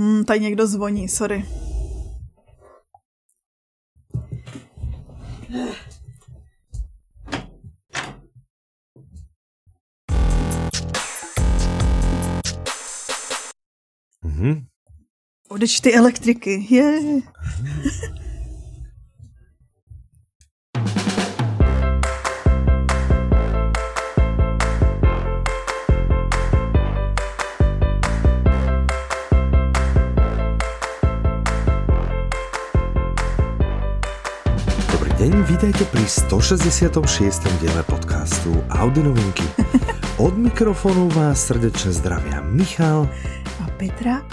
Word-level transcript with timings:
Hmm, 0.00 0.24
tady 0.24 0.40
někdo 0.40 0.66
zvoní, 0.66 1.08
sorry. 1.08 1.44
Mhm. 14.24 14.66
Odeč 15.48 15.80
ty 15.80 15.94
elektriky, 15.94 16.66
je. 16.74 17.00
Dobrý 17.00 18.20
deň, 35.30 35.46
vítajte 35.46 35.86
pri 35.94 36.02
166. 36.10 36.90
diele 37.62 37.86
podcastu 37.86 38.50
Audi 38.66 38.98
novinky. 38.98 39.46
Od 40.26 40.34
mikrofonu 40.34 41.06
vás 41.14 41.46
srdečne 41.46 41.94
zdravia 41.94 42.42
Michal. 42.42 43.06
A 43.62 43.70
Petra? 43.78 44.26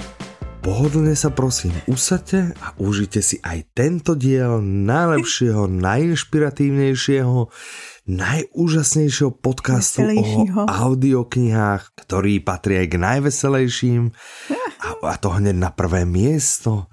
Pohodlne 0.61 1.13
sa 1.13 1.29
prosím 1.29 1.73
usadte 1.85 2.53
a 2.61 2.73
užite 2.81 3.21
si 3.21 3.37
aj 3.41 3.71
tento 3.77 4.17
diel 4.17 4.59
najlepšieho, 4.61 5.69
najinšpiratívnejšieho, 5.87 7.39
najúžasnejšieho 8.07 9.31
podcastu 9.37 10.07
o 10.07 10.31
audioknihách, 10.67 11.83
ktorý 12.05 12.39
patrí 12.41 12.81
aj 12.81 12.87
k 12.87 12.95
najveselejším 12.97 14.03
a, 14.81 14.89
a 15.03 15.15
to 15.17 15.29
hneď 15.33 15.57
na 15.57 15.69
prvé 15.73 16.05
miesto. 16.05 16.87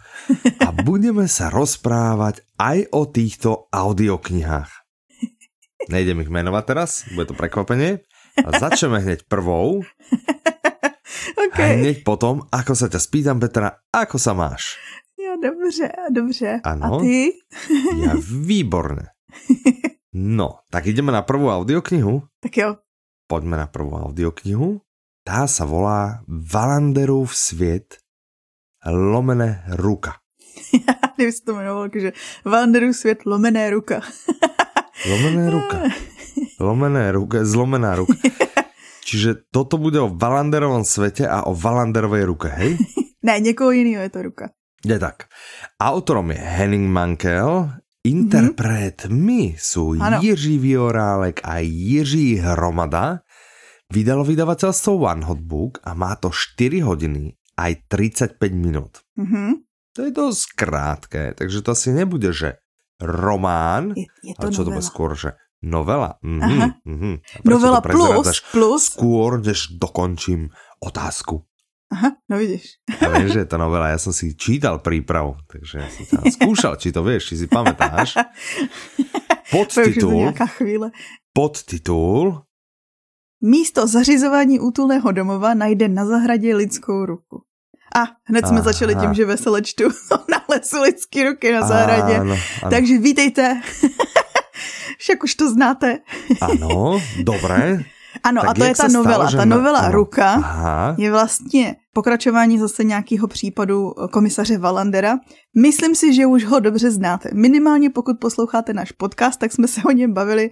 A 0.60 0.68
budeme 0.88 1.28
sa 1.30 1.52
rozprávať 1.52 2.42
aj 2.58 2.90
o 2.90 3.02
týchto 3.06 3.70
audioknihách. 3.70 4.70
Nejdem 5.92 6.24
ich 6.24 6.32
menovať 6.32 6.64
teraz, 6.64 7.04
bude 7.12 7.28
to 7.28 7.36
prekvapenie. 7.36 8.00
A 8.40 8.50
začneme 8.50 8.98
hneď 8.98 9.28
prvou. 9.30 9.84
OK. 11.44 11.58
A 11.60 11.64
hneď 11.76 11.96
potom, 12.06 12.46
ako 12.48 12.72
sa 12.72 12.86
ťa 12.88 13.00
spýtam, 13.00 13.36
Petra, 13.42 13.84
ako 13.92 14.16
sa 14.16 14.32
máš? 14.32 14.80
Jo, 15.18 15.36
dobře, 15.42 15.88
dobře. 16.10 16.60
Ano. 16.64 16.98
A 16.98 17.00
ty? 17.00 17.32
Ja 18.04 18.14
výborne. 18.20 19.16
No, 20.14 20.62
tak 20.70 20.86
ideme 20.86 21.10
na 21.10 21.26
prvú 21.26 21.50
audioknihu. 21.50 22.22
Tak 22.38 22.54
jo. 22.54 22.70
Poďme 23.26 23.56
na 23.56 23.66
prvú 23.66 23.98
audioknihu. 23.98 24.78
Tá 25.24 25.48
sa 25.48 25.64
volá 25.64 26.20
Valanderův 26.28 27.32
svět 27.32 27.96
lomené 28.86 29.64
ruka. 29.80 30.20
Kdyby 31.16 31.32
se 31.32 31.42
to 31.42 31.52
jmenovalo, 31.52 31.88
že 31.94 32.12
Wanderu 32.44 32.92
svět 32.92 33.18
lomené 33.26 33.70
ruka. 33.70 34.00
Lomené 35.10 35.50
ruka. 35.50 35.82
Lomené 36.60 37.12
ruka, 37.12 37.44
zlomená 37.44 37.96
ruka. 37.96 38.14
Čiže 39.04 39.52
toto 39.52 39.76
bude 39.76 40.00
o 40.00 40.08
Valanderovom 40.08 40.82
svete 40.82 41.28
a 41.28 41.44
o 41.44 41.52
Valanderovej 41.52 42.24
ruke, 42.24 42.48
hej? 42.50 42.74
Ne, 43.24 43.40
někoho 43.40 43.72
jiného 43.72 44.02
je 44.04 44.12
to 44.12 44.20
ruka. 44.22 44.44
Je 44.84 44.98
tak. 45.00 45.32
Autorom 45.80 46.28
je 46.28 46.36
Henning 46.36 46.92
Mankel, 46.92 47.72
interpretmi 48.04 49.56
sú 49.56 49.96
Ano. 49.96 50.20
Jiří 50.20 50.60
Viorálek 50.60 51.40
a 51.40 51.64
Jiří 51.64 52.36
Hromada. 52.44 53.24
Vydalo 53.88 54.28
vydavateľstvo 54.28 54.92
One 55.00 55.24
Hot 55.24 55.40
Book 55.40 55.80
a 55.88 55.96
má 55.96 56.16
to 56.20 56.28
4 56.28 56.84
hodiny 56.84 57.32
aj 57.56 57.88
35 57.88 58.36
minút. 58.52 59.00
Mhm. 59.16 59.64
To 59.94 60.02
je 60.02 60.10
dosť 60.10 60.44
krátké, 60.52 61.24
takže 61.32 61.62
to 61.62 61.72
asi 61.72 61.94
nebude, 61.94 62.28
že 62.34 62.58
román, 62.98 63.94
Je, 63.94 64.10
je 64.26 64.34
to 64.34 64.42
ale 64.42 64.52
čo 64.52 64.60
to 64.60 64.68
novela. 64.68 64.76
bude 64.76 64.84
skôr, 64.84 65.10
že 65.14 65.38
novela. 65.64 66.20
Mhm, 66.22 66.42
Aha. 66.42 66.66
mhm. 66.84 67.14
Prečo 67.42 67.50
Novela 67.56 67.80
plus, 67.80 68.40
plus. 68.52 68.82
Skôr, 68.92 69.40
než 69.40 69.72
dokončím 69.80 70.52
otázku. 70.84 71.42
Aha, 71.92 72.10
no 72.28 72.40
vidíš. 72.40 72.82
Ja 72.90 73.08
viem, 73.12 73.28
že 73.30 73.44
je 73.44 73.48
to 73.48 73.58
novela, 73.60 73.92
ja 73.92 74.00
som 74.02 74.10
si 74.10 74.34
čítal 74.34 74.82
prípravu, 74.82 75.38
takže 75.46 75.74
ja 75.78 75.88
som 75.92 76.04
tam 76.10 76.24
skúšal, 76.26 76.74
či 76.80 76.90
to 76.90 77.06
vieš, 77.06 77.30
či 77.30 77.44
si 77.44 77.46
to 77.46 77.60
Podtitul, 79.52 80.34
podtitul, 81.30 82.42
Místo 83.44 83.86
zařizování 83.86 84.60
útulného 84.60 85.12
domova 85.12 85.54
najde 85.54 85.88
na 85.88 86.06
zahradě 86.06 86.56
lidskou 86.56 87.04
ruku. 87.04 87.42
A 87.96 88.00
hned 88.24 88.46
jsme 88.46 88.56
Aha. 88.56 88.64
začali 88.64 88.94
tím, 88.96 89.14
že 89.14 89.24
vesele 89.24 89.62
čtu 89.62 89.84
nalezu 90.32 90.82
lidský 90.82 91.22
ruky 91.22 91.52
na 91.52 91.62
zahradě. 91.66 92.18
Áno, 92.18 92.34
áno, 92.34 92.70
Takže 92.70 92.98
vítejte. 92.98 93.60
Však 94.98 95.24
už 95.24 95.34
to 95.34 95.50
znáte. 95.50 95.98
áno, 96.40 97.00
dobre. 97.22 97.84
Ano, 98.22 98.40
Tak 98.40 98.50
a 98.50 98.54
to 98.54 98.64
je 98.64 98.74
ta 98.74 98.88
stalo, 98.88 99.04
novela. 99.04 99.30
že 99.30 99.36
ta 99.36 99.44
na- 99.44 99.56
novela 99.56 99.78
ano. 99.78 99.92
Ruka 99.92 100.30
Aha, 100.38 100.94
je 100.98 101.10
vlastně 101.10 101.76
pokračování 101.92 102.58
zase 102.58 102.84
nějakého 102.84 103.26
případu 103.28 103.92
komisaře 104.10 104.58
Valandera. 104.58 105.18
Myslím 105.56 105.94
si, 105.94 106.14
že 106.14 106.26
už 106.26 106.44
ho 106.44 106.60
dobře 106.60 106.90
znáte. 106.90 107.30
Minimálně 107.34 107.90
pokud 107.90 108.16
posloucháte 108.20 108.72
náš 108.72 108.92
podcast, 108.92 109.40
tak 109.40 109.52
jsme 109.52 109.68
se 109.68 109.80
o 109.86 109.90
něm 109.90 110.12
bavili 110.14 110.50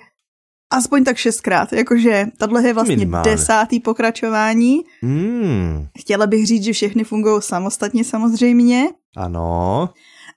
aspoň 0.73 1.05
tak 1.05 1.17
šestkrát. 1.17 1.73
Jakože 1.73 2.27
tohle 2.39 2.63
je 2.67 2.73
vlastně 2.75 2.97
Minimálně. 2.97 3.31
desátý 3.31 3.81
pokračování. 3.81 4.81
mm, 5.03 5.87
Chtěla 5.99 6.27
bych 6.27 6.47
říct, 6.47 6.63
že 6.65 6.73
všechny 6.73 7.05
fungují 7.05 7.43
samostatně 7.43 8.05
samozřejmě. 8.05 8.85
ano, 9.17 9.91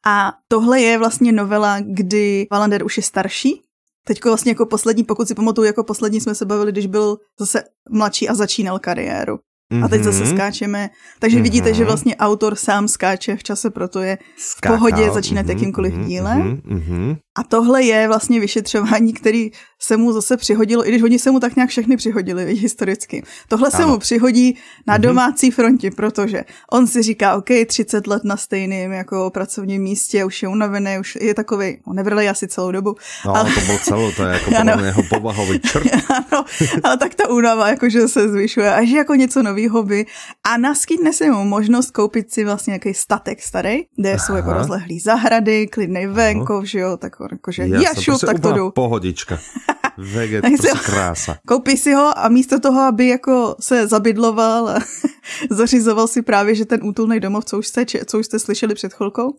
A 0.08 0.34
tohle 0.48 0.82
je 0.82 0.98
vlastně 0.98 1.32
novela, 1.32 1.80
kdy 1.82 2.48
Valander 2.52 2.86
už 2.86 2.98
je 2.98 3.04
starší. 3.04 3.62
Teďko 4.08 4.30
vlastně 4.30 4.52
jako 4.52 4.66
poslední, 4.66 5.04
pokud 5.04 5.28
si 5.28 5.36
pamatuju, 5.36 5.66
jako 5.66 5.84
poslední 5.84 6.22
jsme 6.22 6.36
se 6.36 6.46
bavili, 6.46 6.72
když 6.72 6.88
byl 6.88 7.18
zase 7.40 7.64
mladší 7.90 8.30
a 8.30 8.34
začínal 8.34 8.80
kariéru. 8.80 9.40
A 9.84 9.88
teď 9.88 10.02
zase 10.04 10.24
Mhm. 10.24 10.34
skáčeme. 10.36 10.90
Takže 11.20 11.38
Mhm. 11.38 11.44
vidíte, 11.44 11.74
že 11.74 11.86
vlastně 11.86 12.16
autor 12.16 12.56
sám 12.56 12.88
skáče 12.88 13.36
v 13.36 13.44
čase, 13.44 13.70
proto 13.70 14.02
je 14.02 14.18
v 14.38 14.42
Skákal, 14.42 14.78
pohodě 14.78 15.12
začínat 15.12 15.42
mhm, 15.42 15.50
jakýmkoliv 15.50 15.94
mhm, 15.94 16.06
dílem. 16.06 16.38
mhm, 16.40 16.62
mhm. 16.66 17.16
A 17.38 17.44
tohle 17.44 17.84
je 17.84 18.08
vlastně 18.08 18.40
vyšetřování, 18.40 19.14
který 19.14 19.52
se 19.82 19.98
mu 19.98 20.14
zase 20.14 20.38
přihodilo, 20.38 20.88
i 20.88 20.90
když 20.92 21.02
oni 21.04 21.20
se 21.20 21.32
mu 21.32 21.40
tak 21.40 21.56
nějak 21.56 21.70
všechny 21.70 21.98
přihodili 21.98 22.56
historicky. 22.56 23.24
Tohle 23.48 23.72
se 23.72 23.78
Ano. 23.84 23.88
mu 23.88 23.98
přihodí 23.98 24.58
na 24.88 24.94
Mhm. 24.94 25.02
domácí 25.02 25.52
frontě, 25.52 25.92
protože 25.92 26.44
on 26.72 26.88
si 26.88 27.02
říká, 27.04 27.36
OK, 27.36 27.50
30 27.66 28.08
let 28.08 28.24
na 28.24 28.38
stejném 28.38 28.92
jako 28.92 29.30
pracovním 29.30 29.82
místě, 29.82 30.26
už 30.26 30.44
je 30.44 30.50
unavený, 30.50 31.00
už 31.00 31.18
je 31.22 31.34
takový, 31.34 31.78
on 31.88 31.96
nevrlej 31.96 32.30
asi 32.30 32.48
celou 32.48 32.72
dobu. 32.72 32.96
No, 33.26 33.36
Ale- 33.36 33.52
to 33.54 33.62
bol 33.68 33.78
celo, 33.78 34.12
to 34.12 34.24
je 34.24 34.36
ako 34.36 34.50
Ano. 34.56 34.72
podľa 34.72 34.76
mňa 34.80 34.88
jeho 34.88 35.04
povahový 35.10 35.60
črt. 35.60 35.88
ano, 36.32 36.40
ale 36.84 36.96
tak 36.98 37.16
ta 37.16 37.28
únava 37.30 37.68
jakože 37.76 38.08
se 38.08 38.30
zvyšuje 38.32 38.70
a 38.74 38.80
že 38.86 38.98
jako 38.98 39.16
něco 39.16 39.44
novýho 39.56 39.84
by 39.84 40.06
a 40.44 40.58
naskytne 40.58 41.14
se 41.14 41.32
mu 41.32 41.44
možnost 41.46 41.92
koupit 41.92 42.32
si 42.32 42.44
vlastně 42.46 42.72
nějaký 42.72 42.94
statek 42.94 43.42
starý, 43.42 43.84
kde 43.98 44.20
jsou 44.20 44.36
jako 44.36 44.50
Aha. 44.50 44.58
rozlehlý 44.58 45.00
zahrady, 45.00 45.68
klidný 45.68 46.08
venkov, 46.08 46.66
že 46.66 46.80
jo, 46.80 46.98
tak 46.98 47.16
jakože 47.32 47.62
Jasné, 47.64 47.84
jašu, 47.84 48.12
prostě 48.12 48.26
tak 48.26 48.40
to 48.40 48.52
jdu. 48.54 48.72
pohodička. 48.72 49.40
Veget, 49.98 50.46
si- 50.46 50.58
prostě 50.58 50.80
krása. 50.92 51.38
Koupí 51.48 51.78
si 51.78 51.94
ho 51.94 52.20
a 52.20 52.30
místo 52.30 52.60
toho, 52.60 52.82
aby 52.82 53.08
jako 53.08 53.56
se 53.60 53.88
zabydloval 53.88 54.70
a 54.70 54.80
zařizoval 55.50 56.08
si 56.08 56.22
právě, 56.22 56.56
že 56.56 56.66
ten 56.66 56.80
útulný 56.84 57.20
domov, 57.20 57.46
co 57.46 57.58
už 57.60 57.68
jste, 57.68 57.86
co 58.06 58.20
už 58.20 58.26
jste 58.26 58.40
slyšeli 58.40 58.76
před 58.76 58.94
chvilkou, 58.94 59.34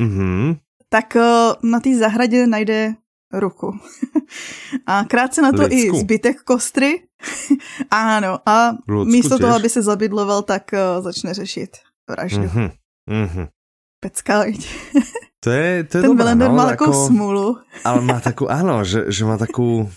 Mhm. 0.00 0.54
tak 0.88 1.16
eh, 1.16 1.22
na 1.62 1.80
té 1.80 1.96
zahradě 1.98 2.46
najde 2.46 2.94
ruku. 3.32 3.72
A 4.86 5.04
krátce 5.04 5.42
na 5.42 5.52
to 5.52 5.62
Lidsku. 5.66 5.96
i 5.96 6.00
zbytek 6.00 6.42
kostry. 6.42 7.06
Ano, 7.92 8.40
a 8.48 8.72
Ľudsku 8.88 9.10
místo 9.12 9.36
toho, 9.38 9.52
tiež. 9.52 9.60
aby 9.60 9.68
se 9.68 9.82
zabydloval, 9.82 10.42
tak 10.42 10.72
eh, 10.74 10.80
začne 11.04 11.34
řešit 11.34 11.70
vraždu. 12.08 12.42
Mhm. 12.48 12.70
Mhm. 13.10 13.42
Pecka? 14.00 14.44
To 15.44 15.50
je, 15.50 15.84
to 15.84 15.98
je 15.98 16.02
Ten 16.02 16.10
dobré, 16.10 16.24
Belender 16.24 16.48
no, 16.48 16.56
má 16.56 16.64
ako- 16.64 16.70
takovou 16.70 17.06
smůlu. 17.06 17.46
Ale 17.84 18.00
má 18.00 18.20
takú, 18.20 18.48
áno, 18.48 18.84
že, 18.84 19.12
že 19.12 19.24
má 19.28 19.36
takú 19.36 19.88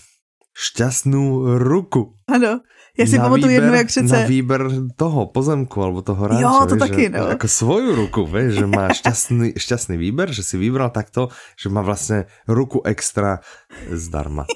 šťastnú 0.52 1.56
ruku. 1.58 2.12
Ano, 2.28 2.60
já 2.98 3.06
si 3.06 3.18
na 3.18 3.24
pamatuju 3.24 3.48
výber, 3.48 3.62
jednu, 3.62 3.76
jak 3.76 3.86
Na 3.86 3.88
přece... 3.88 4.24
výber 4.28 4.60
toho 4.96 5.26
pozemku, 5.26 5.82
alebo 5.82 6.02
toho 6.02 6.26
ranča. 6.28 6.42
Jo, 6.42 6.66
to 6.68 6.74
vieš, 6.74 6.80
taky, 6.90 7.02
že, 7.02 7.08
no. 7.10 7.26
Ako 7.34 7.48
svoju 7.48 7.90
ruku, 7.94 8.22
vieš, 8.26 8.54
že 8.62 8.66
má 8.70 8.86
šťastný, 8.94 9.58
šťastný 9.58 9.96
výber, 9.98 10.30
že 10.30 10.42
si 10.46 10.54
vybral 10.58 10.90
takto, 10.94 11.28
že 11.58 11.68
má 11.74 11.82
vlastne 11.82 12.30
ruku 12.46 12.80
extra 12.86 13.42
zdarma. 13.90 14.46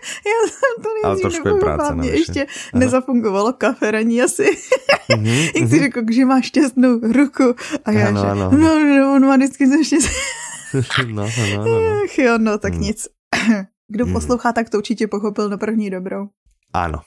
Já 0.00 0.38
jsem 0.48 0.82
to 0.82 0.88
Ale 1.04 1.14
nejdřív 1.14 1.22
trošku 1.22 1.48
je 1.48 1.54
práce 1.60 1.94
mě 1.94 1.96
navyše. 2.10 2.16
ještě 2.16 2.40
Aha. 2.72 2.78
nezafungovalo 2.80 3.52
kaferaní 3.52 4.22
asi. 4.22 4.56
Mhm, 5.16 5.26
Jak 5.60 5.68
si 5.68 5.78
řekl, 5.78 6.00
že 6.10 6.24
má 6.24 6.40
šťastnou 6.40 7.00
ruku. 7.12 7.54
A 7.84 7.90
já, 7.90 8.08
Ano, 8.08 8.20
že, 8.20 8.26
ano. 8.26 8.50
no, 8.52 8.70
no, 8.84 9.14
on 9.14 9.26
má 9.26 9.36
vždycky 9.36 9.66
ze 9.68 9.84
štěstí. 9.84 10.14
No, 11.06 11.26
no, 11.26 11.56
no, 11.56 11.64
no. 11.64 12.00
Ach 12.06 12.18
jo, 12.18 12.38
no, 12.38 12.58
tak 12.58 12.72
Hmm. 12.72 12.82
nic. 12.82 13.08
Kdo 13.88 14.04
Hmm. 14.04 14.14
poslouchá, 14.14 14.52
tak 14.52 14.70
to 14.70 14.78
určitě 14.78 15.06
pochopil 15.06 15.48
na 15.48 15.56
první 15.56 15.90
dobrou. 15.90 16.26
Áno. 16.74 17.02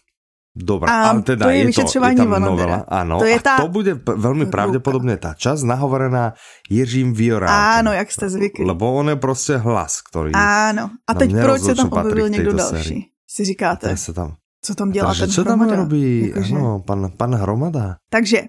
Dobre, 0.54 0.86
A 0.86 1.10
ale 1.10 1.22
teda 1.26 1.46
to 1.46 1.50
je 1.50 1.56
je, 1.58 1.62
to, 1.62 1.66
je 1.66 1.72
vyšetřování 1.74 2.16
tam 2.16 2.30
novela, 2.30 2.86
áno, 2.86 3.18
To 3.18 3.26
je 3.26 3.36
a 3.36 3.42
tá- 3.42 3.58
to 3.58 3.74
bude 3.74 3.98
p- 3.98 4.14
veľmi 4.14 4.46
Ruka. 4.46 4.54
pravdepodobne 4.54 5.18
tá 5.18 5.34
časť 5.34 5.66
nahovorená 5.66 6.38
Jiřím 6.70 7.18
Viorákem. 7.18 7.58
Áno, 7.82 7.90
jak 7.98 8.12
jste 8.12 8.30
zvykli. 8.30 8.62
Lebo 8.66 8.94
on 8.94 9.10
je 9.10 9.16
prostě 9.18 9.58
hlas, 9.58 10.06
ktorý... 10.06 10.30
Áno. 10.38 10.94
A 11.10 11.12
teď 11.18 11.30
proč 11.42 11.62
se 11.62 11.74
tam 11.76 11.90
objevil 11.90 12.30
někdo 12.30 12.54
další? 12.54 12.70
sérii. 12.86 13.02
Si 13.26 13.42
říkáte, 13.46 13.98
sa 13.98 14.14
tam... 14.14 14.38
co 14.62 14.76
tam 14.76 14.92
dělá 14.94 15.08
Takže 15.10 15.26
ten 15.26 15.46
tam 15.46 15.60
hromada? 15.60 15.76
robí 15.76 16.30
Jakože- 16.30 16.56
ano, 16.56 16.80
pan, 16.86 17.12
pan 17.18 17.36
Hromada? 17.36 17.98
Takže 18.14 18.42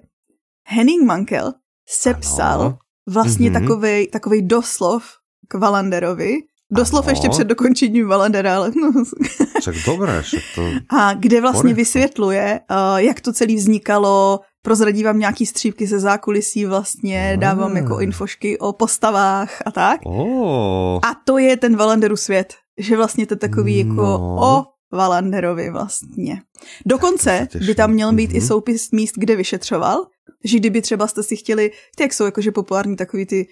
Henning 0.68 1.02
Mankel 1.08 1.52
sepsal 1.88 2.60
Ano. 2.60 2.78
vlastně 3.08 3.50
Mhm. 3.50 3.60
takovej, 3.60 4.06
takovej 4.12 4.42
doslov 4.42 5.02
k 5.48 5.54
Valanderovi. 5.54 6.36
Doslov 6.72 7.04
Ano. 7.06 7.12
ještě 7.12 7.28
před 7.28 7.44
dokončením 7.48 8.08
Valandera, 8.08 8.56
ale 8.56 8.72
Však 9.72 9.84
dobré, 9.86 10.22
však 10.22 10.42
to... 10.54 10.70
A 10.98 11.14
kde 11.14 11.40
vlastně 11.40 11.60
Poriadku. 11.60 11.76
vysvětluje, 11.76 12.60
uh, 12.70 12.96
jak 12.98 13.20
to 13.20 13.32
celé 13.32 13.54
vznikalo, 13.54 14.40
prozradí 14.62 15.04
vám 15.04 15.18
nějaký 15.18 15.46
střípky 15.46 15.86
ze 15.86 15.98
zákulisí 16.00 16.64
vlastně, 16.66 17.32
Ah. 17.36 17.40
dávám 17.40 17.76
jako 17.76 18.00
infošky 18.00 18.58
o 18.58 18.72
postavách 18.72 19.62
a 19.66 19.70
tak. 19.70 20.00
Oh, 20.04 20.98
A 21.02 21.14
to 21.26 21.38
je 21.38 21.56
ten 21.56 21.76
Valanderův 21.76 22.20
svět, 22.20 22.54
že 22.78 22.96
vlastně 22.96 23.26
to 23.26 23.34
je 23.34 23.38
takový 23.38 23.78
jako 23.78 23.94
No. 24.02 24.36
o 24.40 24.64
Valanderovi 24.92 25.70
vlastně. 25.70 26.42
Dokonce 26.86 27.48
by 27.66 27.74
tam 27.74 27.90
měl 27.90 28.12
být 28.12 28.30
i 28.34 28.38
Mhm. 28.38 28.46
soupis 28.46 28.90
míst, 28.90 29.12
kde 29.16 29.36
vyšetřoval, 29.36 30.06
že 30.44 30.58
kdyby 30.58 30.82
třeba 30.82 31.06
jste 31.06 31.22
si 31.22 31.36
chtěli, 31.36 31.70
ty 31.96 32.02
jak 32.02 32.12
jsou 32.12 32.24
jakože 32.24 32.52
populární 32.52 32.96
takový 32.96 33.26
ty 33.26 33.46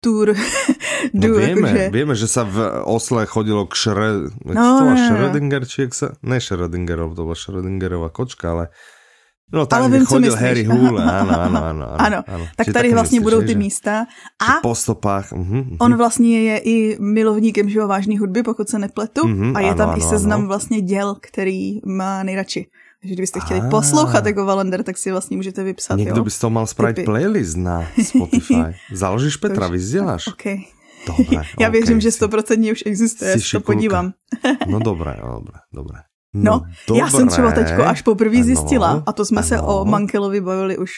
tour, 0.00 0.32
no 1.14 1.20
tour 1.20 1.38
vieme, 1.40 1.68
jakože, 1.68 1.82
vieme, 1.92 2.14
že 2.16 2.26
sa 2.26 2.42
v 2.44 2.56
Osle 2.88 3.28
chodilo 3.28 3.68
k 3.68 3.72
Šre... 3.76 4.08
No, 4.44 4.52
no, 4.56 4.64
to 4.80 4.82
no, 4.82 4.88
má 4.88 4.94
no. 4.96 5.04
Schrödinger, 5.06 5.62
či 5.68 5.92
sa... 5.92 6.16
Ne 6.24 6.40
Schrödingerov, 6.40 7.12
to 7.12 7.28
bola 7.28 7.36
Schrödingerová 7.36 8.08
kočka, 8.08 8.56
ale... 8.56 8.64
No 9.52 9.66
tam, 9.66 9.82
Ale 9.82 9.90
vím, 9.90 10.06
co 10.06 10.14
chodil 10.14 10.30
myslíš. 10.30 10.46
Harry 10.46 10.64
Hule, 10.64 11.02
áno, 11.20 11.34
áno, 11.42 11.58
áno. 11.98 12.18
Ano, 12.22 12.44
tak 12.56 12.66
Či 12.66 12.72
tady 12.72 12.94
vlastně 12.94 13.20
myslíš, 13.20 13.24
budou 13.34 13.40
ty 13.40 13.52
že- 13.52 13.58
místa. 13.58 14.06
že 14.06 14.46
A 14.46 14.60
Po 14.62 14.74
stopách. 14.74 15.32
Uh-huh, 15.32 15.62
uh-huh. 15.66 15.76
On 15.80 15.96
vlastně 15.96 16.42
je 16.42 16.58
i 16.58 16.96
milovníkem 17.02 17.68
že 17.68 17.78
jo, 17.78 17.88
vážné 17.88 18.18
hudby, 18.18 18.42
pokud 18.42 18.68
se 18.68 18.78
nepletu. 18.78 19.26
Mhm, 19.26 19.56
a 19.56 19.60
je 19.60 19.68
ano, 19.68 19.76
tam 19.76 19.88
i 19.90 20.02
ano, 20.02 20.10
seznam 20.10 20.40
ano. 20.40 20.48
vlastně 20.48 20.80
děl, 20.80 21.16
který 21.20 21.80
má 21.86 22.22
nejradši. 22.22 22.66
Takže 23.02 23.14
kdybyste 23.14 23.40
chtěli 23.40 23.60
Ah. 23.60 23.68
poslouchat 23.70 24.26
jako 24.26 24.44
Valender, 24.44 24.82
tak 24.82 24.98
si 24.98 25.10
vlastně 25.10 25.36
můžete 25.36 25.64
vypsat. 25.64 25.96
Někdo 25.96 26.16
jo? 26.16 26.24
by 26.24 26.30
si 26.30 26.40
to 26.40 26.50
mal 26.50 26.66
spraviť 26.66 26.96
Typy. 26.96 27.04
playlist 27.06 27.56
na 27.56 27.86
Spotify. 28.04 28.54
Založíš 28.92 29.36
Petra, 29.36 29.66
už- 29.66 29.72
vyzděláš? 29.72 30.26
OK. 30.26 30.44
Dobre, 31.06 31.42
Já 31.60 31.66
OK, 31.68 31.72
věřím, 31.72 32.00
že 32.00 32.08
100% 32.10 32.72
už 32.72 32.82
existuje, 32.86 33.40
šikulka. 33.40 33.66
podívám. 33.66 34.12
No 34.68 34.78
dobré, 34.78 35.16
dobré, 35.22 35.58
dobré. 35.72 35.98
No, 36.34 36.62
já 36.94 37.10
jsem 37.10 37.28
třeba 37.28 37.52
teďko 37.52 37.82
až 37.84 38.02
poprvé 38.02 38.36
Ano, 38.36 38.44
zjistila, 38.44 39.02
a 39.06 39.12
to 39.12 39.24
jsme 39.24 39.42
se 39.42 39.58
ano. 39.58 39.66
o 39.66 39.84
Mankelovi 39.84 40.40
bavili 40.40 40.78
už, 40.78 40.90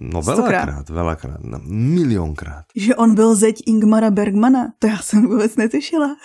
No 0.00 0.22
stokrát. 0.22 0.64
veľakrát, 0.66 0.86
veľakrát, 0.90 1.40
no, 1.44 1.58
miliónkrát. 1.68 2.64
že 2.76 2.96
on 2.96 3.14
byl 3.14 3.34
zeď 3.36 3.62
Ingmara 3.66 4.10
Bergmana. 4.10 4.72
To 4.78 4.86
já 4.86 4.98
jsem 4.98 5.26
vůbec 5.26 5.56
netušila. 5.56 6.16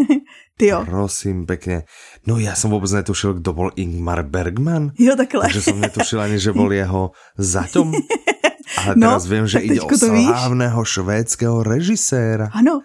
Ty 0.58 0.66
jo. 0.66 0.84
Prosím, 0.84 1.46
pekne. 1.48 1.88
No 2.28 2.36
ja 2.36 2.52
som 2.52 2.68
vôbec 2.70 2.92
netušil, 2.92 3.40
kto 3.40 3.50
bol 3.56 3.72
Ingmar 3.80 4.20
Bergman. 4.28 4.92
Jo, 5.00 5.16
takhle. 5.16 5.48
Takže 5.48 5.72
som 5.72 5.80
netušil 5.80 6.20
ani, 6.20 6.36
že 6.36 6.52
bol 6.52 6.68
jeho 6.68 7.16
zaťom. 7.40 7.88
Ale 8.84 8.92
No, 9.00 9.16
teraz 9.16 9.24
viem, 9.26 9.48
že 9.48 9.64
ide 9.64 9.80
o 9.80 9.88
slávneho 9.88 10.80
švédskeho 10.84 11.64
režiséra. 11.64 12.52
Ano, 12.52 12.84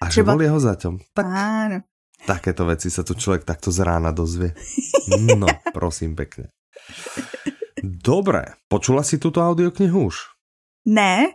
A 0.00 0.08
že 0.12 0.22
bol 0.22 0.38
jeho 0.38 0.60
zaťom. 0.60 1.00
Tak 1.16 1.26
ano. 1.26 1.78
Takéto 2.26 2.66
veci 2.66 2.90
sa 2.90 3.02
tu 3.02 3.14
človek 3.14 3.44
takto 3.44 3.72
z 3.72 3.80
rána 3.84 4.10
dozvie. 4.12 4.54
No, 5.36 5.46
prosím 5.72 6.14
pekne. 6.16 6.50
Dobre, 7.82 8.60
počula 8.68 9.02
si 9.02 9.18
túto 9.18 9.40
audioknihu 9.40 10.04
už? 10.06 10.16
Ne. 10.86 11.32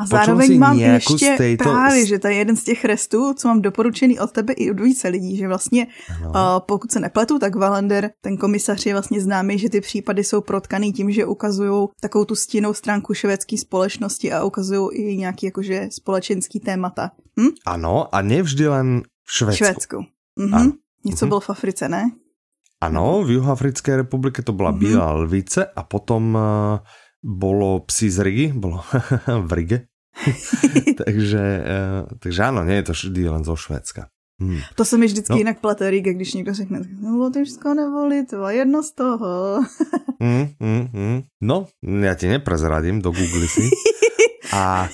A 0.00 0.06
zároveň 0.06 0.58
mám 0.58 0.78
ještě 0.78 1.34
této- 1.36 1.64
právě, 1.64 2.06
že 2.06 2.18
to 2.18 2.28
je 2.28 2.34
jeden 2.34 2.56
z 2.56 2.64
těch 2.64 2.84
restů, 2.84 3.34
co 3.34 3.48
mám 3.48 3.62
doporučený 3.62 4.20
od 4.20 4.32
tebe 4.32 4.52
i 4.52 4.70
od 4.70 4.80
více 4.80 5.08
lidí, 5.08 5.36
že 5.36 5.48
vlastně 5.48 5.86
Ano. 6.16 6.30
uh, 6.30 6.66
pokud 6.66 6.92
se 6.92 7.00
nepletu, 7.00 7.38
tak 7.38 7.54
Valander, 7.54 8.10
ten 8.20 8.36
komisař 8.36 8.86
je 8.86 8.92
vlastně 8.92 9.20
známý, 9.20 9.58
že 9.58 9.68
ty 9.68 9.80
případy 9.80 10.24
jsou 10.24 10.40
protkaný 10.40 10.92
tím, 10.92 11.12
že 11.12 11.26
ukazují 11.26 11.88
takovou 12.00 12.24
tu 12.24 12.34
stinnou 12.36 12.74
stránku 12.74 13.14
švédské 13.14 13.58
společnosti 13.58 14.32
a 14.32 14.44
ukazují 14.44 14.88
i 14.92 15.16
nějaký 15.16 15.46
jakože 15.46 15.88
společenský 15.90 16.60
témata. 16.60 17.10
Hm? 17.40 17.48
Ano, 17.66 18.14
a 18.14 18.22
nevždy 18.22 18.68
len 18.68 19.02
v 19.24 19.32
Švedsku. 19.32 19.64
Švédsku. 19.64 19.96
Mhm. 20.38 20.54
Ano. 20.54 20.72
Něco 21.04 21.24
Mhm. 21.24 21.28
bylo 21.28 21.40
v 21.40 21.50
Africe, 21.50 21.88
ne? 21.88 22.02
Ano, 22.82 23.22
v 23.22 23.30
Juhoafrické 23.30 23.96
republike 23.96 24.42
to 24.42 24.52
bola 24.52 24.70
Mhm. 24.70 24.78
Bílá 24.80 25.12
lvice 25.12 25.66
a 25.66 25.82
potom 25.82 26.34
uh, 26.34 26.78
bolo 27.22 27.80
psi 27.86 28.10
z 28.10 28.18
Rigi, 28.18 28.46
bolo 28.52 28.82
v 29.46 29.52
Rige. 29.52 29.78
takže, 31.04 31.42
uh, 31.62 32.18
takže 32.18 32.40
áno, 32.42 32.62
nie 32.68 32.76
je 32.82 32.86
to 32.86 32.92
vždy 32.92 33.22
len 33.32 33.42
zo 33.44 33.56
Švédska. 33.56 34.10
Hmm. 34.42 34.58
To 34.74 34.84
se 34.84 34.98
mi 34.98 35.06
vždycky 35.06 35.32
No. 35.32 35.38
jinak 35.38 35.60
plete 35.60 35.90
Riga, 35.90 36.12
když 36.12 36.34
někdo 36.34 36.54
řekne, 36.54 36.80
no 37.00 37.16
Lotyšsko 37.16 37.74
nebo 37.74 38.06
Litva, 38.06 38.50
jedno 38.50 38.82
z 38.82 38.90
toho. 38.92 39.60
Mm, 40.22 40.54
mm, 40.60 40.86
mm. 40.92 41.18
No, 41.42 41.66
ja 41.82 42.14
ti 42.14 42.30
neprezradím, 42.30 43.02
do 43.02 43.10
Google 43.10 43.42
si. 43.50 43.66
A 44.54 44.86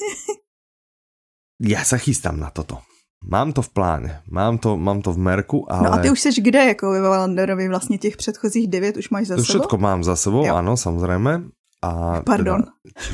ja 1.60 1.84
sa 1.84 2.00
chystám 2.00 2.40
na 2.40 2.48
toto. 2.48 2.80
Mám 3.18 3.50
to 3.52 3.62
v 3.66 3.70
pláne, 3.74 4.10
mám 4.30 4.58
to, 4.62 4.76
mám 4.78 5.02
to 5.02 5.10
v 5.12 5.18
merku, 5.18 5.66
ale... 5.66 5.82
No 5.82 5.92
a 5.92 5.98
ty 5.98 6.10
už 6.10 6.20
seš 6.20 6.38
kde, 6.38 6.64
jako 6.64 6.90
ve 6.90 7.00
Valanderovi, 7.00 7.68
vlastně 7.68 7.98
těch 7.98 8.16
předchozích 8.16 8.68
devět 8.68 8.96
už 8.96 9.10
máš 9.10 9.26
za 9.26 9.36
To 9.36 9.42
sebou? 9.44 9.52
všetko 9.58 9.78
mám 9.78 10.04
za 10.04 10.16
sebou, 10.16 10.46
Jo. 10.46 10.54
áno, 10.54 10.76
samozrejme. 10.78 11.50
A 11.82 12.22
Pardon. 12.22 12.62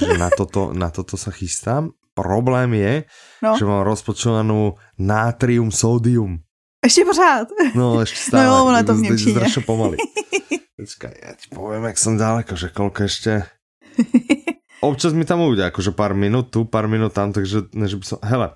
Teda, 0.01 0.17
na 0.17 0.29
toto, 0.33 0.73
na 0.73 0.89
toto 0.93 1.17
sa 1.17 1.29
chystám. 1.33 1.93
Problém 2.15 2.73
je, 2.79 3.05
No, 3.43 3.59
že 3.59 3.65
mám 3.67 3.83
rozpočovanú 3.83 4.77
nátrium, 4.99 5.73
sódium. 5.73 6.39
ještě 6.85 7.05
pořád. 7.05 7.49
No 7.75 7.95
No 7.97 8.06
stále. 8.06 8.45
jo, 8.45 8.65
ono 8.65 8.77
je 8.77 8.85
to 8.85 8.95
v 8.95 9.01
Němčině. 9.01 9.33
Strašne 9.35 9.62
pomaly. 9.62 9.97
Počkaj, 10.81 11.12
ja 11.23 11.33
ti 11.39 11.47
poviem, 11.55 11.85
jak 11.87 11.97
som 11.99 12.19
ďaleko, 12.19 12.53
že 12.59 12.69
koľko 12.69 13.01
ešte... 13.06 13.33
Občas 14.83 15.17
mi 15.17 15.25
tam 15.25 15.41
ujde, 15.41 15.65
akože 15.73 15.97
pár 15.97 16.12
minút 16.12 16.53
tu, 16.53 16.67
pár 16.67 16.85
minút 16.85 17.15
tam, 17.15 17.33
takže 17.33 17.73
než 17.73 17.95
by 17.95 18.05
som... 18.05 18.19
Hele, 18.21 18.53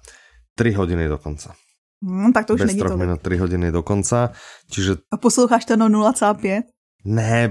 3 0.59 0.75
hodiny 0.75 1.07
do 1.07 1.15
konca. 1.17 1.55
Hm, 2.03 2.35
tak 2.35 2.47
to 2.47 2.59
už 2.59 2.67
Bez 2.67 2.75
není 2.75 2.83
3 2.83 2.89
tolik. 2.89 3.01
minút, 3.01 3.21
3 3.23 3.39
hodiny 3.39 3.67
do 3.71 3.83
konca. 3.83 4.35
Čiže 4.67 5.07
A 5.09 5.17
posloucháš 5.17 5.65
to 5.65 5.79
na 5.79 5.87
0,5? 5.87 6.67
Ne, 7.07 7.47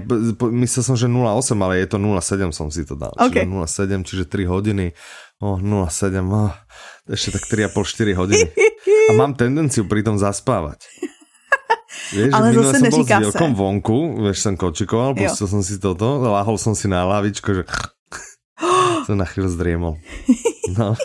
myslel 0.54 0.82
som, 0.84 0.92
že 0.92 1.08
0,8, 1.08 1.56
ale 1.56 1.80
je 1.80 1.88
to 1.88 1.96
0,7 1.96 2.52
som 2.52 2.68
si 2.68 2.84
to 2.84 2.92
dal. 2.92 3.16
OK. 3.16 3.32
Čiže 3.32 3.48
0,7, 3.48 4.04
čiže 4.04 4.24
3 4.28 4.44
hodiny. 4.44 4.86
O, 5.40 5.56
0,7, 5.56 6.20
oh, 6.28 6.52
ešte 7.08 7.32
tak 7.32 7.48
3,5-4 7.72 8.12
hodiny. 8.14 8.46
A 9.08 9.12
mám 9.14 9.32
tendenciu 9.32 9.84
pri 9.84 10.04
tom 10.04 10.20
zaspávať. 10.20 10.84
Vieš, 12.08 12.32
Ale 12.32 12.52
zase 12.52 12.78
som 12.78 12.88
bol 12.88 13.04
s 13.04 13.08
se. 13.08 13.20
Vielkom 13.20 13.52
vonku, 13.52 13.98
vieš, 14.22 14.38
som 14.40 14.54
kočikoval, 14.54 15.12
Jo. 15.12 15.28
pustil 15.28 15.44
som 15.44 15.60
si 15.60 15.76
toto, 15.76 16.20
láhol 16.20 16.56
som 16.56 16.72
si 16.72 16.88
na 16.88 17.04
lavičko, 17.04 17.52
že 17.52 17.62
som 19.08 19.12
na 19.14 19.28
chvíľu 19.28 19.52
zdriemol. 19.52 19.94
No, 20.72 20.96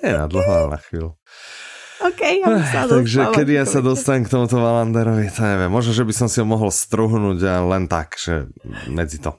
nie 0.00 0.12
na 0.12 0.28
dlho, 0.28 0.44
ale 0.44 0.68
na 0.70 0.80
chvíľu. 0.80 1.16
OK, 2.08 2.20
já 2.20 2.56
bych 2.58 2.66
se 2.68 2.88
Takže 2.88 3.20
kedy 3.34 3.52
ja 3.54 3.64
sa 3.68 3.80
dostanem 3.84 4.24
k 4.24 4.32
tomuto 4.32 4.56
Valanderovi, 4.56 5.28
to 5.30 5.42
neviem. 5.44 5.68
Možno, 5.68 5.92
že 5.92 6.04
by 6.04 6.12
som 6.16 6.28
si 6.32 6.40
ho 6.40 6.46
mohol 6.48 6.72
struhnúť 6.72 7.44
a 7.44 7.60
len 7.60 7.84
tak, 7.92 8.16
že 8.16 8.48
medzi 8.88 9.20
to. 9.20 9.36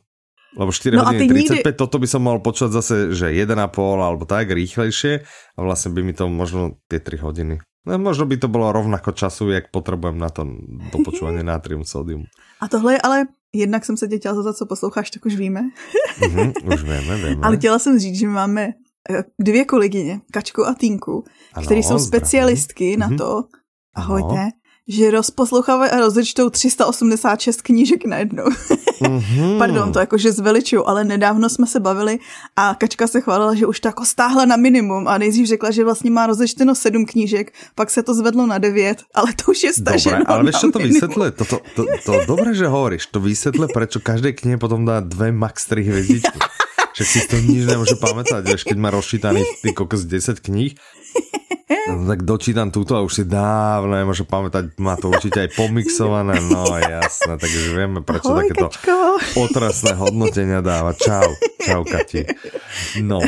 Lebo 0.54 0.70
4 0.70 0.94
No 1.00 1.08
hodiny 1.08 1.26
ty 1.26 1.34
35, 1.34 1.58
nikdy- 1.58 1.74
toto 1.74 1.98
by 1.98 2.08
som 2.12 2.22
mohol 2.22 2.44
počúvať 2.44 2.72
zase, 2.76 2.96
že 3.18 3.32
1,5 3.34 3.58
alebo 3.98 4.28
tak 4.30 4.52
rýchlejšie 4.52 5.24
a 5.58 5.60
vlastne 5.64 5.90
by 5.96 6.02
mi 6.06 6.14
to 6.14 6.30
možno 6.30 6.78
tie 6.92 7.00
3 7.00 7.18
hodiny. 7.18 7.56
No, 7.82 7.98
možno 7.98 8.30
by 8.30 8.38
to 8.38 8.46
bolo 8.46 8.70
rovnako 8.70 9.10
času, 9.18 9.50
jak 9.50 9.74
potrebujem 9.74 10.22
na 10.22 10.30
to 10.30 10.46
dopočúvanie 10.94 11.42
natrium 11.42 11.82
sódium. 11.82 12.30
A 12.62 12.68
tohle 12.70 12.94
je 12.94 13.00
ale, 13.02 13.18
jednak 13.56 13.86
jsem 13.86 13.98
se 13.98 14.08
tě 14.08 14.18
chtěla 14.18 14.36
zeptat, 14.36 14.58
co 14.58 14.66
posloucháš, 14.66 15.10
tak 15.12 15.26
už 15.26 15.36
víme. 15.36 15.62
Mhm, 16.30 16.54
už 16.74 16.84
vieme, 16.84 17.16
vieme. 17.18 17.42
Ale 17.48 17.58
chtěla 17.58 17.80
jsem 17.80 18.00
říct, 18.00 18.20
že 18.20 18.28
máme 18.28 18.64
eh, 18.68 18.74
dvě 19.40 19.66
kolegyně, 19.66 20.20
Kačku 20.32 20.68
a 20.68 20.74
Týnku, 20.74 21.24
Ano, 21.54 21.66
které 21.66 21.80
jsou 21.80 21.98
zdravím. 21.98 22.08
specialistky 22.08 22.98
na 22.98 23.08
Mhm. 23.08 23.18
to, 23.18 23.44
ahojte, 23.96 24.50
že 24.88 25.12
rozposlouchávají 25.12 25.92
a 25.92 26.00
rozečtou 26.00 26.50
386 26.50 27.62
knížek 27.62 28.06
najednou. 28.06 28.44
Mhm. 29.10 29.58
Pardon, 29.60 29.92
to 29.92 30.00
jakože 30.00 30.32
zveličuju, 30.32 30.84
ale 30.88 31.04
nedávno 31.04 31.50
jsme 31.50 31.68
se 31.68 31.80
bavili 31.80 32.20
a 32.56 32.76
Kačka 32.76 33.08
se 33.08 33.22
chválila, 33.22 33.56
že 33.56 33.66
už 33.68 33.80
to 33.80 33.88
jako 33.88 34.06
stáhla 34.06 34.46
na 34.46 34.56
minimum 34.56 35.08
a 35.08 35.18
nejdřív 35.18 35.48
řekla, 35.48 35.72
že 35.72 35.84
vlastně 35.84 36.12
má 36.12 36.28
rozečteno 36.28 36.76
sedm 36.76 37.06
knížek, 37.06 37.54
pak 37.76 37.90
se 37.90 38.04
to 38.04 38.14
zvedlo 38.14 38.46
na 38.48 38.58
devět, 38.58 38.98
ale 39.16 39.34
to 39.34 39.52
už 39.52 39.64
je 39.64 39.74
staženo 39.74 40.18
Dobre, 40.18 40.34
ale 40.34 40.52
na 40.52 40.60
to 40.74 40.80
vysvetluje? 40.80 41.32
To, 41.32 41.46
to, 41.46 41.58
to, 41.76 41.86
to, 42.06 42.14
dobre, 42.28 42.54
že 42.54 42.68
hovoríš. 42.68 43.06
To 43.16 43.20
vysvetluje, 43.20 43.70
prečo 43.74 44.00
každej 44.04 44.34
knihe 44.34 44.58
potom 44.58 44.86
dá 44.86 45.00
dve 45.00 45.32
max 45.32 45.66
3 45.66 45.84
hviezdičky. 45.84 46.40
Však 46.92 47.08
si 47.08 47.20
to 47.28 47.36
nič 47.40 47.64
nemôže 47.68 47.96
pamätať, 47.96 48.42
vieš, 48.44 48.64
keď 48.68 48.78
má 48.78 48.90
rozčítaný 48.92 49.42
ty 49.64 49.72
kokos 49.72 50.04
10 50.04 50.44
kníh. 50.44 50.76
No, 51.88 52.04
tak 52.04 52.28
dočítam 52.28 52.68
túto 52.70 53.00
a 53.00 53.02
už 53.02 53.12
si 53.12 53.24
dávno 53.24 53.96
nemôžem 53.96 54.28
pamätať, 54.28 54.76
má 54.78 55.00
to 55.00 55.08
určite 55.08 55.48
aj 55.48 55.50
pomixované, 55.56 56.36
no 56.44 56.68
jasné, 56.78 57.40
takže 57.40 57.60
vieme, 57.74 58.04
prečo 58.04 58.32
Ahoj, 58.32 58.44
takéto 58.44 58.68
Kačko. 58.70 59.00
otrasné 59.40 59.96
hodnotenia 59.96 60.60
dáva. 60.60 60.92
Čau, 60.94 61.32
čau 61.64 61.82
Kati. 61.88 62.28
No, 63.02 63.24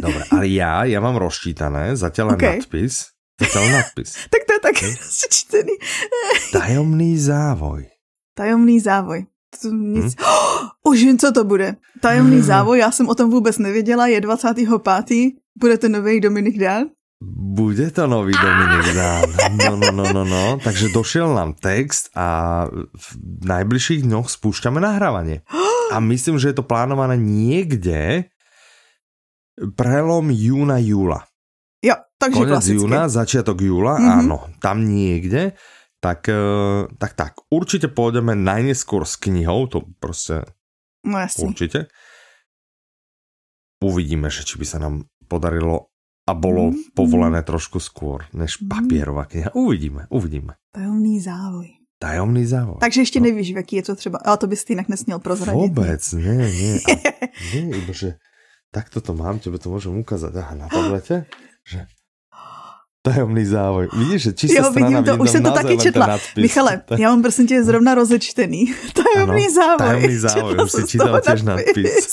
dobre, 0.00 0.22
ale 0.32 0.44
ja, 0.48 0.88
ja 0.88 0.98
mám 0.98 1.20
rozčítané, 1.20 1.92
zatiaľ 1.94 2.34
len 2.34 2.38
OK. 2.40 2.44
nadpis, 2.56 3.12
zatiaľ 3.36 3.64
nadpis. 3.68 4.08
Tak 4.32 4.40
to 4.48 4.50
je 4.56 4.60
taky 4.64 4.86
čtený. 5.28 5.74
Tajomný 6.56 7.20
závoj. 7.20 7.84
Tajomný 8.32 8.80
závoj. 8.80 9.28
To 9.62 9.68
nic... 9.70 10.14
Hm? 10.14 10.24
Už 10.90 10.98
vím, 11.02 11.18
co 11.18 11.32
to 11.32 11.44
bude. 11.44 11.76
Tajomný 12.00 12.40
závoj, 12.42 12.78
já 12.78 12.90
jsem 12.90 13.08
o 13.08 13.14
tom 13.14 13.30
vůbec 13.30 13.58
nevěděla, 13.58 14.06
je 14.06 14.20
25. 14.20 14.68
Bude 15.60 15.78
to 15.78 15.88
nový 15.88 16.20
Dominik 16.20 16.58
Dán? 16.58 16.84
Bude 17.54 17.90
to 17.90 18.06
nový 18.06 18.32
Dominik 18.42 18.94
Dán. 18.94 19.24
No, 19.56 19.76
no, 19.76 19.90
no, 19.92 20.04
no, 20.12 20.24
no. 20.24 20.58
Takže 20.64 20.88
došiel 20.88 21.34
nám 21.34 21.54
text 21.56 22.10
a 22.16 22.66
v 22.98 23.06
najbližších 23.48 24.02
dňoch 24.02 24.28
spúšťame 24.28 24.80
nahrávanie. 24.80 25.40
A 25.94 26.00
myslím, 26.00 26.40
že 26.40 26.48
je 26.50 26.56
to 26.58 26.66
plánované 26.66 27.14
niekde 27.20 28.24
prelom 29.78 30.26
júna, 30.32 30.80
júla. 30.82 31.22
Jo, 31.84 31.94
takže 32.18 32.38
Konec 32.40 32.50
klasicky. 32.50 32.80
júna, 32.80 33.00
začiatok 33.08 33.58
júla, 33.60 33.94
Mhm. 34.00 34.08
áno, 34.24 34.38
tam 34.58 34.82
niekde. 34.82 35.52
Tak, 36.04 36.28
eh, 36.28 36.36
tak, 37.00 37.12
tak, 37.16 37.32
určite 37.48 37.88
pôjdeme 37.88 38.36
najneskôr 38.36 39.08
s 39.08 39.16
knihou, 39.16 39.64
to 39.72 39.88
proste 39.96 40.44
No 41.00 41.16
jasně. 41.18 41.44
určite. 41.48 41.88
Uvidíme, 43.84 44.28
že 44.32 44.44
či 44.44 44.56
by 44.60 44.66
sa 44.68 44.78
nám 44.80 45.04
podarilo 45.28 45.88
a 46.24 46.32
bolo 46.32 46.72
Mm. 46.72 46.96
povolené 46.96 47.40
trošku 47.44 47.80
skôr 47.80 48.24
než 48.32 48.60
Mm. 48.60 48.68
papierová 48.68 49.24
kniha. 49.28 49.52
Uvidíme, 49.52 50.08
uvidíme. 50.08 50.56
Tajomný 50.72 51.20
závoj. 51.20 51.68
Tajomný 52.00 52.44
závod. 52.46 52.80
Takže 52.80 53.00
ještě 53.00 53.20
No. 53.20 53.24
nevíš, 53.26 53.52
v 53.52 53.56
jaký 53.56 53.76
je 53.76 53.82
to 53.82 53.94
třeba. 53.96 54.18
Ale 54.24 54.36
to 54.36 54.46
bys 54.46 54.64
ty 54.64 54.72
jinak 54.72 54.88
nesměl 54.88 55.18
prozradit. 55.18 55.56
Vôbec, 55.72 56.02
nie, 56.16 56.36
nie. 56.52 56.74
A, 56.84 56.92
iba 57.80 57.92
že 57.92 58.20
takto 58.72 59.00
to 59.00 59.14
mám, 59.16 59.38
tebe 59.40 59.56
to 59.56 59.70
môžem 59.72 59.94
ukázať. 60.00 60.32
Aha, 60.36 60.52
na 60.58 60.66
tablete, 60.68 61.24
že 61.64 61.86
tajomný 63.04 63.44
závoj. 63.44 63.92
Vidíš, 63.92 64.20
že 64.22 64.30
čistá 64.32 64.58
Jo, 64.64 64.64
strana, 64.72 64.88
vidím 64.88 65.04
to, 65.04 65.12
už 65.20 65.30
jsem 65.30 65.42
to 65.44 65.50
taky 65.52 65.76
četla. 65.76 66.18
Michale, 66.40 66.82
já 66.98 67.08
mám 67.12 67.22
prosím 67.22 67.46
tě 67.46 67.64
zrovna 67.64 67.94
rozečtený. 67.94 68.74
Tajemný 68.96 69.44
Ano, 69.44 69.54
závoj. 69.54 69.78
Tajomný 69.78 70.16
závoj, 70.24 70.54
už 70.64 70.70
si 70.72 70.98
toho 70.98 71.20
tiež 71.20 71.40
nadpis. 71.44 72.06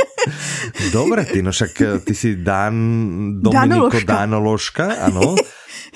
Dobre, 0.92 1.24
ty, 1.28 1.42
no 1.44 1.52
však 1.52 1.72
eh, 1.80 1.98
ty 2.00 2.14
si 2.14 2.36
Dan, 2.40 2.74
Dominiko 3.44 3.52
Dánoložka. 3.52 4.12
Dánoložka, 4.16 4.86
áno. 5.12 5.36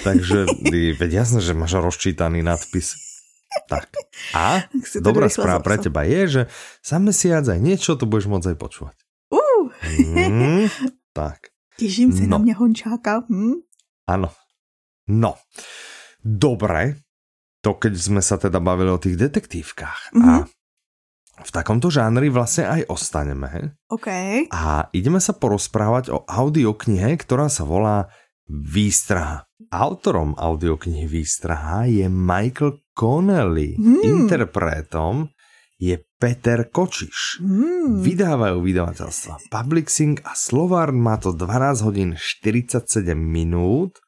Takže 0.04 0.46
ty, 0.68 0.92
veď 0.92 1.11
jasné, 1.25 1.40
že 1.40 1.54
máš 1.56 1.73
rozčítaný 1.78 2.42
nadpis. 2.44 2.92
Tak. 3.70 3.87
A 4.34 4.66
dobrá 4.99 5.30
správa 5.30 5.62
pre 5.62 5.78
teba 5.78 6.02
je, 6.02 6.20
že 6.26 6.42
za 6.82 6.99
mesiac 6.99 7.46
aj 7.46 7.61
niečo 7.62 7.94
to 7.94 8.02
budeš 8.04 8.26
môcť 8.26 8.49
aj 8.52 8.56
počúvať. 8.58 8.96
Uh, 9.30 9.70
Mm, 10.04 10.68
tak, 11.12 11.38
těším 11.78 12.12
se 12.12 12.23
No. 12.23 12.28
na 12.28 12.38
mě 12.38 12.54
hončáka. 12.54 13.23
Hm? 13.30 13.52
Áno. 14.04 14.28
No, 15.04 15.37
dobre, 16.18 17.04
to 17.61 17.76
keď 17.76 17.92
sme 17.92 18.20
sa 18.20 18.37
teda 18.37 18.56
bavili 18.58 18.88
o 18.88 19.00
tých 19.00 19.16
detektívkach 19.18 20.12
Mhm. 20.12 20.25
a 20.25 20.34
v 21.34 21.50
takomto 21.50 21.90
žánri 21.90 22.30
vlastne 22.30 22.70
aj 22.70 22.87
ostaneme 22.87 23.75
OK. 23.90 24.08
a 24.54 24.87
ideme 24.94 25.18
sa 25.18 25.34
porozprávať 25.34 26.14
o 26.14 26.23
audioknihe, 26.23 27.18
ktorá 27.18 27.50
sa 27.50 27.66
volá 27.66 28.06
Výstraha. 28.46 29.49
Autorom 29.68 30.37
audioknihy 30.37 31.08
Výstraha 31.08 31.88
je 31.88 32.06
Michael 32.06 32.84
Connelly, 32.92 33.75
Hmm. 33.75 34.04
interpretom 34.04 35.33
je 35.84 35.96
Peter 36.16 36.64
Kočiš. 36.72 37.44
Hmm. 37.44 38.00
Vydávajú 38.00 38.64
vydavateľstva 38.64 39.52
Publixing 39.52 40.24
a 40.24 40.32
Slovárn 40.32 40.96
má 40.96 41.20
to 41.20 41.36
12 41.36 41.84
hodín 41.84 42.10
47 42.16 42.88
minút. 43.12 44.00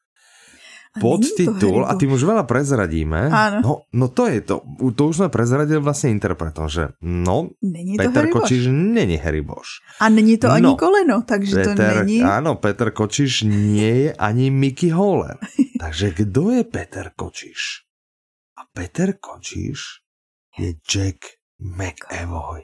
To 0.97 1.13
Podtitul, 1.13 1.85
a 1.85 1.93
tým 1.93 2.09
už 2.09 2.25
veľa 2.25 2.49
prezradíme. 2.49 3.29
Áno. 3.29 3.57
No, 3.61 3.71
no 3.93 4.05
to 4.09 4.25
je 4.33 4.41
to. 4.41 4.65
To 4.97 5.01
už 5.13 5.21
sme 5.21 5.29
prezradili 5.29 5.77
vlastne 5.77 6.09
interpretom, 6.09 6.65
že 6.65 6.97
no, 7.05 7.53
Není 7.61 8.01
to 8.01 8.09
Peter. 8.09 8.25
Kočiš 8.33 8.73
není 8.73 9.21
Harry 9.21 9.45
Bosch. 9.45 9.77
A 10.01 10.09
není 10.09 10.41
to 10.41 10.49
ani 10.49 10.65
No. 10.65 10.73
koleno, 10.73 11.21
takže 11.21 11.53
to 11.53 11.77
Peter, 11.77 12.01
není... 12.01 12.25
áno, 12.25 12.57
Peter 12.57 12.89
Kočiš 12.89 13.45
nie 13.45 14.09
je 14.09 14.11
ani 14.17 14.49
Mickey 14.49 14.89
Howler. 14.89 15.37
Takže 15.85 16.17
kdo 16.17 16.49
je 16.57 16.65
Peter 16.65 17.13
Kočiš? 17.13 17.85
A 18.57 18.65
Peter 18.73 19.21
Kočiš 19.21 20.01
je 20.57 20.81
Jack 20.81 21.36
McEvoy. 21.59 22.61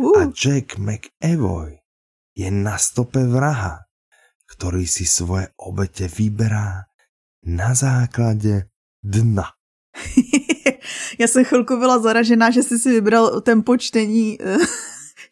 A 0.00 0.26
Uh, 0.26 0.32
Jack 0.34 0.74
McEvoy 0.78 1.78
je 2.34 2.50
na 2.50 2.74
stope 2.82 3.22
vraha, 3.22 3.86
ktorý 4.50 4.90
si 4.90 5.06
svoje 5.06 5.54
obete 5.54 6.10
vyberá 6.10 6.90
na 7.46 7.74
základe 7.78 8.74
dna. 9.02 9.54
Já 11.18 11.28
jsem 11.28 11.44
chvilku 11.44 11.76
byla 11.76 11.98
zaražená, 11.98 12.50
že 12.50 12.62
jsi 12.62 12.78
si 12.78 12.90
vybral 12.90 13.40
tempo 13.40 13.76
čtení 13.76 14.38
eh, 14.42 14.56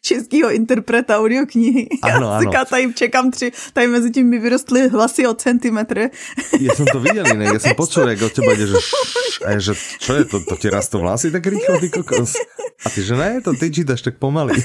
českého 0.03 0.51
interpreta 0.51 1.17
audioknihy. 1.17 1.87
Ano, 2.03 2.27
Já 2.27 2.37
ano. 2.37 2.39
říká, 2.43 2.65
tady 2.65 2.93
čekám 2.93 3.31
tři, 3.31 3.51
tady 3.73 3.87
mezi 3.87 4.11
tím 4.11 4.27
mi 4.29 4.39
vyrostly 4.39 4.89
hlasy 4.89 5.27
o 5.27 5.33
centimetr. 5.33 6.11
Ja 6.59 6.75
som 6.75 6.83
to 6.91 6.99
videl 6.99 7.23
inak, 7.31 7.55
ja 7.55 7.59
som 7.63 7.73
počul, 7.79 8.11
jak 8.11 8.19
od 8.21 8.33
teba 8.35 8.51
ide, 8.51 8.67
že, 8.67 8.75
šš, 8.77 9.33
a 9.47 9.47
ja, 9.55 9.59
že 9.63 9.73
čo 10.03 10.11
je 10.19 10.23
to, 10.27 10.37
to 10.43 10.55
ti 10.59 10.67
rastú 10.67 10.99
vlasy 10.99 11.31
tak 11.31 11.47
rýchlo, 11.47 11.79
ty 11.79 11.87
kokos. 11.87 12.35
A 12.83 12.91
ty, 12.91 12.99
že 12.99 13.15
ne, 13.15 13.39
to 13.39 13.55
ty 13.55 13.71
čítaš 13.71 14.03
tak 14.03 14.19
pomaly. 14.19 14.59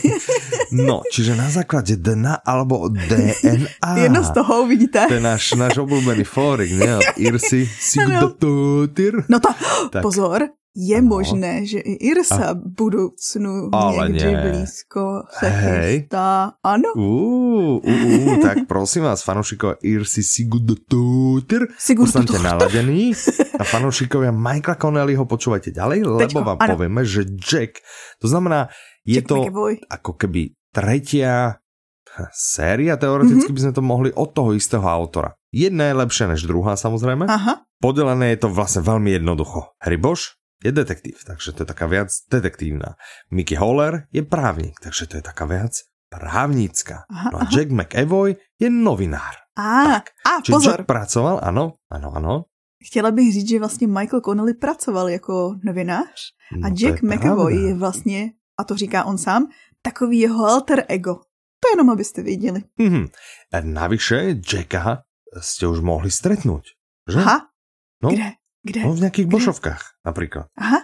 No, 0.75 1.07
čiže 1.07 1.38
na 1.38 1.47
základe 1.49 1.95
dna 1.95 2.42
alebo 2.42 2.90
DNA. 2.90 3.95
Jedno 4.02 4.21
z 4.26 4.30
toho, 4.35 4.66
vidíte? 4.66 5.07
To 5.07 5.14
je 5.16 5.23
náš, 5.23 5.54
náš 5.54 5.78
obľúbený 5.78 6.26
fórik, 6.26 6.75
ne? 6.75 6.99
Od 6.99 7.07
Irsy 7.14 7.62
Sigdototir. 7.64 9.23
No 9.30 9.38
to, 9.38 9.54
Tak. 9.95 10.02
pozor, 10.02 10.50
je 10.78 10.94
Ano. 10.94 11.11
možné, 11.11 11.66
že 11.66 11.82
i 11.82 12.06
Irsa 12.06 12.54
v 12.54 12.70
budoucnu 12.70 13.75
Ale 13.75 14.08
někdy 14.08 14.32
ne. 14.32 14.42
blízko 14.42 15.26
se 15.28 15.49
Hej. 15.49 15.94
chystá. 16.06 16.54
Ano, 16.62 16.94
Uú, 16.94 17.82
uú, 17.82 18.18
tak 18.47 18.64
prosím 18.64 19.02
vás, 19.02 19.20
fanúšikovia 19.20 19.75
Irsy 19.82 20.23
Sigdototir, 20.23 21.66
Sigurd 21.75 22.06
ostaňte 22.08 22.38
naladení 22.38 23.11
a 23.58 23.64
fanúšikovia 23.64 24.30
Michaela 24.30 24.78
Connellyho 24.78 25.25
počúvajte 25.25 25.70
ďalej, 25.70 25.99
lebo 26.06 26.23
Teďko, 26.23 26.47
vám 26.47 26.58
áno. 26.58 26.70
povieme, 26.70 27.02
že 27.02 27.26
Jack, 27.26 27.82
to 28.16 28.26
znamená, 28.26 28.70
je 29.02 29.18
Jack 29.18 29.26
to 29.26 29.42
McAvoy. 29.42 29.82
ako 29.85 30.14
keby 30.14 30.40
tretia 30.70 31.58
séria, 32.30 32.94
teoreticky 32.94 33.47
Mhm. 33.47 33.54
by 33.54 33.61
sme 33.61 33.73
to 33.73 33.82
mohli 33.85 34.11
od 34.11 34.30
toho 34.30 34.50
istého 34.52 34.82
autora. 34.82 35.35
Jedna 35.49 35.85
je 35.87 35.94
lepšia 35.97 36.26
než 36.28 36.44
druhá 36.44 36.75
samozrejme. 36.75 37.26
Aha, 37.26 37.66
Podelené 37.78 38.35
je 38.35 38.42
to 38.42 38.49
vlastne 38.49 38.82
veľmi 38.82 39.06
jednoducho. 39.12 39.70
Harry 39.78 39.94
Bosch 39.97 40.35
je 40.64 40.72
detektív, 40.72 41.24
takže 41.26 41.52
to 41.52 41.62
je 41.62 41.66
taká 41.66 41.86
viac 41.86 42.08
detektívna. 42.30 42.94
Mickey 43.30 43.56
Holler 43.56 44.06
je 44.12 44.22
právnik, 44.22 44.74
takže 44.82 45.06
to 45.06 45.16
je 45.16 45.22
taká 45.22 45.44
viac 45.46 45.72
právnická. 46.08 47.04
Aha, 47.10 47.30
No 47.32 47.38
a 47.38 47.42
aha. 47.42 47.50
Jack 47.52 47.70
McAvoy 47.70 48.36
je 48.60 48.70
novinár. 48.70 49.34
a, 49.58 50.02
a 50.02 50.30
Čiže 50.42 50.52
pozor, 50.54 50.78
Jack 50.80 50.86
pracoval, 50.86 51.40
ano, 51.42 51.72
ano, 51.90 52.08
ano. 52.16 52.34
chtěla 52.86 53.10
bych 53.10 53.32
říct, 53.32 53.48
že 53.48 53.58
vlastně 53.58 53.86
Michael 53.86 54.20
Connelly 54.20 54.54
pracoval 54.54 55.08
jako 55.08 55.54
novinář 55.64 56.20
No 56.52 56.66
a 56.66 56.68
to 56.70 56.74
Jack 56.78 57.02
je 57.02 57.08
McAvoy 57.08 57.52
pravda. 57.54 57.68
je 57.68 57.74
vlastně, 57.74 58.20
a 58.58 58.64
to 58.64 58.76
říká 58.76 59.04
on 59.04 59.18
sám, 59.18 59.46
takový 59.82 60.18
jeho 60.18 60.44
alter 60.46 60.84
ego. 60.88 61.14
To 61.60 61.68
jenom, 61.70 61.90
abyste 61.90 62.22
věděli. 62.22 62.62
Mhm. 62.78 63.06
A 63.52 63.56
navyše 63.60 64.34
Jacka 64.52 65.02
ste 65.42 65.66
už 65.68 65.84
mohli 65.84 66.08
stretnúť. 66.08 66.64
Že? 67.04 67.18
Aha, 67.20 67.38
No, 68.02 68.08
kde? 68.14 68.38
Kde? 68.62 68.80
no 68.84 68.92
v 68.94 69.00
nejakých 69.00 69.26
Kde? 69.26 69.32
bošovkách 69.36 69.82
napríklad. 70.06 70.46
Aha. 70.58 70.80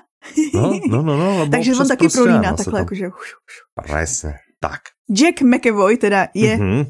No, 0.54 0.72
no, 0.88 0.98
no, 1.02 1.12
no. 1.20 1.28
Lebo 1.44 1.50
Takže 1.56 1.72
on 1.76 1.88
taky 1.88 2.04
proste 2.08 2.18
prolíná 2.18 2.50
takhle, 2.56 2.72
tam- 2.72 2.80
jakože... 2.88 3.06
Presne, 3.76 4.32
tak. 4.60 4.80
Jack 5.10 5.42
McAvoy 5.44 5.96
teda 5.96 6.28
je 6.34 6.56
Mhm. 6.56 6.82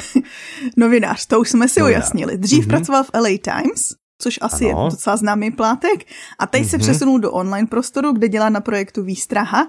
novinář, 0.76 1.26
to 1.26 1.40
už 1.40 1.48
jsme 1.50 1.68
si 1.68 1.80
Novinář. 1.80 2.00
ujasnili. 2.00 2.38
Dřív 2.38 2.60
Mhm. 2.66 2.68
pracoval 2.68 3.04
v 3.04 3.10
LA 3.14 3.28
Times, 3.38 3.82
což 4.22 4.38
asi 4.42 4.70
Ano. 4.72 4.84
je 4.86 4.90
docela 4.90 5.16
známý 5.16 5.50
plátek, 5.50 6.04
a 6.38 6.46
teď 6.46 6.66
se 6.68 6.76
Mhm. 6.76 6.82
přesunul 6.82 7.18
do 7.18 7.32
online 7.32 7.66
prostoru, 7.68 8.12
kde 8.12 8.28
dělá 8.28 8.48
na 8.48 8.60
projektu 8.60 9.02
Výstraha. 9.02 9.66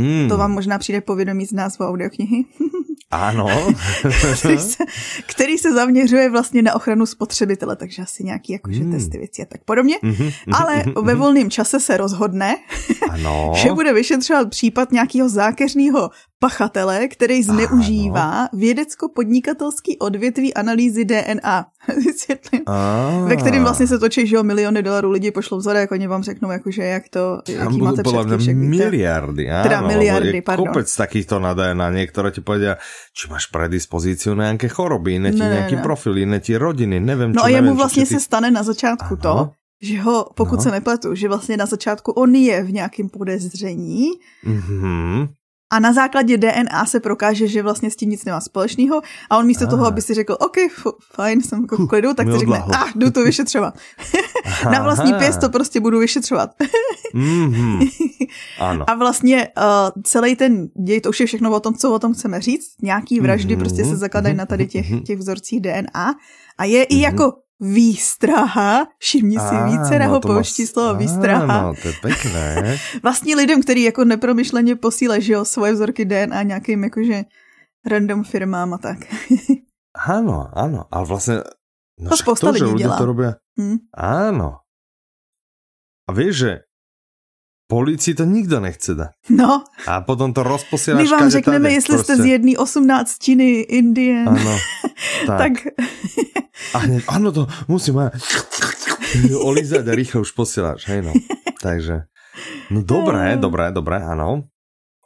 Mm, 0.00 0.28
To 0.28 0.36
vám 0.38 0.52
možná 0.52 0.78
přijde 0.78 1.00
povědomí 1.00 1.46
z 1.46 1.52
názvu 1.52 1.84
audioknihy. 1.84 2.44
Áno. 3.12 3.44
který, 4.38 4.58
se, 4.58 4.84
který 5.26 5.58
se 5.58 5.72
zaměřuje 5.72 6.30
vlastně 6.30 6.62
na 6.62 6.74
ochranu 6.74 7.06
spotřebitele, 7.06 7.76
takže 7.76 8.02
asi 8.02 8.24
nějaký 8.24 8.52
jakože 8.52 8.80
Mm. 8.84 8.92
testy 8.92 9.18
věci 9.18 9.42
a 9.42 9.44
tak 9.44 9.64
podobně. 9.64 9.96
Mhm, 10.02 10.24
mhm, 10.24 10.32
Ale 10.52 10.76
mhm, 10.76 11.04
ve 11.04 11.12
mhm. 11.12 11.22
volném 11.22 11.50
čase 11.50 11.80
se 11.80 11.96
rozhodne, 11.96 12.56
Áno. 13.10 13.52
že 13.62 13.72
bude 13.72 13.92
vyšetřovat 13.92 14.50
případ 14.50 14.92
nějakého 14.92 15.28
zákeřného 15.28 16.10
pachatele, 16.42 17.06
který 17.08 17.42
zneužívá 17.42 18.48
vědecko-podnikatelský 18.52 19.98
odvětví 20.02 20.54
analýzy 20.54 21.04
DNA. 21.06 21.66
Ve 23.26 23.36
kterým 23.36 23.62
vlastně 23.62 23.86
se 23.86 23.98
točí, 23.98 24.26
že 24.26 24.36
jo, 24.36 24.42
miliony 24.42 24.82
dolarů 24.82 25.10
lidi 25.10 25.30
pošlou 25.30 25.58
vzorek, 25.58 25.92
oni 25.92 26.06
vám 26.06 26.22
řeknou, 26.22 26.50
jakože 26.50 26.82
jak 26.84 27.04
to, 27.08 27.42
jaký 27.48 27.78
máte 27.78 28.02
podľa 28.02 28.22
mňa 28.26 28.36
miliardy, 28.54 29.44
áno, 29.50 29.62
Teda 29.66 29.78
miliardy, 29.86 30.38
je 30.38 30.42
pardon. 30.42 30.66
kopec 30.66 30.86
takýchto 30.90 31.38
na 31.38 31.54
DNA, 31.54 31.86
niektoré 31.90 32.30
ti 32.34 32.42
povedia, 32.42 32.78
či 33.14 33.30
máš 33.30 33.46
predispozíciu 33.50 34.34
na 34.34 34.50
nejaké 34.50 34.66
choroby, 34.70 35.18
iné 35.22 35.30
ti 35.34 35.42
Ne, 35.42 35.66
ne, 35.70 35.78
profil, 35.82 36.18
iné 36.22 36.38
ti 36.42 36.54
rodiny, 36.58 36.98
neviem 37.02 37.30
No 37.34 37.42
čo, 37.42 37.46
a 37.46 37.48
jemu 37.50 37.70
čo, 37.70 37.78
vlastně 37.78 38.04
ty... 38.06 38.14
se 38.14 38.20
stane 38.20 38.50
na 38.50 38.62
začátku 38.62 39.14
Ano. 39.14 39.22
to, 39.22 39.34
že 39.82 40.00
ho, 40.00 40.26
pokud 40.34 40.56
No. 40.56 40.62
se 40.62 40.70
nepletu, 40.70 41.14
že 41.14 41.28
vlastně 41.28 41.56
na 41.56 41.66
začátku 41.66 42.12
on 42.12 42.34
je 42.34 42.62
v 42.62 42.72
nějakém 42.72 43.08
podezření 43.08 44.06
Mhm. 44.44 45.26
A 45.72 45.78
na 45.78 45.92
základě 45.92 46.36
DNA 46.38 46.86
se 46.86 47.00
prokáže, 47.00 47.48
že 47.48 47.62
vlastně 47.62 47.90
s 47.90 47.96
tím 47.96 48.10
nic 48.10 48.24
nemá 48.24 48.40
společného 48.40 49.00
a 49.30 49.38
on 49.38 49.46
místo 49.46 49.66
toho, 49.66 49.84
Ah. 49.84 49.88
aby 49.88 50.02
si 50.02 50.14
řekl, 50.14 50.36
OK, 50.40 50.56
f- 50.58 50.92
fajn, 51.12 51.40
jsem 51.42 51.60
jako 51.62 51.76
v 51.76 51.88
klidu, 51.88 52.14
tak 52.14 52.26
si 52.32 52.38
řekne, 52.38 52.62
odláhlo. 52.62 52.74
ah, 52.88 52.92
jdu 52.96 53.10
to 53.10 53.24
vyšetřovat. 53.24 53.74
na 54.72 54.82
vlastní 54.82 55.12
pěst 55.14 55.40
to 55.40 55.48
prostě 55.48 55.80
budu 55.80 55.98
vyšetřovat. 55.98 56.50
Mhm. 57.14 57.80
Áno. 58.60 58.84
A 58.90 58.94
vlastně 58.94 59.48
uh, 59.56 60.02
celý 60.04 60.36
ten 60.36 60.68
děj, 60.86 61.00
to 61.00 61.08
už 61.08 61.20
je 61.20 61.26
všechno 61.26 61.50
o 61.50 61.60
tom, 61.60 61.74
co 61.74 61.92
o 61.92 61.98
tom 61.98 62.14
chceme 62.14 62.40
říct. 62.40 62.68
Nějaký 62.82 63.20
vraždy 63.20 63.54
Mhm, 63.56 63.60
prostě 63.64 63.84
se 63.84 63.96
zakladají 63.96 64.32
mhm, 64.34 64.38
na 64.38 64.46
tady 64.46 64.64
mhm, 64.64 64.70
těch, 64.70 64.90
mhm. 64.90 65.00
těch 65.02 65.18
vzorcích 65.18 65.60
DNA 65.60 66.14
a 66.58 66.64
je 66.64 66.82
i 66.84 66.94
Mhm. 66.94 67.02
jako 67.04 67.32
výstraha, 67.62 68.90
všimni 68.98 69.38
si 69.38 69.54
vícerého 69.70 70.18
to 70.20 70.28
má- 70.28 70.34
pouští 70.34 70.66
slovo 70.66 70.98
výstraha. 70.98 71.46
Áno, 71.46 71.78
to 71.78 71.88
je 71.88 71.94
pekné. 72.02 72.44
Vlastně 73.06 73.36
lidem, 73.36 73.62
kteří 73.62 73.82
jako 73.82 74.04
nepromyšleně 74.04 74.76
posílají, 74.76 75.22
že 75.22 75.32
jo, 75.32 75.44
svoje 75.44 75.72
vzorky 75.72 76.04
DNA 76.04 76.42
nějakým 76.42 76.84
jakože 76.84 77.24
random 77.86 78.24
firmám 78.24 78.74
a 78.74 78.78
tak. 78.78 78.98
Áno, 79.92 80.48
áno, 80.56 80.88
ale 80.88 81.04
vlastne... 81.04 81.44
No 82.00 82.16
To 82.16 82.32
to, 82.32 82.56
že 82.56 82.64
dělá. 82.80 82.96
to 82.96 83.04
robia... 83.04 83.30
hm? 83.60 83.76
Áno. 83.92 84.64
A 86.08 86.10
vieš, 86.16 86.34
že 86.36 86.52
policii 87.72 88.12
to 88.14 88.28
nikto 88.28 88.60
nechce 88.60 88.92
dať. 88.92 89.32
No, 89.32 89.64
A 89.88 90.04
potom 90.04 90.36
to 90.36 90.44
rozposíláš 90.44 91.00
my 91.00 91.08
vám 91.08 91.30
řekneme, 91.32 91.64
tade, 91.64 91.74
jestli 91.74 91.94
jste 91.98 92.14
z 92.14 92.16
proste. 92.20 92.28
jedné 92.28 92.52
osmnáctiny 92.60 93.48
Indie. 93.72 94.28
Áno, 94.28 94.54
tak. 95.26 95.40
tak 95.40 95.52
A 96.76 96.78
hneď, 96.84 97.02
áno, 97.08 97.32
to 97.32 97.48
musím 97.66 97.98
aj 98.04 98.12
olízať 99.40 99.88
a 99.88 99.92
rýchlo 99.96 100.20
už 100.20 100.32
posieláš, 100.32 100.84
hej 100.88 101.00
no. 101.00 101.12
Takže, 101.60 102.06
no 102.70 102.84
dobré, 102.84 103.36
dobré, 103.36 103.72
dobré, 103.72 103.98
áno. 103.98 104.46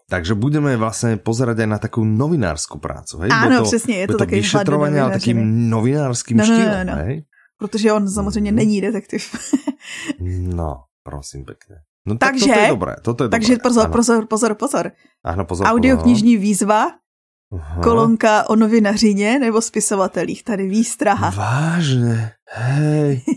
Takže 0.06 0.38
budeme 0.38 0.78
vlastne 0.78 1.18
pozerať 1.18 1.66
aj 1.66 1.68
na 1.68 1.78
takú 1.82 2.06
novinárskú 2.06 2.78
prácu, 2.78 3.26
hej? 3.26 3.30
Bude 3.30 3.58
to, 3.58 3.64
přesně, 3.64 3.94
je 3.96 4.06
to 4.06 4.12
to 4.12 4.18
takový 4.18 4.40
vyšetrovanie, 4.40 4.98
ale 5.02 5.10
takým 5.18 5.38
novinárským 5.66 6.36
No, 6.38 6.46
no, 6.46 6.50
no, 6.50 6.54
štýlom, 6.54 6.86
no. 6.86 6.94
hej? 7.02 7.14
protože 7.58 7.92
on 7.92 8.10
samozřejmě 8.10 8.52
Mhm. 8.52 8.56
není 8.58 8.80
detektiv. 8.80 9.22
No, 10.30 10.82
prosím 11.02 11.44
pekne. 11.44 11.76
No 12.06 12.14
Takže- 12.14 12.46
tak 12.46 12.54
toto 12.54 12.62
je 12.62 12.70
dobré, 12.70 12.94
toto 13.02 13.20
je 13.24 13.28
Takže 13.28 13.52
dobré. 13.58 13.64
pozor, 13.66 13.86
pozor, 13.90 14.20
pozor, 14.30 14.52
pozor. 14.54 14.84
Áno, 15.26 15.42
pozor, 15.42 15.66
Audioknižní 15.66 16.38
výzva, 16.38 17.02
Aha. 17.50 17.82
kolonka 17.82 18.46
o 18.50 18.56
novinařině 18.56 19.38
nebo 19.38 19.58
spisovatelích. 19.62 20.44
Tady 20.44 20.68
výstraha. 20.70 21.30
Vážne, 21.30 22.38
hej. 22.54 23.22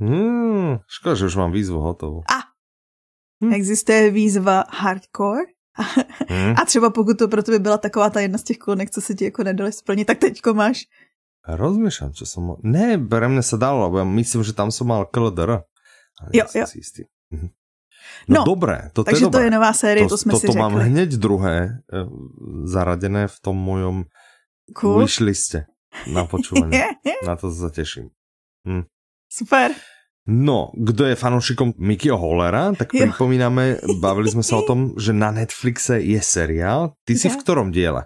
Hmm, 0.00 0.80
škoda, 0.88 1.12
že 1.14 1.28
už 1.28 1.36
mám 1.36 1.52
výzvu 1.52 1.76
hotovú. 1.76 2.24
Hm. 3.44 3.52
Existuje 3.52 4.08
výzva 4.10 4.64
hardcore. 4.72 5.52
Hm? 6.30 6.54
A 6.56 6.64
třeba 6.64 6.90
pokud 6.90 7.18
to 7.18 7.28
pro 7.28 7.42
tebe 7.42 7.58
byla 7.58 7.78
taková 7.78 8.10
ta 8.10 8.20
jedna 8.20 8.38
z 8.38 8.42
těch 8.42 8.58
kolonek, 8.58 8.90
co 8.90 9.00
se 9.00 9.14
ti 9.14 9.24
jako 9.24 9.44
nedali 9.44 9.72
splnit, 9.72 10.04
tak 10.04 10.18
teďko 10.18 10.54
máš. 10.54 10.88
Rozmýšľam, 11.44 12.12
čo 12.16 12.24
som... 12.28 12.52
Mo- 12.52 12.60
ne, 12.64 13.00
pre 13.00 13.24
mňa 13.28 13.40
sa 13.44 13.56
dalo, 13.56 13.88
lebo 13.88 13.96
ja 14.00 14.06
myslím, 14.08 14.44
že 14.44 14.52
tam 14.52 14.68
som 14.68 14.92
mal 14.92 15.08
KLDR. 15.08 15.64
Jo, 16.36 16.44
jo. 16.52 16.64
si 16.68 16.84
istý. 16.84 17.02
No, 18.28 18.40
No, 18.40 18.44
dobré, 18.44 18.90
toto 18.92 19.10
Takže 19.10 19.24
je 19.24 19.26
to 19.26 19.30
dobré. 19.32 19.44
je 19.44 19.50
nová 19.50 19.72
série, 19.72 20.06
to, 20.06 20.16
jsme 20.18 20.32
si 20.38 20.46
toto 20.46 20.58
mám 20.58 20.72
řekli. 20.72 20.90
hneď 20.90 21.10
druhé 21.18 21.56
e, 21.58 21.70
zaradené 22.64 23.26
v 23.28 23.36
tom 23.40 23.56
mojom 23.56 24.04
Cool. 24.76 25.02
wishliste 25.02 25.66
na 26.06 26.22
počúvanie. 26.24 26.94
na 27.26 27.34
to 27.36 27.50
sa 27.50 27.70
teším. 27.70 28.14
Super. 29.26 29.74
No, 30.28 30.70
kdo 30.76 31.04
je 31.08 31.16
fanúšikom 31.16 31.74
Mickeyho 31.80 32.16
Hollera, 32.20 32.72
tak 32.76 32.92
Jo. 32.94 33.08
pripomíname, 33.08 33.80
bavili 34.04 34.28
sme 34.30 34.44
sa 34.44 34.60
o 34.60 34.66
tom, 34.68 34.92
že 35.00 35.16
na 35.16 35.32
Netflixe 35.32 35.96
je 35.96 36.20
seriál. 36.20 36.92
Ty 37.08 37.12
si 37.16 37.26
Je. 37.26 37.32
v 37.32 37.36
ktorom 37.40 37.72
diele? 37.72 38.04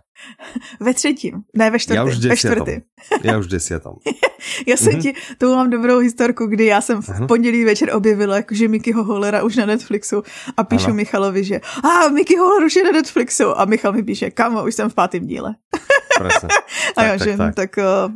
Ve 0.81 0.95
třetím. 0.95 1.43
Ne, 1.59 1.71
ve 1.71 1.79
čtvrtém. 1.79 1.97
Já 1.99 2.05
už 2.05 2.19
ve 2.19 2.37
čtvrtém. 2.37 2.81
Ja 3.27 3.35
už 3.39 3.47
v 3.47 3.51
desiatom. 3.59 3.95
Já 4.67 4.77
jsem 4.77 4.93
Mhm. 4.93 5.03
ti, 5.03 5.11
tu 5.39 5.55
mám 5.55 5.71
dobrou 5.71 5.99
historku, 5.99 6.47
kdy 6.47 6.65
já 6.67 6.81
jsem 6.81 7.03
v 7.03 7.09
Aha. 7.09 7.27
pondělí 7.27 7.65
večer 7.65 7.91
objevila 7.97 8.37
jakože 8.37 8.69
Mickeyho 8.69 9.05
Hollera 9.05 9.43
už 9.43 9.57
na 9.57 9.67
Netflixu 9.67 10.23
a 10.57 10.65
píšu 10.65 10.87
Ano. 10.87 10.95
Michalovi, 10.95 11.45
že 11.45 11.61
a 11.85 12.09
Mickey 12.09 12.37
Holler 12.37 12.63
už 12.65 12.77
je 12.77 12.85
na 12.85 12.91
Netflixu 12.93 13.59
a 13.61 13.65
Michal 13.65 13.93
mi 13.93 14.03
píše, 14.03 14.31
kamo, 14.31 14.65
už 14.65 14.75
jsem 14.75 14.91
v 14.91 14.95
pátém 14.95 15.27
díle. 15.27 15.55
Presne. 16.19 16.49
A 16.97 17.01
Tak, 17.01 17.05
já, 17.07 17.13
tak, 17.19 17.23
že 17.29 17.37
tak. 17.37 17.55
tak 17.55 17.71
uh, 17.79 18.11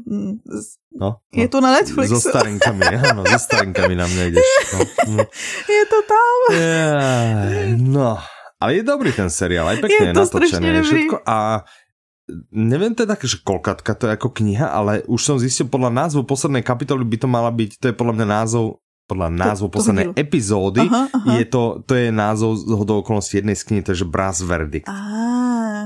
No, 0.98 1.22
je 1.30 1.46
no. 1.46 1.48
to 1.48 1.58
na 1.60 1.70
Netflixu, 1.78 2.18
So 2.18 2.30
starinkami, 2.30 2.82
áno, 2.82 3.22
so 3.30 3.38
starinkami 3.38 3.94
na 3.94 4.06
mňa 4.10 4.22
ideš. 4.34 4.48
No, 4.74 4.78
no. 5.14 5.18
je 5.68 5.82
to 5.86 5.98
tam. 6.02 6.38
Jaj, 6.58 7.68
no, 7.78 8.18
ale 8.58 8.70
je 8.74 8.82
dobrý 8.82 9.14
ten 9.14 9.30
seriál, 9.30 9.70
aj 9.70 9.78
pekne 9.78 10.10
Je 10.10 10.10
je, 10.10 10.14
dobrý. 10.18 10.48
všetko 10.82 11.16
a 11.22 11.62
neviem 12.50 12.92
teda, 12.92 13.14
že 13.14 13.40
kolkatka 13.40 13.94
to 13.94 14.10
je 14.10 14.12
ako 14.18 14.28
kniha, 14.34 14.68
ale 14.68 15.00
už 15.06 15.20
som 15.22 15.36
zistil 15.38 15.70
podľa 15.70 15.94
názvu 15.94 16.26
poslednej 16.26 16.60
kapitoly 16.66 17.06
by 17.06 17.16
to 17.16 17.28
mala 17.30 17.48
byť, 17.54 17.70
to 17.78 17.84
je 17.88 17.94
podľa 17.94 18.14
mňa 18.18 18.26
názov 18.26 18.64
podľa 19.08 19.28
názvu 19.32 19.72
toho 19.72 19.76
poslednej 19.80 20.06
epizódy, 20.20 20.84
Aha, 20.84 21.08
aha. 21.08 21.30
je 21.40 21.44
to, 21.48 21.80
to 21.88 21.96
je 21.96 22.12
názov 22.12 22.60
z 22.60 22.68
hodou 22.76 23.00
okolností 23.00 23.40
jednej 23.40 23.56
z 23.56 23.64
knihy, 23.64 23.80
to 23.80 23.96
je 23.96 24.04
že 24.04 24.06
Brass 24.06 24.44
Verdict. 24.44 24.84
Á, 24.84 24.92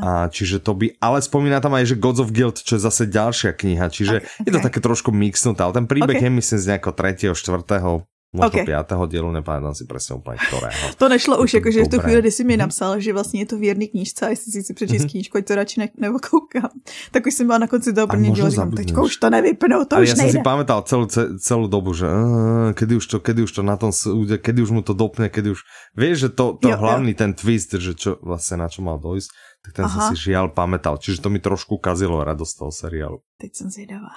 A 0.03 0.27
čiže 0.27 0.59
to 0.59 0.75
by, 0.75 0.99
ale 0.99 1.23
spomína 1.23 1.63
tam 1.63 1.73
aj, 1.73 1.87
že 1.87 1.95
Gods 1.95 2.19
of 2.19 2.29
Guild, 2.29 2.59
čo 2.59 2.75
je 2.75 2.83
zase 2.83 3.07
ďalšia 3.07 3.55
kniha, 3.55 3.87
čiže 3.87 4.17
Ok, 4.19 4.43
je 4.43 4.51
to 4.51 4.61
také 4.61 4.83
trošku 4.83 5.15
mixnuté, 5.15 5.63
ale 5.63 5.73
ten 5.73 5.87
príbeh 5.87 6.19
Ok. 6.19 6.27
je 6.27 6.31
myslím 6.33 6.59
z 6.59 6.67
nejakého 6.69 6.91
tretieho, 6.93 7.33
štvrtého, 7.33 8.03
možno 8.33 8.49
Ok. 8.51 8.65
piatého 8.65 9.05
dielu, 9.07 9.29
nepamätám 9.31 9.77
si 9.77 9.85
presne 9.85 10.17
úplne 10.17 10.41
ktorého. 10.41 10.97
to 10.97 11.05
nešlo 11.07 11.37
Je 11.37 11.41
už, 11.45 11.51
jakože 11.55 11.79
v 11.85 11.91
tu 11.93 11.99
chvíli, 12.01 12.21
kdy 12.25 12.31
jsi 12.33 12.43
mi 12.45 12.57
Mhm. 12.57 12.61
napsal, 12.65 12.91
že 13.01 13.13
vlastně 13.13 13.41
je 13.41 13.47
to 13.47 13.57
věrný 13.61 13.87
knížce 13.89 14.27
a 14.27 14.29
jestli 14.33 14.49
si 14.53 14.59
chci 14.63 14.73
přečíst 14.75 15.03
Mhm. 15.05 15.11
knížku, 15.11 15.39
ať 15.39 15.45
to 15.47 15.55
radši 15.55 15.77
ne, 15.81 15.87
nebo 16.01 16.17
koukám. 16.19 16.71
Tak 17.13 17.27
už 17.27 17.35
jsem 17.35 17.47
byla 17.47 17.59
na 17.59 17.67
konci 17.69 17.93
toho 17.93 18.07
prvního 18.07 18.35
dílu, 18.35 18.49
říkám, 18.51 18.71
teďko 18.73 19.05
už 19.05 19.17
to 19.17 19.31
nevypnu, 19.31 19.85
to 19.85 19.97
Ale 19.97 20.03
už 20.03 20.09
som 20.11 20.19
nejde. 20.19 20.33
si 20.33 20.41
pamätal 20.41 20.81
celú, 20.83 21.05
ce- 21.13 21.37
celú 21.45 21.69
dobu, 21.69 21.93
že 21.93 22.09
uh, 22.09 22.73
kedy, 22.73 22.97
už 22.97 23.07
to, 23.07 23.17
kedy 23.21 23.45
už 23.45 23.53
to 23.53 23.63
na 23.63 23.77
tom 23.77 23.93
súde, 23.93 24.41
kedy 24.41 24.65
už 24.65 24.71
mu 24.73 24.81
to 24.83 24.97
dopne, 24.97 25.29
kedy 25.29 25.53
už... 25.53 25.61
Vieš, 25.93 26.17
že 26.19 26.29
to, 26.33 26.57
to 26.57 26.73
Jo, 26.73 26.75
jo. 26.75 26.81
hlavný 26.81 27.13
ten 27.15 27.37
twist, 27.37 27.77
že 27.77 27.93
čo 27.95 28.17
vlastne 28.25 28.65
na 28.65 28.73
čo 28.73 28.81
mal 28.81 28.97
dojsť, 28.97 29.29
tak 29.63 29.73
ten 29.79 29.87
som 29.87 30.01
Aha. 30.03 30.11
si 30.11 30.17
žiaľ 30.19 30.51
pamätal. 30.51 30.99
Čiže 30.99 31.23
to 31.23 31.31
mi 31.31 31.39
trošku 31.39 31.79
kazilo 31.79 32.19
radosť 32.19 32.55
toho 32.59 32.73
seriálu. 32.75 33.19
Teď 33.39 33.51
jsem 33.55 33.71
zvědavá. 33.71 34.15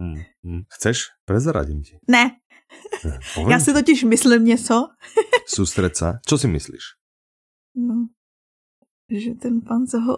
Mm, 0.00 0.24
mm. 0.42 0.62
Chceš? 0.68 1.12
Prezradím 1.24 1.82
ti. 1.82 1.98
Ne, 2.08 2.30
poviem 3.34 3.50
já 3.50 3.58
si 3.60 3.64
ti. 3.64 3.72
totiž 3.72 4.04
myslím 4.04 4.44
něco, 4.44 4.88
sa. 5.94 6.20
Čo 6.26 6.38
si 6.38 6.48
myslíš? 6.48 6.84
no, 7.76 8.08
že 9.10 9.34
ten 9.34 9.60
pan, 9.60 9.86
co 9.86 10.00
ho 10.00 10.16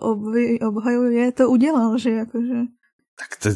obhajuje, 0.69 1.33
to 1.33 1.51
udělal, 1.51 1.99
že 1.99 2.11
jakože... 2.11 2.55
Tak 3.19 3.37
to, 3.43 3.49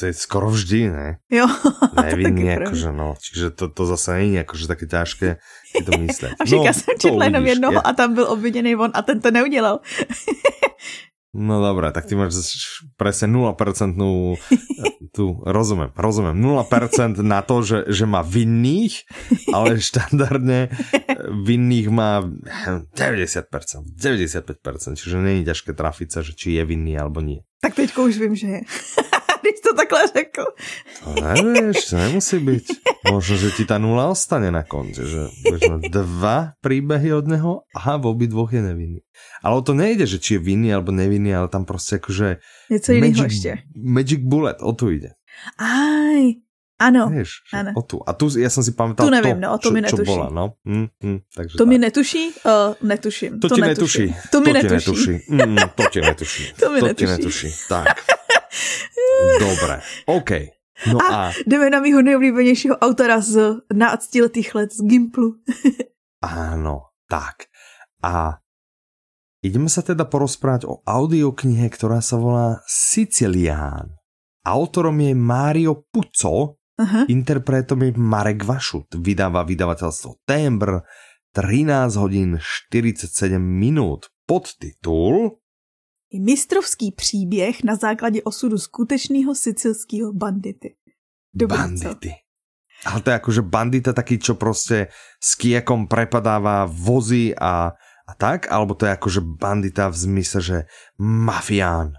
to 0.00 0.08
je 0.08 0.16
skoro 0.16 0.48
vždy, 0.48 0.80
ne? 0.88 1.08
Jo, 1.28 1.44
to 1.94 2.00
Nevinne, 2.00 2.32
taky 2.32 2.44
pravda. 2.56 2.64
akože 2.64 2.90
no. 2.96 3.08
Čiže 3.20 3.46
to, 3.52 3.64
to 3.68 3.82
zase 3.84 4.08
není 4.16 4.40
akože 4.40 4.64
také 4.64 4.88
ťažké 4.88 5.28
si 5.68 5.82
to 5.84 5.92
mysleť. 6.00 6.32
A 6.40 6.42
však 6.48 6.58
no, 6.58 6.64
já 6.64 6.72
jsem 6.72 6.94
četla 6.98 7.24
jenom 7.24 7.44
jednoho 7.46 7.78
Je- 7.78 7.84
a 7.84 7.92
tam 7.92 8.14
byl 8.16 8.26
obviněný 8.32 8.76
on 8.76 8.90
a 8.94 9.02
ten 9.02 9.20
to 9.20 9.30
neudělal. 9.30 9.80
No 11.30 11.62
dobré, 11.62 11.94
tak 11.94 12.10
ty 12.10 12.18
máš 12.18 12.34
presne 12.98 13.30
0% 13.30 13.54
tu, 15.14 15.24
rozumiem, 15.46 15.94
rozumiem, 15.94 16.34
0% 16.34 17.22
na 17.22 17.38
to, 17.38 17.62
že, 17.62 17.86
že 17.86 18.02
má 18.02 18.18
vinných, 18.26 19.06
ale 19.54 19.78
štandardne 19.78 20.74
vinných 21.46 21.86
má 21.86 22.26
90%, 22.26 23.46
95%, 23.94 24.98
čiže 24.98 25.22
není 25.22 25.46
ťažké 25.46 25.70
trafiť 25.70 26.08
sa, 26.10 26.26
že 26.26 26.34
či 26.34 26.58
je 26.58 26.66
vinný 26.66 26.98
alebo 26.98 27.22
nie. 27.22 27.46
Tak 27.62 27.78
teďko 27.78 28.10
už 28.10 28.18
vím, 28.18 28.34
že 28.34 28.46
je. 28.58 28.60
Když 29.50 29.60
to 29.60 29.74
takhle 29.74 30.02
řekl. 30.16 30.44
To 31.04 31.10
nevieš, 31.20 31.90
to 31.90 31.96
nemusí 31.96 32.38
byť. 32.38 32.66
Možno, 33.10 33.34
že 33.34 33.48
ti 33.50 33.64
tá 33.66 33.82
nula 33.82 34.06
ostane 34.06 34.54
na 34.54 34.62
konci, 34.62 35.02
že 35.02 35.26
budeš 35.42 35.62
mať 35.66 35.82
dva 35.90 36.38
príbehy 36.62 37.10
od 37.10 37.26
neho 37.26 37.52
a 37.74 37.98
v 37.98 38.04
obi 38.06 38.30
dvoch 38.30 38.52
je 38.54 38.62
nevinný. 38.62 39.00
Ale 39.42 39.58
o 39.58 39.62
to 39.66 39.74
nejde, 39.74 40.06
že 40.06 40.22
či 40.22 40.38
je 40.38 40.44
vinný 40.46 40.70
alebo 40.70 40.94
nevinný, 40.94 41.34
ale 41.34 41.50
tam 41.50 41.66
proste 41.66 41.98
akože 41.98 42.38
Něco 42.70 42.92
jiného 42.92 43.24
ještě. 43.24 43.58
magic 43.74 44.20
bullet, 44.22 44.56
o 44.62 44.72
to 44.72 44.90
ide. 44.90 45.10
Aj, 45.58 46.22
Ano, 46.80 47.12
že 47.12 47.44
ano. 47.52 47.76
O 47.76 47.82
tu. 47.84 48.00
A 48.08 48.16
tu 48.16 48.32
ja 48.40 48.48
som 48.48 48.64
si 48.64 48.72
pamätal 48.72 49.04
Tu 49.04 49.12
neviem, 49.12 49.36
to, 49.36 49.44
no, 49.44 49.48
o 49.52 49.58
to 49.60 49.68
čo, 49.68 49.74
mi 49.76 49.84
čo 49.84 50.00
netuší. 50.00 50.08
bola, 50.16 50.26
no. 50.32 50.56
Mm, 50.64 50.88
mm, 51.04 51.18
takže 51.36 51.54
To 51.60 51.64
tak. 51.64 51.68
mi 51.68 51.76
netuší? 51.76 52.22
Uh, 52.40 52.72
netuším. 52.80 53.32
To, 53.36 53.48
ti 53.52 53.60
netuší. 53.60 54.06
To 54.32 54.40
mi 54.40 54.48
ti 54.48 54.52
netuší. 54.56 54.80
netuší. 54.80 55.14
Mm, 55.28 55.56
to 55.76 55.82
ti 55.92 56.00
netuší. 56.00 56.44
To 56.60 56.66
mi 56.72 56.80
to 56.80 56.86
netuší. 56.86 56.96
ti 56.96 57.12
netuší. 57.12 57.48
Tak. 57.68 57.86
Dobre. 59.40 59.74
OK. 60.06 60.30
No 60.86 60.98
a, 61.12 61.32
Jdeme 61.46 61.70
na 61.70 61.80
mýho 61.80 62.02
nejoblíbenějšího 62.02 62.76
autora 62.76 63.20
z 63.20 63.60
náctiletých 63.72 64.54
let 64.54 64.72
z 64.72 64.80
Gimplu. 64.82 65.36
áno, 66.24 66.96
tak. 67.08 67.52
A 68.00 68.40
ideme 69.44 69.68
sa 69.68 69.84
teda 69.84 70.08
porozprávať 70.08 70.64
o 70.64 70.80
audioknihe, 70.80 71.68
ktorá 71.68 72.00
sa 72.00 72.16
volá 72.16 72.64
Sicilián. 72.64 74.00
Autorom 74.40 74.96
je 75.04 75.12
Mario 75.12 75.84
Puzo, 75.92 76.56
Aha. 76.80 77.04
interpretom 77.12 77.84
je 77.84 77.92
Marek 78.00 78.40
Vašut. 78.48 78.88
Vydáva 78.96 79.44
vydavateľstvo 79.44 80.24
Tembr, 80.24 80.80
13 81.36 82.00
hodín 82.00 82.40
47 82.40 83.36
minút. 83.36 84.08
Podtitul 84.24 85.39
Mistrovský 86.18 86.92
příběh 86.92 87.62
na 87.64 87.74
základě 87.76 88.22
osudu 88.22 88.58
skutečného 88.58 89.34
sicilského 89.34 90.12
bandity. 90.12 90.74
Dobrý, 91.34 91.56
co? 91.56 91.62
Bandity. 91.62 92.12
Ale 92.86 93.00
to 93.04 93.10
je 93.10 93.16
akože 93.16 93.42
bandita 93.44 93.92
taký, 93.92 94.16
čo 94.18 94.34
proste 94.40 94.88
s 95.20 95.36
kijakom 95.36 95.84
prepadáva 95.84 96.64
vozy 96.64 97.36
a, 97.36 97.76
a 98.08 98.12
tak? 98.16 98.48
Alebo 98.48 98.72
to 98.72 98.88
je 98.88 98.96
akože 98.96 99.20
bandita 99.20 99.92
v 99.92 99.96
zmysle, 99.96 100.40
že 100.40 100.58
mafián. 100.96 101.92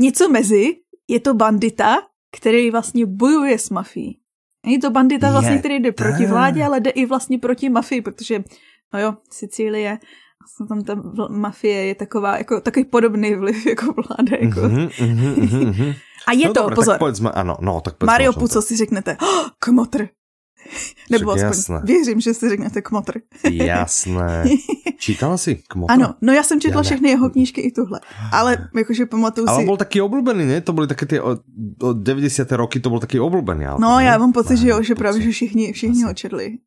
Něco 0.00 0.28
mezi, 0.28 0.84
je 1.08 1.20
to 1.20 1.34
bandita, 1.34 2.04
který 2.36 2.70
vlastně 2.70 3.06
bojuje 3.06 3.58
s 3.58 3.70
mafií. 3.70 4.20
Je 4.66 4.78
to 4.78 4.90
bandita 4.90 5.30
vlastně, 5.32 5.58
který 5.58 5.80
jde 5.80 5.92
proti 5.92 6.26
vládě, 6.26 6.64
ale 6.64 6.80
jde 6.80 6.90
i 6.90 7.06
vlastně 7.06 7.38
proti 7.38 7.68
mafii, 7.68 8.02
protože, 8.02 8.44
no 8.92 9.00
jo, 9.00 9.14
Sicílie, 9.30 9.98
vlastně 10.42 10.66
tam 10.66 10.82
ta 10.84 11.28
mafie 11.28 11.86
je 11.86 11.94
taková, 11.94 12.38
jako 12.38 12.60
takový 12.60 12.84
podobný 12.84 13.34
vliv 13.34 13.66
jako 13.66 13.86
vláda. 13.86 14.36
Jako. 14.40 14.60
Mhm, 14.60 14.88
mhm, 15.00 15.34
mhm, 15.40 15.64
mhm. 15.68 15.92
A 16.26 16.32
je 16.32 16.48
no 16.48 16.54
to, 16.54 16.60
dobre, 16.60 16.74
pozor, 16.76 16.94
tak 16.94 17.00
povedzme, 17.00 17.30
áno, 17.32 17.56
no, 17.64 17.80
tak 17.80 17.96
Mario 18.04 18.36
Puco 18.36 18.60
si 18.60 18.76
řeknete, 18.76 19.16
oh, 19.16 19.48
kmotr. 19.58 20.12
Nebo 21.10 21.34
Však 21.34 21.50
aspoň 21.50 21.74
jasné. 21.74 21.80
věřím, 21.84 22.20
že 22.20 22.34
si 22.34 22.48
řeknete 22.48 22.82
kmotr. 22.82 23.20
Jasné. 23.50 24.44
Čítala 24.98 25.36
si 25.36 25.62
Kmotra? 25.68 25.94
Ano, 25.94 26.14
no 26.20 26.32
já 26.32 26.42
jsem 26.42 26.60
četla 26.60 26.78
Já 26.78 26.82
ne. 26.82 26.84
všechny 26.84 27.08
jeho 27.08 27.30
knížky 27.30 27.60
i 27.60 27.72
tuhle, 27.72 28.00
ale 28.32 28.68
jakože 28.76 29.06
pamatuju 29.06 29.48
Ale 29.48 29.62
si... 29.62 29.66
bol 29.66 29.76
taký 29.78 30.02
obľúbený, 30.02 30.44
ne? 30.44 30.58
To 30.60 30.74
boli 30.74 30.90
také 30.90 31.06
tie 31.06 31.22
od, 31.22 31.46
od 31.80 31.96
90. 32.02 32.44
roky, 32.58 32.82
to 32.82 32.90
bol 32.90 32.98
taký 33.00 33.22
obľúbený 33.22 33.64
autor. 33.64 33.80
No, 33.80 33.96
ne? 33.96 34.04
já 34.04 34.18
mám 34.18 34.32
pocit, 34.32 34.58
že 34.58 34.68
jo, 34.68 34.82
že 34.82 34.94
právě, 34.94 35.22
že 35.22 35.30
všichni, 35.30 35.72
všichni 35.72 36.02
ho 36.02 36.14
četli. 36.14 36.58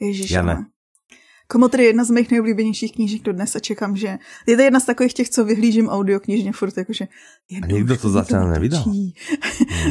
Ježíš. 0.00 0.30
Já 0.30 0.42
ne. 0.42 0.64
Ale. 1.50 1.60
Komotr 1.60 1.80
je 1.80 1.86
jedna 1.86 2.04
z 2.04 2.10
mých 2.10 2.30
nejoblíbenějších 2.30 2.92
knížek 2.94 3.22
do 3.22 3.32
dnes 3.32 3.56
a 3.56 3.58
čekám, 3.58 3.96
že 3.96 4.18
je 4.46 4.54
to 4.56 4.62
jedna 4.62 4.80
z 4.80 4.84
takových 4.86 5.14
těch, 5.14 5.28
co 5.30 5.44
vyhlížím 5.44 5.88
audioknižně 5.88 6.52
furt, 6.52 6.76
jakože 6.78 7.08
někdo 7.50 7.94
už 7.94 8.00
to 8.00 8.08
natočí. 8.08 8.50
nevydal? 8.50 8.84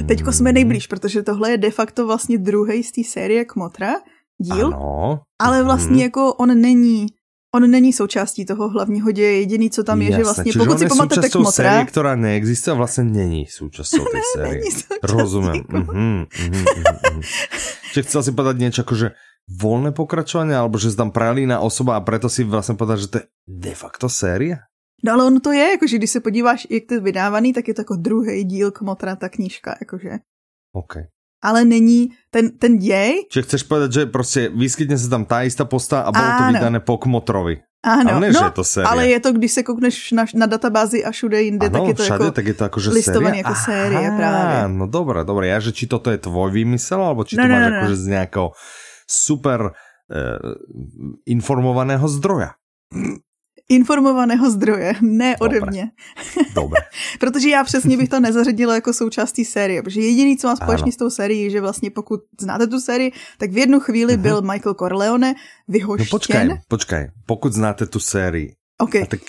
Teďko 0.07 0.31
jsme 0.31 0.53
nejblíž, 0.53 0.87
protože 0.87 1.23
tohle 1.23 1.51
je 1.51 1.57
de 1.57 1.71
facto 1.71 2.07
vlastně 2.07 2.37
druhý 2.37 2.83
z 2.83 2.91
té 2.91 3.03
série 3.03 3.45
Kmotra, 3.45 3.93
díl, 4.41 4.67
Ano. 4.67 5.19
ale 5.39 5.63
vlastně 5.63 5.99
Mhm. 5.99 6.03
jako 6.15 6.33
on 6.33 6.61
není 6.61 7.07
On 7.49 7.65
není 7.71 7.93
součástí 7.93 8.45
toho 8.45 8.69
hlavního 8.69 9.11
děje, 9.11 9.39
jediný, 9.39 9.69
co 9.69 9.83
tam 9.83 10.01
je, 10.01 10.05
že 10.05 10.11
Jasné, 10.11 10.23
vlastně, 10.23 10.53
čiže 10.53 10.59
pokud 10.59 10.77
si 10.77 10.85
je 10.85 10.89
pamatujete 10.89 11.29
Kmotra, 11.33 11.51
série, 11.65 11.85
ktorá 11.89 12.11
neexistuje, 12.13 12.73
vlastne 12.77 13.03
není 13.09 13.49
súčasťou 13.49 14.05
tej 14.13 14.23
série. 14.37 14.61
součástí. 14.69 15.65
Kmotra. 15.65 15.93
Mhm, 15.97 16.29
mhm, 16.29 16.45
mhm, 16.45 16.97
mhm. 17.09 17.21
Čiže 17.89 18.01
chcel 18.05 18.21
si 18.21 18.31
povedať 18.37 18.55
niečo 18.61 18.85
ako, 18.85 18.93
že 18.93 19.07
voľné 19.49 19.91
pokračovanie, 19.91 20.53
alebo 20.53 20.77
že 20.77 20.93
tam 20.93 21.09
prelína 21.09 21.57
osoba 21.59 21.97
a 21.97 22.05
preto 22.05 22.29
si 22.29 22.45
vlastne 22.45 22.77
povedať, 22.77 22.97
že 23.01 23.07
to 23.09 23.17
je 23.17 23.25
de 23.49 23.73
facto 23.73 24.05
séria? 24.05 24.69
No 25.01 25.15
ale 25.15 25.25
ono 25.25 25.39
to 25.39 25.51
je, 25.51 25.63
jakože 25.79 25.97
když 25.97 26.11
se 26.11 26.19
podíváš, 26.19 26.67
jak 26.69 26.83
to 26.85 26.93
je 26.93 26.99
vydávaný, 26.99 27.53
tak 27.53 27.67
je 27.67 27.73
to 27.73 27.81
jako 27.81 27.95
druhý 27.95 28.43
díl 28.43 28.71
Kmotra, 28.71 29.15
ta 29.15 29.29
knížka, 29.29 29.75
jakože. 29.81 30.09
OK. 30.75 30.93
Ale 31.41 31.65
není 31.65 32.11
ten, 32.31 32.51
ten 32.59 32.77
děj, 32.77 33.31
Čiže 33.31 33.43
chceš 33.47 33.63
povedať, 33.63 33.89
že 33.91 34.01
proste 34.11 34.51
vyskytne 34.51 34.99
sa 34.99 35.07
tam 35.07 35.23
tá 35.23 35.47
istá 35.47 35.63
postava 35.63 36.03
a 36.03 36.11
bolo 36.11 36.29
to 36.35 36.43
vydané 36.51 36.79
po 36.83 36.99
Kmotrovi. 36.99 37.63
ano, 37.79 38.11
Ale 38.11 38.19
ne, 38.27 38.29
že 38.35 38.43
no, 38.43 38.51
je 38.51 38.55
to 38.59 38.65
séria. 38.67 38.91
ale 38.91 39.07
je 39.07 39.19
to, 39.23 39.29
když 39.31 39.51
se 39.51 39.61
koukneš 39.63 39.95
na, 40.11 40.23
na 40.35 40.45
databázi 40.51 40.99
a 40.99 41.15
všude 41.15 41.39
jinde, 41.41 41.71
tak 41.71 41.79
Ano, 41.79 41.87
je 41.87 41.95
to 41.95 42.03
všade, 42.03 42.23
jako... 42.27 42.35
tak 42.35 42.45
je 42.47 42.55
to 42.59 42.63
akože 42.67 42.87
listovaný 42.91 43.39
séria? 43.39 43.47
ako 43.47 43.55
série 43.55 44.03
Aha, 44.03 44.17
práve. 44.19 44.55
No 44.75 44.85
dobré, 44.91 45.23
dobré. 45.23 45.47
Ja, 45.47 45.63
že 45.63 45.71
či 45.71 45.87
toto 45.87 46.11
je 46.11 46.19
tvoj 46.19 46.51
výmysel, 46.51 46.99
alebo 46.99 47.23
či 47.23 47.39
No, 47.39 47.47
to 47.47 47.47
no, 47.47 47.55
máš 47.55 47.63
no, 47.63 47.71
no. 47.71 47.77
akože 47.79 47.95
z 47.95 48.05
nejakého 48.11 48.47
super 49.09 49.73
eh, 50.13 50.37
informovaného 51.25 52.05
zdroja. 52.07 52.53
Informovaného 53.69 54.49
zdroje, 54.49 54.97
ne 55.01 55.37
ode 55.37 55.59
Dobré. 55.59 55.71
mě. 55.71 55.85
Dobre. 56.55 56.81
Protože 57.19 57.49
já 57.49 57.63
přesně 57.63 57.97
bych 57.97 58.09
to 58.09 58.19
nezařadila 58.19 58.75
jako 58.75 58.93
součástí 58.93 59.45
série, 59.45 59.83
protože 59.83 60.01
jediný, 60.01 60.37
co 60.37 60.47
má 60.47 60.55
společný 60.55 60.89
Ano. 60.89 60.91
s 60.91 60.97
tou 60.97 61.09
sérií, 61.09 61.41
je, 61.43 61.49
že 61.49 61.61
vlastně 61.61 61.91
pokud 61.91 62.19
znáte 62.41 62.67
tu 62.67 62.79
sérii, 62.81 63.11
tak 63.37 63.51
v 63.51 63.57
jednu 63.57 63.79
chvíli 63.79 64.13
Mhm. 64.13 64.21
byl 64.21 64.41
Michael 64.41 64.73
Corleone 64.73 65.33
No 65.33 65.73
vyhoštěn. 65.73 66.07
počkaj, 66.11 66.47
počkaj. 66.67 67.03
Pokud 67.25 67.53
znáte 67.53 67.85
tu 67.85 67.99
sérii, 67.99 68.53
Okay. 68.81 69.05
tak 69.07 69.19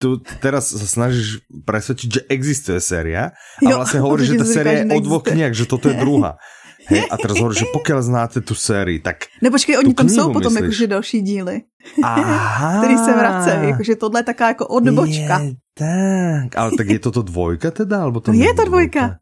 tu 0.00 0.20
teraz 0.40 0.72
sa 0.76 0.84
snažíš 0.86 1.40
presvedčiť, 1.64 2.08
že 2.12 2.20
existuje 2.28 2.80
séria 2.80 3.32
a 3.32 3.64
Jo, 3.64 3.80
vlastne 3.80 4.00
hovoríš, 4.04 4.28
že 4.28 4.40
tá 4.40 4.44
séria 4.44 4.72
říkáš, 4.72 4.88
je 4.88 4.96
o 4.96 5.00
dvoch 5.00 5.24
neexistuje. 5.24 5.32
knihách, 5.36 5.54
že 5.56 5.64
toto 5.68 5.86
je 5.88 5.96
druhá. 6.00 6.32
Hej, 6.86 7.02
a 7.10 7.14
teraz 7.18 7.36
hovoríš, 7.38 7.58
že 7.66 7.72
pokiaľ 7.74 8.00
znáte 8.02 8.38
tu 8.40 8.54
sérii, 8.54 9.02
tak 9.02 9.26
Ne, 9.42 9.50
počkej, 9.50 9.78
oni 9.78 9.94
tam 9.94 10.08
jsou 10.08 10.32
potom 10.32 10.52
myslíš? 10.54 10.62
jakože 10.62 10.86
další 10.86 11.18
díly, 11.22 11.62
aha. 12.02 12.78
který 12.82 12.96
se 12.98 13.12
vracejí, 13.12 13.68
jakože 13.70 13.96
tohle 13.96 14.20
je 14.20 14.24
taká 14.24 14.48
jako 14.48 14.66
odbočka. 14.66 15.38
Je, 15.42 15.54
tak. 15.78 16.56
Ale 16.56 16.70
tak 16.78 16.86
je 16.88 16.98
toto 16.98 17.22
dvojka 17.22 17.70
teda? 17.70 18.02
Alebo 18.02 18.20
to 18.20 18.32
No 18.32 18.38
je 18.38 18.54
to 18.54 18.64
dvojka. 18.64 19.18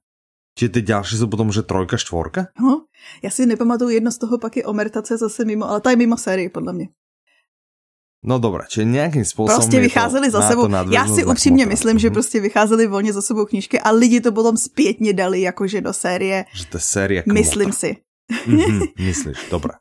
Čiže 0.54 0.70
ty 0.70 0.80
ďalší 0.86 1.14
sú 1.18 1.26
potom, 1.26 1.50
že 1.50 1.66
trojka, 1.66 1.98
štvorka? 1.98 2.54
No, 2.62 2.86
já 3.22 3.30
si 3.30 3.46
nepamatuju, 3.46 3.90
jedno 3.90 4.10
z 4.14 4.18
toho 4.18 4.38
pak 4.38 4.56
je 4.56 4.64
Omertace 4.64 5.18
zase 5.18 5.44
mimo, 5.44 5.66
ale 5.66 5.80
ta 5.80 5.90
je 5.90 5.96
mimo 5.96 6.16
série, 6.16 6.46
podle 6.50 6.72
mě. 6.72 6.88
No 8.24 8.40
dobré, 8.40 8.64
čiže 8.72 8.88
nejakým 8.88 9.24
spôsobom 9.24 9.60
Prostě 9.68 9.80
vycházeli 9.80 10.30
za 10.32 10.40
sebou. 10.48 10.64
Já 10.90 11.06
si 11.06 11.24
upřímně 11.24 11.66
myslím, 11.66 11.98
že 11.98 12.08
Mhm. 12.08 12.14
prostě 12.14 12.40
vycházeli 12.40 12.86
volně 12.86 13.12
za 13.12 13.22
sebou 13.22 13.44
knížky 13.44 13.80
a 13.80 13.90
lidi 13.92 14.20
to 14.20 14.32
potom 14.32 14.56
zpětně 14.56 15.12
dali 15.12 15.40
jakože 15.40 15.80
do 15.80 15.92
série. 15.92 16.44
Že 16.54 16.64
to 16.66 16.78
Kmotra. 17.22 17.40
Myslím 17.40 17.72
si. 17.72 17.96
Mhm, 18.46 18.80
myslíš, 18.98 19.36
dobré. 19.50 19.74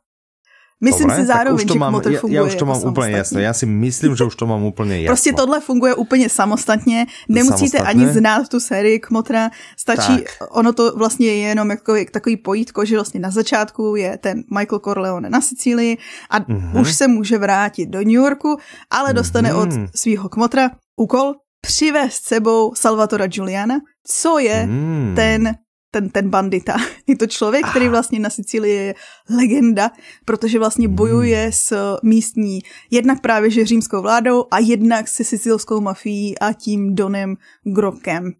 Myslím 0.80 1.08
Dobré, 1.08 1.22
si 1.22 1.26
zároveň, 1.26 1.54
už 1.54 1.64
to 1.64 1.72
že 1.72 1.78
mám, 1.78 1.94
ja, 1.94 2.20
funguje 2.20 2.36
ja 2.36 2.42
už 2.42 2.54
to 2.54 2.64
jako 2.66 2.66
mám 2.66 2.80
úplne 2.82 3.10
jasné. 3.10 3.40
samostatně. 3.40 3.46
Ja 3.46 3.52
si 3.54 3.66
myslím, 3.66 4.12
že 4.16 4.24
už 4.24 4.34
to 4.36 4.44
mám 4.46 4.62
úplne 4.66 4.94
jasné. 5.00 5.08
Prostě 5.08 5.32
tohle 5.32 5.60
funguje 5.60 5.94
úplně 5.94 6.26
samostatně, 6.28 7.06
nemusíte 7.28 7.78
Samostatně? 7.78 8.04
ani 8.04 8.04
znát 8.12 8.48
tu 8.48 8.60
sérii 8.60 8.98
Kmotra, 9.00 9.50
stačí, 9.78 10.16
Tak. 10.18 10.50
ono 10.50 10.72
to 10.72 10.92
vlastně 10.96 11.26
je 11.26 11.36
jenom 11.54 11.70
jako 11.70 11.94
takový 12.10 12.36
pojítko, 12.36 12.84
že 12.84 12.96
vlastně 12.96 13.20
na 13.20 13.30
začátku 13.30 13.96
je 13.96 14.18
ten 14.18 14.42
Michael 14.58 14.78
Corleone 14.78 15.30
na 15.30 15.40
Sicílii 15.40 15.96
a 16.30 16.36
Mhm. 16.48 16.80
už 16.80 16.92
se 16.94 17.08
může 17.08 17.38
vrátit 17.38 17.86
do 17.86 17.98
New 17.98 18.18
Yorku, 18.20 18.56
ale 18.90 19.12
dostane 19.14 19.52
Mhm. 19.52 19.58
od 19.58 19.68
svého 19.94 20.28
Kmotra 20.28 20.70
úkol 20.96 21.34
přivést 21.60 22.24
sebou 22.26 22.74
Salvatora 22.76 23.26
Giuliana, 23.26 23.78
co 24.06 24.38
je 24.38 24.66
Mm. 24.66 25.12
ten 25.16 25.54
ten, 25.94 26.08
ten 26.08 26.30
bandita. 26.30 26.76
Je 27.06 27.16
to 27.16 27.26
člověk, 27.26 27.66
který 27.70 27.88
vlastně 27.88 28.18
na 28.18 28.30
Sicílii 28.30 28.74
je 28.74 28.94
legenda, 29.30 29.90
protože 30.24 30.58
vlastně 30.58 30.86
Hmm. 30.86 30.96
bojuje 30.96 31.52
s 31.52 31.96
místní, 32.02 32.58
jednak 32.90 33.20
právě 33.20 33.50
že 33.50 33.64
římskou 33.66 34.02
vládou 34.02 34.44
a 34.50 34.58
jednak 34.58 35.08
se 35.08 35.24
sicilskou 35.24 35.80
mafií 35.80 36.38
a 36.38 36.52
tím 36.52 36.94
Donem 36.94 37.36
Grokem. 37.64 38.32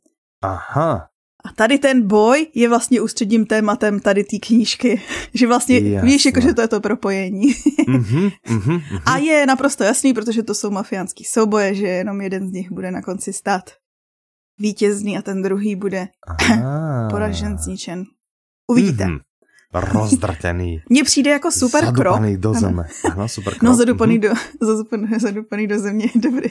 Aha. 0.43 1.09
A 1.45 1.53
tady 1.53 1.79
ten 1.79 2.07
boj 2.07 2.47
je 2.55 2.69
vlastně 2.69 3.01
ústředním 3.01 3.47
tématem 3.47 4.01
tady 4.01 4.25
té 4.25 4.37
knížky. 4.39 5.03
Že 5.35 5.47
vlastně 5.47 5.79
Jasné. 5.79 6.11
víš, 6.11 6.25
jako, 6.27 6.41
že 6.41 6.55
to 6.55 6.61
je 6.61 6.69
to 6.69 6.81
propojení. 6.81 7.55
Mhm, 7.89 8.31
mhm, 8.49 8.73
mhm. 8.73 8.81
A 9.07 9.17
je 9.19 9.47
naprosto 9.47 9.85
jasný, 9.85 10.15
protože 10.15 10.43
to 10.43 10.55
jsou 10.55 10.71
mafiánský 10.71 11.25
souboje, 11.25 11.75
že 11.75 11.87
jenom 11.87 12.21
jeden 12.21 12.49
z 12.49 12.53
nich 12.53 12.73
bude 12.73 12.91
na 12.91 13.03
konci 13.03 13.33
stát 13.33 13.71
vítězný 14.59 15.19
a 15.19 15.23
ten 15.23 15.43
druhý 15.43 15.77
bude 15.77 16.09
Aha. 16.27 17.09
poražen, 17.11 17.59
zničen. 17.59 18.05
Uvidíte. 18.71 19.05
Mhm. 19.07 19.19
Rozdrtený. 19.75 20.83
Mně 20.91 21.05
přijde 21.05 21.31
jako 21.31 21.51
super 21.51 21.85
krok. 21.85 21.97
Zadupaný 21.97 22.37
do 22.37 22.51
Ano. 22.51 22.61
zeme. 22.61 22.83
Ano, 23.13 23.29
super 23.29 23.53
krok. 23.55 23.63
No, 23.63 23.75
zadupaný 23.77 24.19
Mhm. 24.19 24.21
do, 24.21 24.35
zadupaný, 24.67 25.09
zadupaný 25.21 25.67
do 25.67 25.79
země, 25.79 26.07
dobrý. 26.15 26.49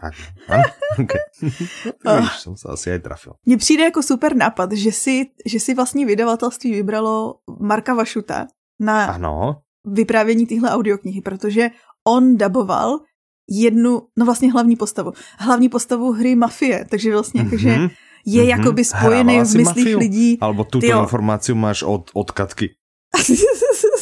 Tak, 0.00 0.14
Ano, 0.48 0.62
okay. 1.02 1.20
Víš, 2.20 2.38
jsem 2.38 2.56
se 2.56 2.68
asi 2.68 2.90
aj 2.92 2.98
trafil. 2.98 3.32
Mně 3.46 3.56
přijde 3.56 3.82
jako 3.84 4.02
super 4.02 4.36
nápad, 4.36 4.72
že 4.72 4.92
si, 4.92 5.26
že 5.46 5.60
si 5.60 5.74
vlastně 5.74 6.06
vydavatelství 6.06 6.72
vybralo 6.72 7.34
Marka 7.60 7.94
Vašuta 7.94 8.46
na 8.80 9.04
Ano. 9.06 9.60
vyprávění 9.86 10.46
téhle 10.46 10.70
audioknihy, 10.70 11.20
protože 11.20 11.68
on 12.06 12.36
daboval 12.36 12.98
jednu, 13.50 14.02
no 14.18 14.24
vlastně 14.24 14.52
hlavní 14.52 14.76
postavu. 14.76 15.12
Hlavní 15.38 15.68
postavu 15.68 16.12
hry 16.12 16.34
Mafie, 16.34 16.86
takže 16.90 17.12
vlastně 17.12 17.40
jakože 17.40 17.70
Mhm. 17.70 17.88
je 18.26 18.42
mm-hmm. 18.42 18.48
jakoby 18.48 18.84
spojený 18.84 19.34
v 19.34 19.38
myslích 19.40 19.64
mafiu? 19.64 19.98
lidí. 19.98 20.38
Alebo 20.40 20.64
túto 20.64 20.80
Tyjo. 20.86 21.00
informáciu 21.00 21.54
máš 21.54 21.82
od, 21.82 22.10
od 22.14 22.30
Katky. 22.30 22.70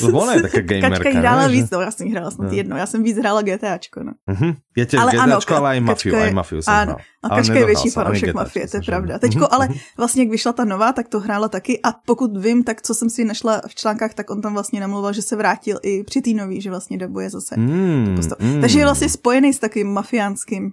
Ona 0.09 0.35
je 0.35 0.43
taká 0.43 0.61
gamerka, 0.61 0.88
Kačka 0.91 1.09
jí 1.09 1.17
hrála 1.17 1.43
ne, 1.47 1.53
víc, 1.53 1.71
no 1.71 1.81
já 1.81 1.91
jsem 1.91 2.11
hrála 2.11 2.31
snad 2.31 2.51
No. 2.51 2.57
jedno, 2.57 2.77
já 2.77 2.87
jsem 2.87 3.03
víc 3.03 3.17
hrála 3.19 3.43
GTAčko, 3.43 4.03
no. 4.03 4.12
Uh-huh. 4.31 4.57
Je 4.77 4.87
tiež 4.87 5.01
Ale 5.01 5.12
ano, 5.12 5.33
GTAčko, 5.37 5.55
ale 5.55 5.69
aj 5.71 5.79
Kačka 5.81 5.87
mafiu, 5.93 6.15
je- 6.15 6.23
aj 6.23 6.33
mafiu 6.33 6.62
som 6.62 6.75
ano. 6.75 6.97
A 7.23 7.29
Ale 7.29 7.41
Kačka 7.41 7.55
je 7.59 7.67
větší 7.67 7.91
fanoušek 7.91 8.35
mafie, 8.35 8.69
to 8.69 8.77
je 8.77 8.83
pravda. 8.83 9.12
Mhm, 9.15 9.21
Teďko 9.21 9.45
ale 9.51 9.65
mhm. 9.69 9.79
vlastně, 9.97 10.23
jak 10.23 10.31
vyšla 10.31 10.53
ta 10.53 10.65
nová, 10.65 10.93
tak 10.93 11.09
to 11.09 11.21
hrála 11.21 11.49
taky 11.49 11.81
a 11.83 11.93
pokud 12.07 12.37
vím, 12.37 12.65
tak 12.65 12.83
co 12.83 12.95
jsem 12.95 13.11
si 13.11 13.25
našla 13.25 13.61
v 13.69 13.75
článkách, 13.75 14.15
tak 14.15 14.31
on 14.31 14.41
tam 14.43 14.53
vlastně 14.53 14.81
namluval, 14.81 15.12
že 15.12 15.23
se 15.23 15.37
vrátil 15.37 15.79
i 15.83 16.05
při 16.05 16.21
té 16.23 16.31
nový, 16.31 16.61
že 16.61 16.71
vlastně 16.71 16.99
dabuje 16.99 17.31
zase. 17.31 17.55
Mm, 17.57 18.17
mm. 18.41 18.61
Takže 18.61 18.79
je 18.79 18.85
vlastně 18.85 19.09
spojený 19.09 19.53
s 19.53 19.59
takovým 19.59 19.88
mafiánským 19.93 20.73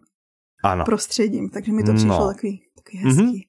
Ano. 0.63 0.86
prostředím, 0.86 1.50
takže 1.50 1.72
mi 1.72 1.84
to 1.84 1.94
přišlo 1.94 2.20
No. 2.20 2.28
takový, 2.28 2.62
takový 2.76 2.98
hezký. 3.04 3.46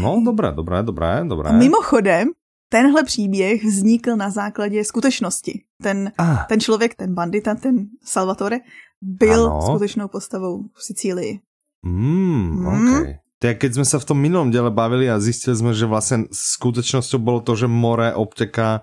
No, 0.00 0.22
dobré, 0.24 0.52
dobré, 0.52 0.82
dobré, 0.82 1.24
dobré. 1.28 1.48
A 1.48 1.52
mimochodem, 1.52 2.28
tenhle 2.74 3.04
příběh 3.06 3.62
vznikl 3.64 4.16
na 4.18 4.30
základě 4.34 4.82
skutečnosti. 4.84 5.62
Ten, 5.82 6.10
Ah, 6.18 6.42
ten 6.50 6.58
člověk, 6.60 6.94
ten 6.98 7.14
bandita, 7.14 7.54
ten 7.54 7.86
Salvatore, 8.02 8.58
byl 8.98 9.46
Ano. 9.46 9.62
skutečnou 9.62 10.08
postavou 10.10 10.66
v 10.74 10.80
Sicílii. 10.84 11.38
mm, 11.86 12.50
Mm. 12.50 12.66
OK. 12.66 13.06
To 13.38 13.46
je, 13.46 13.54
keď 13.54 13.70
sme 13.76 13.84
sa 13.84 14.00
v 14.00 14.08
tom 14.08 14.18
minulom 14.18 14.48
diele 14.48 14.72
bavili 14.72 15.04
a 15.04 15.20
zistili 15.20 15.52
sme, 15.52 15.76
že 15.76 15.84
vlastne 15.84 16.24
skutočnosťou 16.32 17.20
bolo 17.20 17.44
to, 17.44 17.52
že 17.60 17.68
more 17.68 18.10
obteká. 18.16 18.80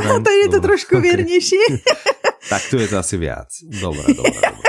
A 0.00 0.18
tady 0.18 0.38
je 0.42 0.48
to 0.48 0.58
Dobre, 0.58 0.66
trošku 0.72 0.96
OK. 0.96 1.02
věrnější. 1.02 1.60
Tak 2.50 2.62
tu 2.70 2.76
je 2.76 2.88
to 2.90 2.98
asi 2.98 3.16
viac. 3.16 3.48
Dobre, 3.80 4.02
dobre, 4.18 4.40
dobre. 4.50 4.68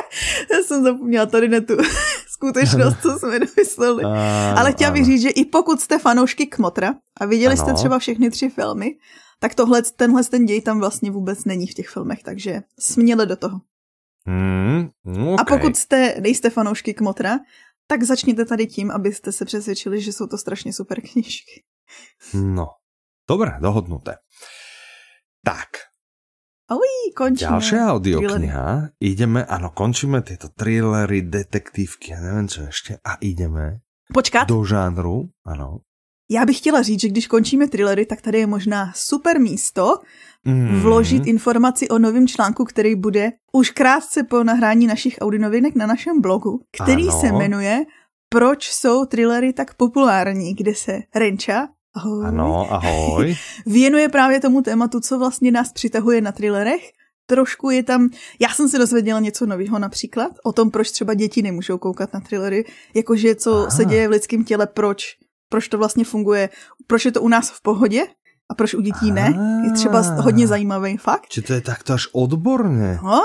Já 0.52 0.60
jsem 0.64 0.84
zapomněla 0.84 1.26
tady 1.26 1.50
na 1.50 1.60
tu 1.62 1.74
skutečnost, 2.44 3.02
co 3.02 3.20
jsme 3.20 3.40
domysleli. 3.46 4.04
Ale 4.58 4.72
chtěla 4.72 4.92
bych 4.92 5.06
říct, 5.06 5.22
že 5.22 5.30
i 5.30 5.46
pokud 5.46 5.82
jste 5.82 6.00
fanoušky 6.00 6.46
Kmotra 6.48 6.94
a 7.20 7.26
viděli 7.26 7.58
jste 7.58 7.70
Ano. 7.70 7.78
třeba 7.78 8.00
všechny 8.00 8.30
tři 8.30 8.50
filmy, 8.50 8.92
tak 9.40 9.56
tohle, 9.56 9.82
tenhle 9.82 10.24
ten 10.24 10.46
děj 10.46 10.62
tam 10.62 10.80
vlastně 10.80 11.12
vůbec 11.12 11.46
není 11.46 11.68
v 11.68 11.74
těch 11.74 11.90
filmech, 11.90 12.24
takže 12.24 12.62
směle 12.80 13.26
do 13.26 13.36
toho. 13.36 13.62
Mm, 14.26 14.90
okay. 15.06 15.36
A 15.40 15.44
pokud 15.44 15.76
jste, 15.76 16.16
nejste 16.22 16.50
fanoušky 16.50 16.94
Kmotra, 16.94 17.40
tak 17.88 18.04
začněte 18.04 18.46
tady 18.46 18.68
tím, 18.68 18.92
abyste 18.92 19.32
se 19.32 19.46
přesvědčili, 19.46 20.02
že 20.02 20.14
jsou 20.14 20.28
to 20.28 20.38
strašně 20.38 20.74
super 20.74 21.02
knížky. 21.02 21.64
No, 22.34 22.68
dobre, 23.30 23.52
dohodnuté. 23.62 24.16
Tak, 25.46 25.68
Aují, 26.74 27.14
končíme. 27.14 27.50
ďalšia 27.54 27.82
audiokniha. 27.94 28.66
Ideme, 28.98 29.46
áno, 29.46 29.70
končíme 29.70 30.26
tieto 30.26 30.50
thrillery, 30.50 31.22
detektívky 31.22 32.18
a 32.18 32.20
neviem 32.20 32.50
čo 32.50 32.66
ešte. 32.66 32.98
A 33.06 33.22
ideme 33.22 33.86
Počkat, 34.10 34.50
do 34.50 34.66
žánru, 34.66 35.30
áno. 35.46 35.86
já 36.30 36.46
bych 36.46 36.58
chtěla 36.58 36.82
říct, 36.82 37.02
že 37.02 37.08
když 37.08 37.28
končíme 37.28 37.68
thrillery, 37.68 38.06
tak 38.06 38.22
tady 38.22 38.40
je 38.40 38.48
možná 38.48 38.92
super 38.96 39.40
místo 39.40 40.02
Mm. 40.46 40.82
vložit 40.82 41.24
informaci 41.28 41.88
o 41.90 42.00
novém 42.00 42.28
článku, 42.28 42.66
který 42.66 42.96
bude 42.96 43.32
už 43.54 43.70
krátce 43.72 44.24
po 44.24 44.44
nahrání 44.44 44.88
našich 44.88 45.16
audinovinek 45.22 45.76
na 45.76 45.86
našem 45.88 46.22
blogu, 46.22 46.60
který 46.82 47.08
Ano. 47.10 47.20
se 47.22 47.32
jmenuje 47.32 47.84
Proč 48.30 48.72
jsou 48.72 49.06
thrillery 49.06 49.54
tak 49.54 49.74
populární, 49.74 50.54
kde 50.56 50.76
se 50.76 51.00
Renča 51.16 51.68
ahoj, 51.96 52.26
Ano, 52.26 52.74
ahoj. 52.74 53.36
věnuje 53.66 54.10
právě 54.10 54.40
tomu 54.40 54.62
tématu, 54.62 55.00
co 55.00 55.20
vlastně 55.20 55.52
nás 55.52 55.72
přitahuje 55.74 56.22
na 56.22 56.32
thrillerech. 56.32 56.92
Trošku 57.26 57.70
je 57.70 57.84
tam, 57.84 58.10
já 58.40 58.50
jsem 58.50 58.70
se 58.70 58.78
dozvěděla 58.78 59.20
něco 59.20 59.46
nového 59.46 59.80
například, 59.80 60.32
o 60.44 60.52
tom, 60.54 60.72
proč 60.72 60.92
třeba 60.92 61.14
děti 61.14 61.42
nemůžou 61.42 61.78
koukat 61.78 62.14
na 62.14 62.20
thrillery, 62.20 62.66
jakože 62.94 63.36
co 63.36 63.56
Aha. 63.62 63.70
se 63.70 63.86
děje 63.86 64.08
v 64.08 64.12
lidském 64.12 64.44
těle, 64.44 64.68
proč, 64.68 65.04
proč 65.50 65.68
to 65.68 65.78
vlastně 65.78 66.04
funguje, 66.06 66.50
proč 66.88 67.06
je 67.06 67.12
to 67.12 67.22
u 67.22 67.28
nás 67.28 67.50
v 67.50 67.62
pohodě 67.62 68.02
a 68.52 68.56
proč 68.56 68.74
u 68.74 68.82
dětí 68.82 69.12
ne. 69.12 69.34
Je 69.66 69.72
třeba 69.72 70.00
Ah. 70.00 70.22
hodně 70.22 70.48
zajímavý 70.48 70.98
fakt. 70.98 71.26
Či 71.30 71.42
to 71.42 71.54
je 71.54 71.62
takto 71.62 71.94
až 71.94 72.08
odborné? 72.12 73.00
No, 73.04 73.20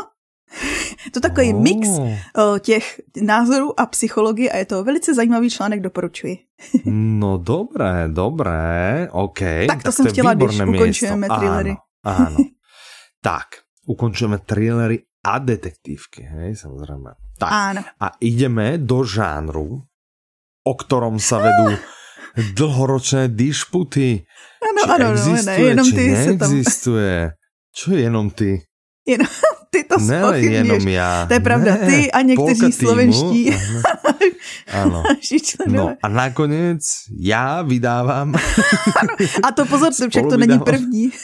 to 1.12 1.20
takový 1.20 1.54
Oh. 1.54 1.62
mix 1.62 1.88
o, 1.88 2.58
těch 2.58 3.00
názorů 3.22 3.80
a 3.80 3.87
psychologie 3.87 4.50
a 4.50 4.56
je 4.56 4.64
to 4.64 4.84
velice 4.84 5.14
zajímavý 5.14 5.50
článek, 5.50 5.80
doporučuji. 5.80 6.38
No 7.20 7.38
dobré, 7.38 8.08
dobré, 8.08 9.08
OK. 9.12 9.38
Tak 9.68 9.82
to 9.82 9.92
jsem 9.92 10.06
je 10.06 10.12
chtěla, 10.12 10.34
když 10.34 10.50
výborné 10.50 10.78
ukončujeme 10.78 11.26
thrillery. 11.28 11.74
Áno, 12.04 12.26
áno. 12.26 12.37
tak, 13.22 13.46
ukončujeme 13.87 14.38
thrillery 14.38 15.02
a 15.26 15.38
detektívky, 15.38 16.22
hej, 16.22 16.56
samozrejme. 16.56 17.14
Tak, 17.38 17.50
Áno. 17.52 17.82
a 18.00 18.06
ideme 18.22 18.78
do 18.78 19.02
žánru, 19.06 19.82
o 20.66 20.72
ktorom 20.74 21.18
sa 21.22 21.38
vedú 21.42 21.78
dlhoročné 22.58 23.30
dišputy. 23.30 24.26
Ano, 24.62 24.80
ano, 24.90 25.06
no, 25.11 25.14
existuje, 25.14 25.58
ne, 25.58 25.70
jenom 25.74 25.88
ty 25.90 26.04
se 26.16 26.32
tam. 26.38 26.50
Čo 27.74 27.88
jenom 27.94 28.30
ty? 28.30 28.62
jenom 29.06 29.26
ty 29.70 29.85
to 29.85 29.98
Ne, 29.98 30.38
jenom 30.38 30.88
já. 30.88 31.26
To 31.26 31.35
je 31.35 31.40
pravda, 31.40 31.72
Ne, 31.74 31.87
ty 31.87 31.98
a 32.12 32.20
někteří 32.22 32.61
týmu. 32.61 32.72
slovenští. 32.72 33.40
Áno. 34.72 35.00
Naši 35.02 35.38
No 35.68 35.96
a 35.96 36.07
nakoniec 36.09 36.85
ja 37.16 37.64
vydávam 37.64 38.37
A 39.42 39.48
to 39.57 39.64
pozor, 39.66 39.92
však 39.92 40.28
to 40.28 40.37
není 40.37 40.59
první. 40.59 41.11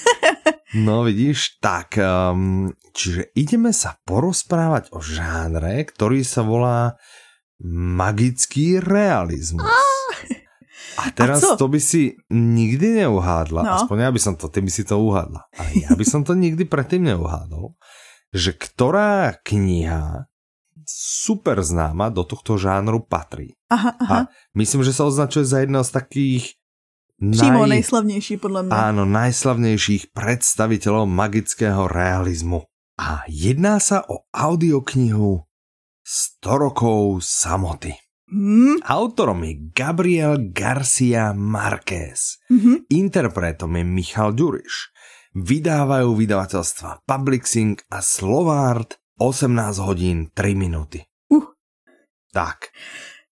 No 0.74 1.06
vidíš, 1.06 1.62
tak, 1.62 1.94
um, 2.02 2.66
čiže 2.90 3.30
ideme 3.38 3.70
sa 3.70 3.94
porozprávať 4.02 4.90
o 4.90 4.98
žánre, 4.98 5.86
ktorý 5.86 6.26
sa 6.26 6.42
volá 6.42 6.98
magický 7.62 8.82
realizmus. 8.82 9.62
A 10.98 11.14
teraz 11.14 11.46
co? 11.46 11.54
to 11.54 11.70
by 11.70 11.78
si 11.78 12.18
nikdy 12.30 13.06
neuhádla, 13.06 13.62
No. 13.62 13.70
aspoň 13.78 13.96
ja 14.02 14.10
by 14.10 14.18
som 14.18 14.34
to, 14.34 14.50
ty 14.50 14.58
by 14.66 14.70
si 14.70 14.82
to 14.82 14.98
uhádla, 14.98 15.46
ale 15.54 15.70
ja 15.78 15.94
by 15.94 16.02
som 16.02 16.26
to 16.26 16.34
nikdy 16.34 16.66
predtým 16.66 17.06
neuhádol, 17.06 17.78
že 18.34 18.50
ktorá 18.52 19.38
kniha 19.46 20.26
super 20.84 21.62
známa 21.62 22.10
do 22.10 22.26
tohto 22.26 22.58
žánru 22.58 23.00
patrí. 23.06 23.54
Aha, 23.70 23.94
aha. 23.96 24.18
A 24.28 24.32
myslím, 24.58 24.84
že 24.84 24.92
sa 24.92 25.06
označuje 25.08 25.46
za 25.46 25.62
jedného 25.64 25.86
z 25.86 25.92
takých 25.94 26.44
Přímo 27.14 27.62
naj... 27.64 27.68
nejslavnější 27.68 28.36
podle 28.36 28.62
mě. 28.62 28.74
Áno, 28.74 29.06
najslavnejších 29.06 30.10
predstaviteľov 30.12 31.06
magického 31.06 31.86
realizmu. 31.86 32.66
A 32.98 33.22
jedná 33.30 33.78
sa 33.78 34.02
o 34.02 34.26
audioknihu 34.34 35.46
100 36.02 36.58
rokov 36.58 37.22
samoty. 37.22 37.94
Hmm, 38.28 38.82
Autorom 38.82 39.46
je 39.46 39.54
Gabriel 39.70 40.50
Garcia 40.50 41.32
Marquez. 41.32 42.42
mhm. 42.50 42.90
Interpretom 42.90 43.70
je 43.78 43.84
Michal 43.86 44.34
Ďuriš. 44.34 44.72
Vydávajú 45.34 46.14
vydavateľstva 46.14 47.02
Publixing 47.10 47.82
a 47.90 47.98
Slovart 47.98 49.02
18 49.18 49.82
hodín 49.82 50.30
3 50.30 50.54
minúty. 50.54 51.02
Uh. 51.26 51.42
Tak, 52.30 52.70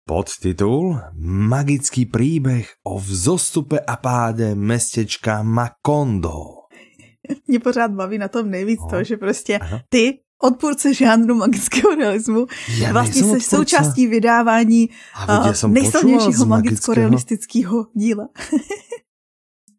podtitul 0.04 1.00
Magický 1.16 2.04
príbeh 2.04 2.68
o 2.84 3.00
vzostupe 3.00 3.80
a 3.80 3.96
páde 3.96 4.60
mestečka 4.60 5.40
Makondo. 5.40 6.68
Mě 7.48 7.60
pořád 7.60 7.92
baví 7.92 8.18
na 8.18 8.28
tom 8.28 8.52
nejvíc 8.52 8.80
No. 8.84 8.88
to, 8.90 9.04
že 9.04 9.18
prostě 9.18 9.58
Aha. 9.60 9.80
ty, 9.90 10.20
odpůrce 10.44 10.94
žánru 10.94 11.36
magického 11.36 11.96
realismu, 11.96 12.46
Ja 12.80 12.92
vlastně 12.94 13.22
nejsem 13.22 13.40
jsi 13.42 13.48
odpůrca. 13.48 13.58
součastící 13.58 14.08
vydávání 14.08 14.90
uh, 15.30 15.72
nejslavnějšího 15.72 16.32
z 16.32 16.44
magicko-realistického 16.46 17.88
díla. 17.96 18.28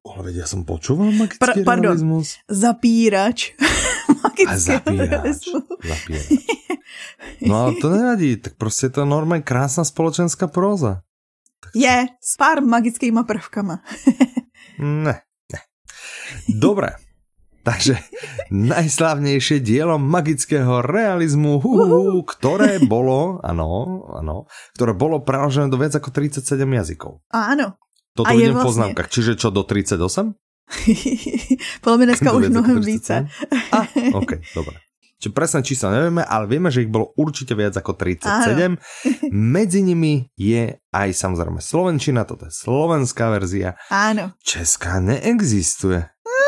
Ale 0.06 0.30
veď 0.30 0.34
ja 0.36 0.46
som 0.46 0.62
počúval 0.62 1.10
magický 1.10 1.42
Pra- 1.42 1.58
pardon. 1.66 1.90
realizmus. 1.92 2.38
Zapírač 2.46 3.52
magického 4.22 4.60
zapírač. 4.60 5.40
Zapírač. 5.82 6.28
No 7.42 7.54
ale 7.66 7.72
to 7.82 7.90
nevadí, 7.90 8.36
tak 8.36 8.54
prostě 8.54 8.88
to 8.88 9.00
je 9.00 9.06
normálně 9.06 9.42
krásná 9.42 9.84
spoločenská 9.84 10.46
próza. 10.46 11.02
Je, 11.74 12.06
s 12.22 12.36
pár 12.36 12.62
magickýma 12.62 13.22
prvkama. 13.26 13.82
Ne, 14.78 15.16
ne. 15.52 15.60
Dobre. 16.52 17.00
Takže 17.64 17.96
najslávnejšie 18.52 19.58
dielo 19.58 19.98
magického 19.98 20.84
realizmu, 20.84 21.58
hu, 21.58 21.72
hu, 21.82 22.22
ktoré 22.22 22.78
bolo, 22.84 23.40
ano, 23.42 24.04
ano, 24.14 24.46
ktoré 24.76 24.92
bolo 24.94 25.24
preložené 25.24 25.66
do 25.72 25.80
viac 25.80 25.96
ako 25.96 26.12
37 26.12 26.44
jazykov. 26.60 27.24
Áno. 27.32 27.74
Toto 28.16 28.28
A 28.28 28.32
je 28.32 28.48
vidím 28.48 28.50
v 28.50 28.54
vlastne- 28.56 28.68
poznámkach. 28.72 29.08
Čiže 29.12 29.36
čo, 29.36 29.52
do 29.52 29.60
38? 29.62 30.32
Podle 31.80 31.96
mě 31.96 32.06
dneska 32.06 32.32
už 32.32 32.48
mnohem 32.48 32.80
37? 32.80 32.94
více. 32.94 33.14
A, 33.72 33.78
OK, 34.18 34.32
dobre. 34.54 34.76
Čiže 35.16 35.32
presné 35.32 35.64
čísla 35.64 35.96
nevieme, 35.96 36.20
ale 36.28 36.44
vieme, 36.44 36.68
že 36.68 36.84
ich 36.84 36.92
bolo 36.92 37.16
určite 37.16 37.56
viac 37.56 37.72
ako 37.72 37.96
37. 37.96 38.76
Medzi 39.32 39.80
nimi 39.80 40.28
je 40.36 40.76
aj 40.92 41.08
samozrejme 41.16 41.56
Slovenčina, 41.64 42.28
toto 42.28 42.44
je 42.44 42.52
slovenská 42.52 43.32
verzia. 43.32 43.80
Áno. 43.88 44.36
Česká 44.44 45.00
neexistuje. 45.00 46.04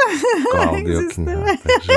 Klaudio 0.52 1.00
kniha, 1.08 1.36
takže 1.64 1.96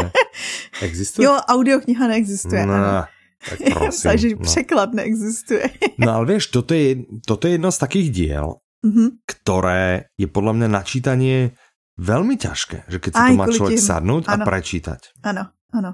existuje? 0.79 1.27
Jo, 1.27 1.43
audiokniha 1.43 2.07
neexistuje. 2.07 2.63
ano. 2.63 2.75
No, 2.77 3.03
tak 3.49 3.57
prosím. 3.75 4.07
Takže 4.11 4.27
no. 4.29 4.43
překlad 4.43 4.89
neexistuje. 4.93 5.63
no 5.99 6.09
ale 6.15 6.25
vieš, 6.25 6.55
toto 6.55 6.71
je, 6.71 7.03
toto 7.27 7.47
je 7.47 7.59
jedno 7.59 7.71
z 7.71 7.77
takých 7.83 8.07
diel, 8.11 8.47
Mhm. 8.81 9.21
ktoré 9.23 10.09
je 10.15 10.25
podľa 10.25 10.53
mňa 10.53 10.67
načítanie 10.67 11.53
veľmi 11.95 12.33
ťažké, 12.33 12.89
že 12.89 12.97
keď 12.97 13.11
si 13.11 13.21
Aj 13.21 13.29
to 13.29 13.37
má 13.37 13.45
človek 13.47 13.77
tým- 13.77 13.87
sadnúť 13.87 14.23
a 14.25 14.33
áno. 14.33 14.43
prečítať. 14.43 15.01
Ano, 15.21 15.43
ano. 15.69 15.91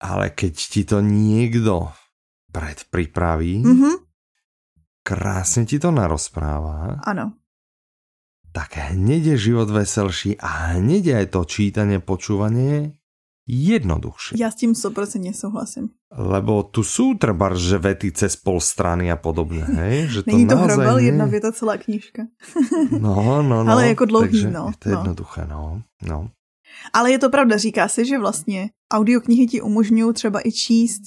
Ale 0.00 0.32
keď 0.32 0.54
ti 0.54 0.82
to 0.82 0.98
niekto 0.98 1.94
predpripraví, 2.50 3.62
Mhm. 3.62 3.90
krásne 5.00 5.64
ti 5.64 5.78
to 5.78 5.88
narozpráva, 5.88 6.98
Ano. 7.00 7.38
tak 8.50 8.74
hneď 8.90 9.34
je 9.34 9.52
život 9.52 9.68
veselší 9.68 10.34
a 10.36 10.74
hneď 10.74 11.02
je 11.04 11.14
aj 11.16 11.26
to 11.30 11.40
čítanie, 11.44 11.98
počúvanie 11.98 12.98
jednoduchšie. 13.50 14.38
Já 14.38 14.50
s 14.50 14.54
tím 14.54 14.72
100% 14.72 15.32
souhlasím. 15.34 15.88
Lebo 16.10 16.62
tu 16.62 16.82
sú 16.82 17.14
treba, 17.18 17.54
že 17.54 17.78
vety 17.78 18.10
cez 18.10 18.34
pol 18.34 18.58
strany 18.58 19.10
a 19.10 19.16
podobne, 19.16 19.62
hej? 19.62 20.10
Že 20.10 20.20
to 20.22 20.30
Není 20.30 20.46
to 20.46 20.56
hrabal, 20.56 20.98
nie- 20.98 21.06
jedna 21.06 21.26
věta, 21.26 21.52
celá 21.52 21.76
knížka. 21.78 22.22
No, 22.90 23.42
no, 23.42 23.64
no. 23.64 23.72
Ale 23.72 23.88
jako 23.88 24.04
dlouhý, 24.04 24.28
takže 24.28 24.50
no, 24.50 24.66
Je 24.70 24.76
to 24.78 24.88
no. 24.90 24.96
jednoduché, 24.98 25.46
no. 25.50 25.82
no. 26.02 26.28
Ale 26.92 27.10
je 27.10 27.18
to 27.18 27.30
pravda, 27.30 27.56
říká 27.56 27.88
se, 27.88 28.04
že 28.04 28.18
vlastně 28.18 28.70
audioknihy 28.92 29.46
ti 29.46 29.60
umožňují 29.60 30.14
třeba 30.14 30.40
i 30.48 30.52
číst 30.52 31.02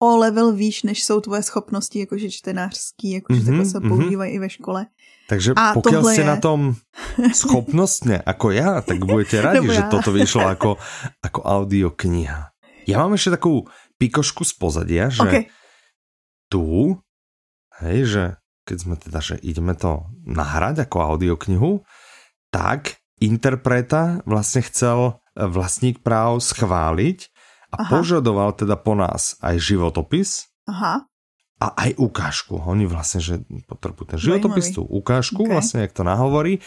o 0.00 0.16
level 0.16 0.52
výš, 0.56 0.82
než 0.82 1.04
jsou 1.04 1.20
tvoje 1.20 1.42
schopnosti, 1.42 1.98
jakože 1.98 2.30
čtenářský, 2.30 3.10
jakože 3.20 3.40
Mhm, 3.40 3.46
takhle 3.46 3.64
se 3.64 3.78
mhm. 3.80 3.88
používají 3.88 4.30
i 4.32 4.38
ve 4.38 4.50
škole. 4.50 4.86
Takže 5.28 5.54
A 5.54 5.78
pokiaľ 5.78 6.02
tohle 6.02 6.12
ste 6.12 6.24
je- 6.26 6.32
na 6.32 6.36
tom 6.42 6.60
schopnostne 7.40 8.18
ako 8.18 8.50
ja, 8.50 8.82
tak 8.82 8.98
budete 9.06 9.38
radi, 9.38 9.62
Nebo 9.62 9.70
že 9.76 9.86
toto 9.86 10.10
vyšlo 10.10 10.42
ako, 10.42 10.74
ako 11.22 11.40
audiokniha. 11.46 12.50
Ja 12.90 12.96
mám 12.98 13.14
ešte 13.14 13.38
takú 13.38 13.70
pikošku 14.00 14.42
z 14.42 14.52
pozadia, 14.58 15.06
že 15.06 15.22
OK, 15.22 15.34
tu, 16.50 16.98
hej, 17.78 17.98
že 18.10 18.22
keď 18.66 18.76
sme 18.82 18.94
teda, 18.98 19.18
že 19.22 19.34
ideme 19.38 19.78
to 19.78 20.02
nahrať 20.26 20.90
ako 20.90 21.14
audioknihu, 21.14 21.86
tak 22.50 22.98
interpreta 23.22 24.24
vlastne 24.26 24.66
chcel 24.66 25.14
e, 25.38 25.46
vlastník 25.46 26.02
práv 26.02 26.42
schváliť 26.42 27.18
a 27.70 27.76
Aha. 27.80 27.90
požadoval 27.90 28.52
teda 28.52 28.74
po 28.74 28.92
nás 28.94 29.38
aj 29.40 29.56
životopis 29.58 30.50
aha, 30.66 31.06
a 31.60 31.66
aj 31.76 31.96
ukážku. 31.96 32.58
Oni 32.58 32.84
vlastne, 32.84 33.20
že 33.20 33.34
potrebujú 33.66 34.14
ten 34.14 34.18
životopis, 34.18 34.72
Zaujímavý. 34.72 34.96
ukážku, 34.96 35.42
Ok. 35.44 35.50
vlastne, 35.50 35.78
jak 35.84 35.92
to 35.92 36.02
nahovorí 36.02 36.58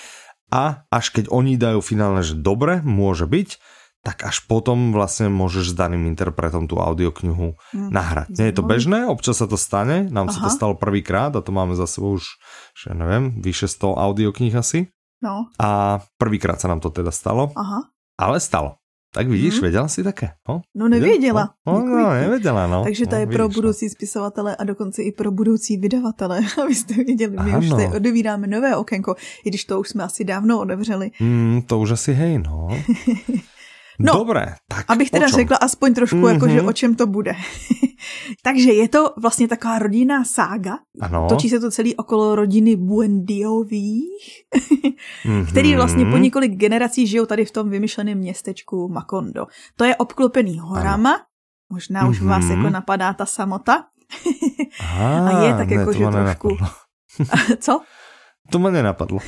a 0.47 0.85
až 0.87 1.05
keď 1.11 1.33
oni 1.33 1.57
dajú 1.57 1.81
finálne, 1.81 2.21
že 2.21 2.37
dobre, 2.37 2.79
môže 2.85 3.25
byť, 3.25 3.57
tak 4.03 4.27
až 4.27 4.43
potom 4.45 4.91
vlastne 4.91 5.31
môžeš 5.31 5.71
s 5.71 5.77
daným 5.79 6.11
interpretom 6.11 6.67
tú 6.67 6.75
audioknihu 6.77 7.55
Hm, 7.71 7.87
nahrať. 7.89 8.35
Nie 8.35 8.51
je 8.51 8.59
to 8.59 8.63
bežné, 8.63 9.07
občas 9.07 9.39
sa 9.39 9.47
to 9.47 9.55
stane, 9.55 10.11
nám 10.11 10.27
sa 10.27 10.43
to 10.43 10.51
Aha. 10.51 10.57
stalo 10.59 10.73
prvýkrát 10.75 11.31
a 11.31 11.39
to 11.39 11.55
máme 11.55 11.71
za 11.73 11.87
sebou 11.87 12.19
už, 12.19 12.27
že 12.75 12.91
neviem, 12.91 13.39
vyše 13.39 13.65
100 13.65 13.95
audiokníh 13.95 14.51
asi. 14.53 14.91
no, 15.23 15.47
A 15.55 16.03
prvýkrát 16.19 16.59
sa 16.59 16.67
nám 16.67 16.83
to 16.83 16.91
teda 16.91 17.15
stalo, 17.15 17.55
aha. 17.55 17.87
ale 18.19 18.43
stalo. 18.43 18.82
Tak 19.15 19.27
vidíš, 19.27 19.53
Mhm. 19.53 19.61
vedela 19.61 19.87
si 19.87 20.03
také? 20.03 20.29
No, 20.49 20.61
No 20.75 20.87
nevěděla. 20.87 21.49
No, 21.67 21.73
no, 21.79 21.97
no 21.97 22.13
nevedela, 22.13 22.67
no. 22.67 22.83
Takže 22.83 23.05
to 23.05 23.15
no, 23.15 23.21
je 23.21 23.27
pro 23.27 23.43
vidíš, 23.43 23.55
no. 23.55 23.61
budoucí 23.61 23.89
spisovatele 23.89 24.55
a 24.55 24.63
dokonce 24.63 25.03
i 25.03 25.11
pro 25.11 25.31
budoucí 25.31 25.77
vydavatele, 25.77 26.41
abyste 26.63 26.93
věděli. 26.93 27.35
My 27.43 27.57
už 27.57 27.65
Ano. 27.65 27.75
tady 27.77 27.87
odevíráme 27.95 28.47
nové 28.47 28.75
okénko, 28.75 29.15
i 29.45 29.49
když 29.49 29.65
to 29.65 29.79
už 29.79 29.89
jsme 29.89 30.03
asi 30.03 30.23
dávno 30.23 30.59
otevřeli. 30.59 31.11
Mm, 31.19 31.61
to 31.67 31.79
už 31.79 31.91
asi 31.91 32.13
hej, 32.13 32.37
no. 32.39 32.67
No, 33.99 34.13
Dobré, 34.13 34.55
tak 34.67 34.85
Abych 34.91 35.09
teda 35.11 35.27
řekla 35.27 35.57
aspoň 35.57 35.93
trošku, 35.93 36.15
Mhm. 36.17 36.27
jakože 36.33 36.61
o 36.61 36.73
čem 36.73 36.95
to 36.95 37.07
bude. 37.07 37.33
Takže 38.43 38.73
je 38.73 38.89
to 38.89 39.13
vlastně 39.21 39.47
taková 39.47 39.79
rodinná 39.79 40.23
sága. 40.23 40.77
Ano. 41.01 41.25
Točí 41.29 41.49
se 41.49 41.59
to 41.59 41.71
celý 41.71 41.95
okolo 41.95 42.35
rodiny 42.35 42.75
Buendiových, 42.75 44.43
Mhm. 45.25 45.45
který 45.45 45.75
vlastně 45.75 46.05
po 46.05 46.17
několik 46.17 46.51
generací 46.51 47.07
žijou 47.07 47.25
tady 47.25 47.45
v 47.45 47.51
tom 47.51 47.69
vymyšleném 47.69 48.17
městečku 48.17 48.89
Makondo. 48.89 49.45
To 49.75 49.83
je 49.85 49.95
obklopený 49.95 50.59
horama, 50.59 51.21
možná 51.69 52.07
už 52.07 52.21
vás 52.21 52.43
Mhm. 52.45 52.51
jako 52.57 52.69
napadá 52.69 53.13
ta 53.13 53.25
samota. 53.25 53.83
Aha, 54.79 55.27
a 55.29 55.43
je 55.45 55.53
tak 55.53 55.67
ne, 55.69 55.75
jako, 55.75 55.91
to 55.93 55.97
že 55.97 56.03
ma 56.05 56.11
trošku-. 56.11 56.57
Co? 57.59 57.81
To 58.51 58.59
ma 58.59 58.69
nenapadlo. 58.71 59.19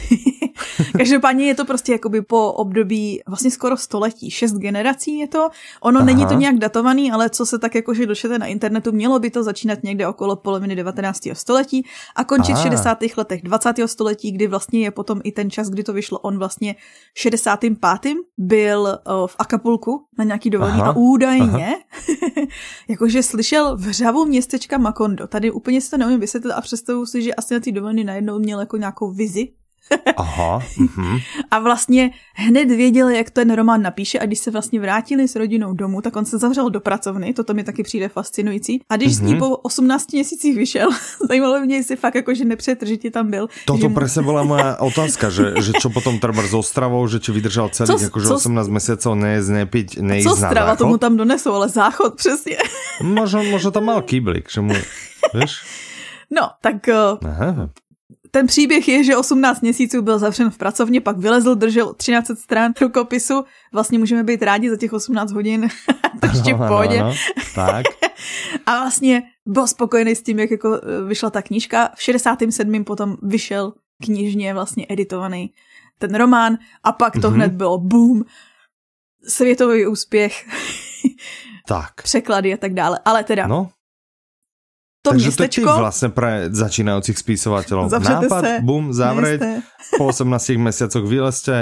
Každopádně 0.97 1.45
je 1.45 1.55
to 1.55 1.65
prostě 1.65 1.91
jakoby 1.91 2.21
po 2.21 2.51
období 2.51 3.21
vlastně 3.27 3.51
skoro 3.51 3.77
století, 3.77 4.31
šest 4.31 4.53
generací 4.53 5.19
je 5.19 5.27
to. 5.27 5.49
Ono 5.81 5.99
Aha. 5.99 6.05
není 6.05 6.25
to 6.25 6.33
nějak 6.33 6.55
datovaný, 6.55 7.11
ale 7.11 7.29
co 7.29 7.45
se 7.45 7.59
tak 7.59 7.75
jakože 7.75 8.05
došete 8.05 8.39
na 8.39 8.45
internetu, 8.45 8.91
mělo 8.91 9.19
by 9.19 9.29
to 9.29 9.43
začínat 9.43 9.83
někde 9.83 10.07
okolo 10.07 10.35
poloviny 10.35 10.75
19. 10.75 11.19
století 11.33 11.85
a 12.15 12.23
končit 12.23 12.51
v 12.51 12.55
Aha. 12.55 12.63
60. 12.63 12.97
letech 13.17 13.41
20. 13.41 13.73
století, 13.85 14.31
kdy 14.31 14.47
vlastně 14.47 14.83
je 14.83 14.91
potom 14.91 15.21
i 15.23 15.31
ten 15.31 15.51
čas, 15.51 15.69
kdy 15.69 15.83
to 15.83 15.93
vyšlo. 15.93 16.19
On 16.19 16.37
vlastně 16.37 16.75
65. 17.15 17.77
byl 18.37 18.99
v 19.25 19.35
Acapulku 19.39 20.05
na 20.17 20.23
nějaký 20.23 20.49
dovolený 20.49 20.81
a 20.81 20.93
údajně 20.95 21.75
jakože 22.87 23.23
slyšel 23.23 23.77
vřavu 23.77 24.25
městečka 24.25 24.77
Makondo. 24.77 25.27
Tady 25.27 25.51
úplně 25.51 25.81
si 25.81 25.89
to 25.89 25.97
neumím 25.97 26.19
vysvětlit 26.19 26.51
a 26.51 26.61
představuji 26.61 27.05
si, 27.05 27.21
že 27.21 27.33
asi 27.33 27.53
na 27.53 27.59
té 27.59 27.71
dovolený 27.71 28.03
najednou 28.03 28.39
měl 28.39 28.59
jako 28.59 28.77
nějakou 28.77 29.11
vizi 29.11 29.47
Aha, 30.17 30.63
mhm. 30.77 31.17
a 31.51 31.59
vlastně 31.59 32.11
hned 32.33 32.65
věděl, 32.65 33.09
jak 33.09 33.29
ten 33.29 33.53
román 33.53 33.81
napíše 33.81 34.19
a 34.19 34.25
když 34.25 34.39
se 34.39 34.51
vlastně 34.51 34.79
vrátili 34.79 35.27
s 35.27 35.35
rodinou 35.35 35.73
domů, 35.73 36.01
tak 36.01 36.15
on 36.15 36.25
se 36.25 36.37
zavřel 36.37 36.69
do 36.69 36.79
pracovny, 36.79 37.33
toto 37.33 37.53
mi 37.53 37.63
taky 37.63 37.83
přijde 37.83 38.09
fascinující. 38.09 38.81
A 38.89 38.95
když 38.97 39.13
mm-hmm. 39.13 39.17
s 39.17 39.21
ní 39.21 39.37
po 39.37 39.57
18 39.57 40.13
měsících 40.13 40.55
vyšel, 40.57 40.89
zajímalo 41.27 41.59
mě, 41.59 41.75
jestli 41.75 41.95
fakt 41.95 42.15
jakože 42.15 42.45
nepřetržitě 42.45 43.11
tam 43.11 43.31
byl. 43.31 43.47
Toto 43.65 43.89
že... 43.89 43.93
presne 43.93 44.21
bola 44.23 44.43
moja 44.43 44.77
otázka, 44.81 45.29
že, 45.29 45.61
že 45.61 45.71
čo 45.77 45.89
potom 45.93 46.17
treba 46.19 46.41
s 46.41 46.53
Ostravou, 46.53 47.05
že 47.07 47.21
či 47.21 47.31
vydržal 47.31 47.69
celých 47.69 48.07
Co- 48.07 48.09
akože 48.09 48.27
co- 48.27 48.37
18 48.41 48.67
mesiacov 48.67 49.13
nejesť, 49.15 49.49
nepiť, 49.63 49.87
neísť 50.01 50.27
Co 50.27 50.35
na 50.35 50.49
strava 50.49 50.73
záchod. 50.73 50.81
tomu 50.81 50.95
tam 50.97 51.13
donesou, 51.17 51.51
ale 51.53 51.69
záchod 51.69 52.15
přesně. 52.15 52.57
Možno, 53.01 53.43
možno 53.43 53.71
tam 53.71 53.85
mal 53.85 54.01
kýblik, 54.01 54.49
že 54.49 54.61
mu, 54.61 54.73
vieš? 55.35 55.61
No, 56.31 56.49
tak 56.61 56.87
uh, 56.87 57.21
Aha. 57.21 57.69
Ten 58.35 58.47
příběh 58.47 58.87
je, 58.87 59.03
že 59.03 59.17
18 59.17 59.61
měsíců 59.61 60.01
byl 60.01 60.19
zavřen 60.19 60.49
v 60.51 60.57
pracovně, 60.57 61.01
pak 61.01 61.17
vylezl, 61.17 61.55
držel 61.55 61.93
13 61.93 62.31
stran 62.39 62.73
rukopisu. 62.81 63.43
Vlastně 63.73 63.99
můžeme 63.99 64.23
být 64.23 64.41
rádi 64.43 64.69
za 64.69 64.77
těch 64.77 64.93
18 64.93 65.31
hodin. 65.31 65.67
to 66.21 66.27
ještě 66.27 66.53
v 66.53 66.61
Ano, 66.63 66.67
pohodě. 66.67 66.99
ano, 66.99 67.13
Tak. 67.55 67.85
A 68.65 68.79
vlastně 68.79 69.23
byl 69.45 69.67
spokojený 69.67 70.15
s 70.15 70.21
tím, 70.23 70.39
jak 70.39 70.51
jako 70.51 70.73
eh, 70.83 71.03
vyšla 71.07 71.29
ta 71.29 71.41
knížka. 71.41 71.89
V 71.95 72.01
67. 72.03 72.83
potom 72.83 73.17
vyšel 73.21 73.73
knižně 74.05 74.53
vlastně 74.53 74.85
editovaný 74.89 75.53
ten 75.99 76.15
román 76.15 76.57
a 76.83 76.91
pak 76.91 77.13
to 77.21 77.27
Mhm. 77.29 77.35
hned 77.35 77.51
bylo 77.51 77.77
boom, 77.77 78.23
světový 79.27 79.87
úspěch, 79.87 80.45
Tak. 81.67 81.93
překlady 82.03 82.53
a 82.53 82.57
tak 82.57 82.73
dále. 82.73 82.99
Ale 83.05 83.23
teda 83.23 83.47
No, 83.47 83.69
to 85.05 85.13
takže 85.13 85.29
to 85.37 85.43
je 85.43 85.47
městečko... 85.47 85.69
tip 85.69 85.81
vlastne 85.85 86.09
pre 86.09 86.31
začínajúcich 86.49 87.17
spisovateľov. 87.21 87.93
Zavřete 87.93 88.25
Nápad, 88.25 88.41
se, 88.41 88.51
bum, 88.65 88.85
nejste. 88.89 89.61
po 90.01 90.03
18 90.09 90.57
mesiacoch 90.57 91.05
vylezte 91.05 91.55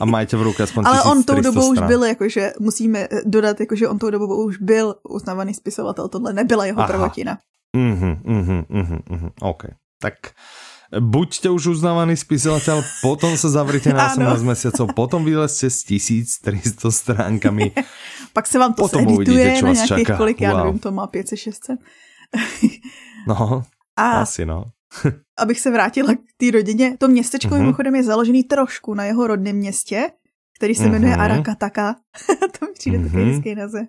a 0.00 0.04
majte 0.04 0.34
v 0.34 0.42
ruke 0.50 0.66
aspoň 0.66 0.82
Ale 0.82 1.00
on 1.06 1.22
1300 1.22 1.30
tou 1.30 1.38
dobou 1.40 1.64
už 1.70 1.78
byl, 1.86 2.00
jakože 2.04 2.42
musíme 2.58 2.98
eh, 3.06 3.22
dodat, 3.24 3.60
jakože 3.60 3.88
on 3.88 3.98
tou 3.98 4.10
dobou 4.10 4.44
už 4.44 4.58
byl 4.58 4.94
uznávaný 5.06 5.54
spisovatel, 5.54 6.08
tohle 6.08 6.32
nebyla 6.32 6.66
jeho 6.74 6.80
Aha. 6.82 6.88
prvotina. 6.90 7.38
Mhm, 7.76 8.16
mhm, 8.26 8.58
mhm, 8.68 8.98
mhm, 9.10 9.28
OK. 9.40 9.62
Tak 10.02 10.14
buďte 10.88 11.52
už 11.52 11.76
uznávaný 11.76 12.16
spisovateľ, 12.16 12.80
potom 13.04 13.36
sa 13.36 13.52
zavrite 13.52 13.92
na 13.92 14.08
Áno. 14.08 14.32
18 14.40 14.40
mesiacov, 14.40 14.88
potom 14.96 15.20
vylezte 15.20 15.68
s 15.68 15.84
1300 15.84 16.80
stránkami. 16.88 17.76
Pak 18.36 18.46
se 18.48 18.56
vám 18.58 18.72
to 18.72 18.82
Potom 18.88 19.04
edituje 19.04 19.28
uvidíte, 19.28 19.58
čo 19.60 19.66
na 19.68 19.72
nějakých, 19.72 20.06
čaká. 20.08 20.16
kolik, 20.16 20.40
já 20.40 20.50
Wow. 20.56 20.64
nevím, 20.64 20.78
to 20.78 20.88
má 20.92 21.04
500-600. 21.06 21.76
No, 23.26 23.62
A 23.96 24.10
asi 24.10 24.46
no. 24.46 24.64
abych 25.38 25.60
se 25.60 25.70
vrátila 25.70 26.14
k 26.14 26.18
té 26.36 26.50
rodině, 26.50 26.96
to 26.98 27.08
městečko 27.08 27.48
Mhm. 27.48 27.56
mm-hmm. 27.56 27.62
mimochodem 27.62 27.94
je 27.94 28.02
založený 28.04 28.44
trošku 28.44 28.94
na 28.94 29.04
jeho 29.04 29.26
rodném 29.26 29.56
městě, 29.56 30.10
který 30.56 30.74
se 30.74 30.88
jmenuje 30.88 31.12
Mhm. 31.12 31.20
Arakataka. 31.20 31.96
to 32.58 32.66
mi 32.66 32.72
přijde 32.72 32.98
takový 33.02 33.22
Mhm. 33.22 33.32
hezký 33.34 33.54
název. 33.54 33.86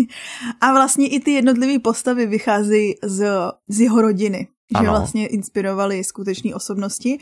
A 0.60 0.72
vlastně 0.72 1.08
i 1.08 1.20
ty 1.20 1.30
jednotlivé 1.30 1.78
postavy 1.78 2.26
vycházejí 2.26 2.94
z, 3.02 3.26
z 3.68 3.80
jeho 3.80 4.02
rodiny. 4.02 4.48
Že 4.72 4.78
Ano. 4.78 4.90
vlastně 4.90 5.26
inspirovali 5.26 6.04
skutečné 6.04 6.54
osobnosti. 6.54 7.18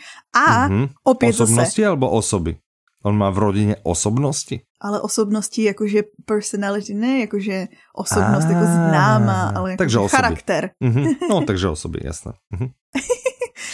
A 0.48 0.68
Mhm. 0.68 0.86
opět 1.04 1.32
zase, 1.32 1.42
Osobnosti 1.42 1.86
alebo 1.86 2.10
osoby? 2.10 2.56
On 3.04 3.16
má 3.16 3.30
v 3.30 3.38
rodine 3.38 3.74
osobnosti? 3.82 4.60
ale 4.80 5.00
osobnosti 5.00 5.60
jakože 5.62 6.02
personality, 6.24 6.94
ne 6.96 7.20
jakože 7.28 7.68
osobnost 7.92 8.44
jako 8.48 8.64
Á, 8.64 8.72
známa, 8.88 9.52
ale 9.56 9.76
takže 9.76 9.96
jako 9.96 10.04
osoby. 10.04 10.16
charakter. 10.16 10.70
Mhm. 10.80 11.04
No, 11.30 11.40
takže 11.48 11.68
osoby, 11.68 12.00
jasné. 12.04 12.32
Mhm. 12.52 12.68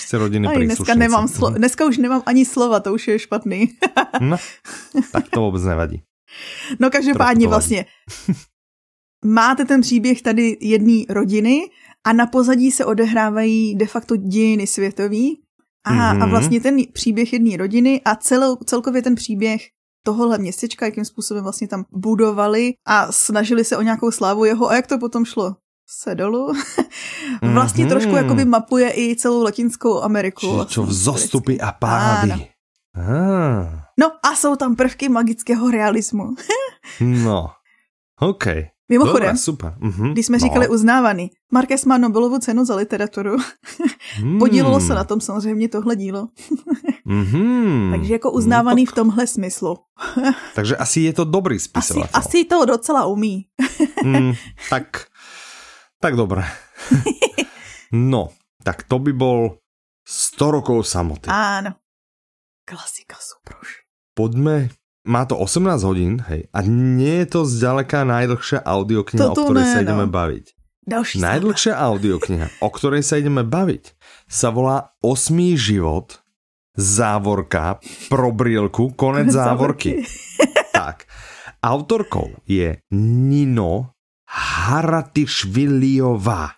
Ste 0.07 0.18
rodiny 0.18 0.47
Aj, 0.51 0.59
dneska, 0.59 0.95
nemám 0.95 1.27
slo- 1.27 1.51
Mhm. 1.51 1.59
dneska 1.59 1.87
už 1.87 1.99
nemám 1.99 2.22
ani 2.27 2.45
slova, 2.45 2.81
to 2.83 2.95
už 2.95 3.09
je 3.09 3.18
špatný. 3.18 3.79
No, 4.20 4.37
tak 5.14 5.31
to 5.31 5.41
vôbec 5.47 5.62
nevadí. 5.62 6.03
No 6.81 6.91
každopádně 6.91 7.49
vlastně 7.49 7.87
máte 9.24 9.64
ten 9.64 9.81
příběh 9.81 10.22
tady 10.22 10.57
jedné 10.61 11.03
rodiny 11.09 11.70
a 12.05 12.12
na 12.12 12.27
pozadí 12.27 12.70
se 12.70 12.85
odehrávají 12.85 13.74
de 13.74 13.87
facto 13.87 14.16
dějiny 14.16 14.66
světový 14.66 15.43
A, 15.87 15.91
mm-hmm. 15.91 16.22
a 16.22 16.26
vlastně 16.26 16.61
ten 16.61 16.76
příběh 16.93 17.32
jedné 17.32 17.57
rodiny 17.57 18.01
a 18.05 18.16
celou, 18.16 18.57
celkově 18.57 19.03
ten 19.03 19.14
příběh 19.14 19.61
tohohle 20.03 20.39
městečka, 20.39 20.87
jakým 20.87 21.05
způsobem 21.05 21.43
vlastně 21.43 21.68
tam 21.68 21.84
budovali 21.93 22.74
a 22.87 23.12
snažili 23.12 23.64
se 23.64 23.76
o 23.76 23.82
nějakou 23.82 24.11
slávu 24.11 24.45
jeho 24.45 24.70
a 24.70 24.74
jak 24.74 24.87
to 24.87 24.99
potom 24.99 25.24
šlo? 25.24 25.57
se 25.89 26.14
dolů. 26.14 26.53
vlastně 27.43 27.84
mm-hmm. 27.84 27.89
trošku 27.89 28.16
jakoby 28.16 28.45
mapuje 28.45 28.93
i 28.99 29.16
celou 29.16 29.43
Latinskou 29.43 30.03
Ameriku. 30.03 30.47
Čiže 30.47 30.66
čo 30.66 30.82
vzostupy 30.82 31.61
a 31.61 31.72
pády. 31.72 32.51
Ah. 32.97 33.87
No 33.99 34.07
a 34.22 34.37
jsou 34.37 34.57
tam 34.57 34.76
prvky 34.76 35.09
magického 35.09 35.70
realismu. 35.70 36.34
no, 37.01 37.49
OK. 38.20 38.45
Mimochodem, 38.89 39.34
Dobrá, 39.34 39.37
super. 39.37 39.74
Uh-huh. 39.80 40.12
když 40.12 40.26
jsme 40.26 40.39
no. 40.39 40.41
říkali 40.41 40.68
uznávaný, 40.68 41.30
Marquez 41.53 41.84
má 41.84 41.99
Nobelovu 41.99 42.39
cenu 42.39 42.64
za 42.64 42.76
literaturu. 42.76 43.37
mm. 44.22 44.39
Podílelo 44.39 44.80
se 44.80 44.95
na 44.95 45.05
tom 45.05 45.20
samozřejmě 45.20 45.68
tohle 45.68 45.97
dílo. 45.97 46.28
mm-hmm. 47.07 47.91
Takže 47.97 48.12
jako 48.12 48.30
uznávaný 48.30 48.82
no, 48.82 48.87
tak... 48.87 48.93
v 48.93 48.97
tomhle 48.97 49.26
smyslu. 49.26 49.76
Takže 50.55 50.76
asi 50.76 51.01
je 51.01 51.12
to 51.12 51.24
dobrý 51.24 51.59
spisovatel. 51.59 52.11
Asi, 52.14 52.28
asi 52.28 52.45
to 52.45 52.64
docela 52.64 53.07
umí. 53.07 53.47
mm, 54.05 54.32
tak, 54.70 55.07
tak 56.01 56.16
dobré. 56.16 56.45
no, 57.93 58.28
tak 58.64 58.82
to 58.82 58.99
by 58.99 59.12
bol 59.12 59.59
100 60.07 60.51
rokov 60.51 60.87
samoty. 60.87 61.26
Áno. 61.26 61.74
Klasika 62.66 63.18
súproš. 63.18 63.87
Poďme 64.14 64.70
má 65.07 65.23
to 65.25 65.39
18 65.39 65.87
hodín, 65.87 66.19
hej, 66.27 66.51
a 66.51 66.67
nie 66.67 67.23
je 67.25 67.29
to 67.31 67.47
zďaleka 67.47 68.03
najdlhšia 68.03 68.67
audiokniha, 68.67 69.23
Toto 69.23 69.47
o 69.47 69.49
ktorej 69.49 69.65
ne, 69.65 69.73
sa 69.73 69.81
ideme 69.87 70.05
no. 70.05 70.13
baviť. 70.13 70.57
Další 70.87 71.19
Najdlhšia 71.19 71.75
audiokniha, 71.75 72.63
o 72.63 72.71
ktorej 72.71 73.03
sa 73.03 73.19
ideme 73.19 73.43
baviť, 73.43 73.99
sa 74.31 74.55
volá 74.55 74.95
Osmý 75.03 75.59
život, 75.59 76.23
závorka, 76.79 77.83
pro 78.07 78.31
brilku, 78.31 78.95
konec 78.95 79.35
závorky. 79.35 80.07
tak. 80.71 81.11
Autorkou 81.59 82.39
je 82.47 82.79
Nino 82.95 83.99
Haratišviliová. 84.31 86.55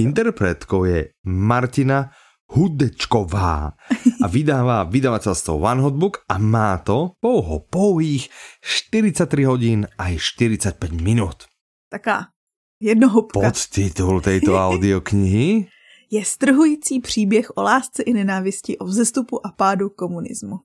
Interpretkou 0.00 0.88
je 0.88 1.12
Martina 1.28 2.08
Hudečková 2.50 3.78
a 4.22 4.26
vydává 4.26 4.82
vydavateľstvo 4.82 5.54
One 5.54 5.86
Hotbook 5.86 6.26
a 6.26 6.42
má 6.42 6.82
to 6.82 7.14
pouho 7.22 7.62
pouhých 7.70 8.26
43 8.58 9.44
hodín 9.46 9.86
a 9.94 10.10
45 10.18 10.98
minút. 10.98 11.46
Taká 11.90 12.34
jednohubka. 12.82 13.40
Podtitul 13.40 14.20
tejto 14.20 14.58
audioknihy 14.58 15.66
je 16.10 16.24
strhující 16.24 17.00
příběh 17.00 17.50
o 17.54 17.62
lásce 17.62 18.02
i 18.02 18.12
nenávisti, 18.12 18.78
o 18.78 18.84
vzestupu 18.84 19.46
a 19.46 19.52
pádu 19.52 19.90
komunismu. 19.90 20.56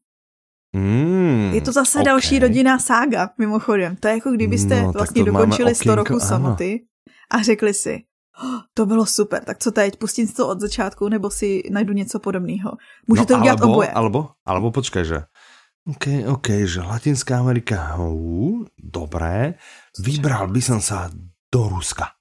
Mm, 0.75 1.51
je 1.53 1.61
to 1.61 1.71
zase 1.71 1.97
okay. 1.97 2.05
další 2.05 2.39
rodinná 2.39 2.79
sága, 2.79 3.29
mimochodem. 3.38 3.95
To 3.95 4.07
je 4.07 4.13
jako 4.13 4.31
kdybyste 4.31 4.81
no, 4.81 4.91
vlastně 4.91 5.23
dokončili 5.23 5.75
100 5.75 5.95
roků 5.95 6.19
samoty 6.19 6.86
a 7.31 7.41
řekli 7.41 7.73
si, 7.73 8.03
to 8.73 8.86
bylo 8.86 9.05
super, 9.05 9.43
tak 9.43 9.57
co 9.57 9.71
teď, 9.71 9.99
pustím 9.99 10.27
si 10.27 10.33
to 10.33 10.47
od 10.47 10.59
začátku, 10.59 11.09
nebo 11.09 11.29
si 11.29 11.63
najdu 11.71 11.93
něco 11.93 12.19
podobného. 12.19 12.71
Můžete 13.07 13.33
no, 13.33 13.39
udělat 13.39 13.61
oboje. 13.61 13.89
Alebo, 13.91 14.29
alebo 14.45 14.71
počkej, 14.71 15.05
že 15.05 15.19
OK, 15.86 16.05
OK, 16.27 16.47
že 16.65 16.81
Latinská 16.81 17.39
Amerika, 17.39 17.93
uh, 18.01 18.65
dobré, 18.73 19.53
vybral 20.01 20.49
by 20.49 20.61
som 20.61 20.81
sa 20.81 21.13
do 21.53 21.69
Ruska. 21.69 22.17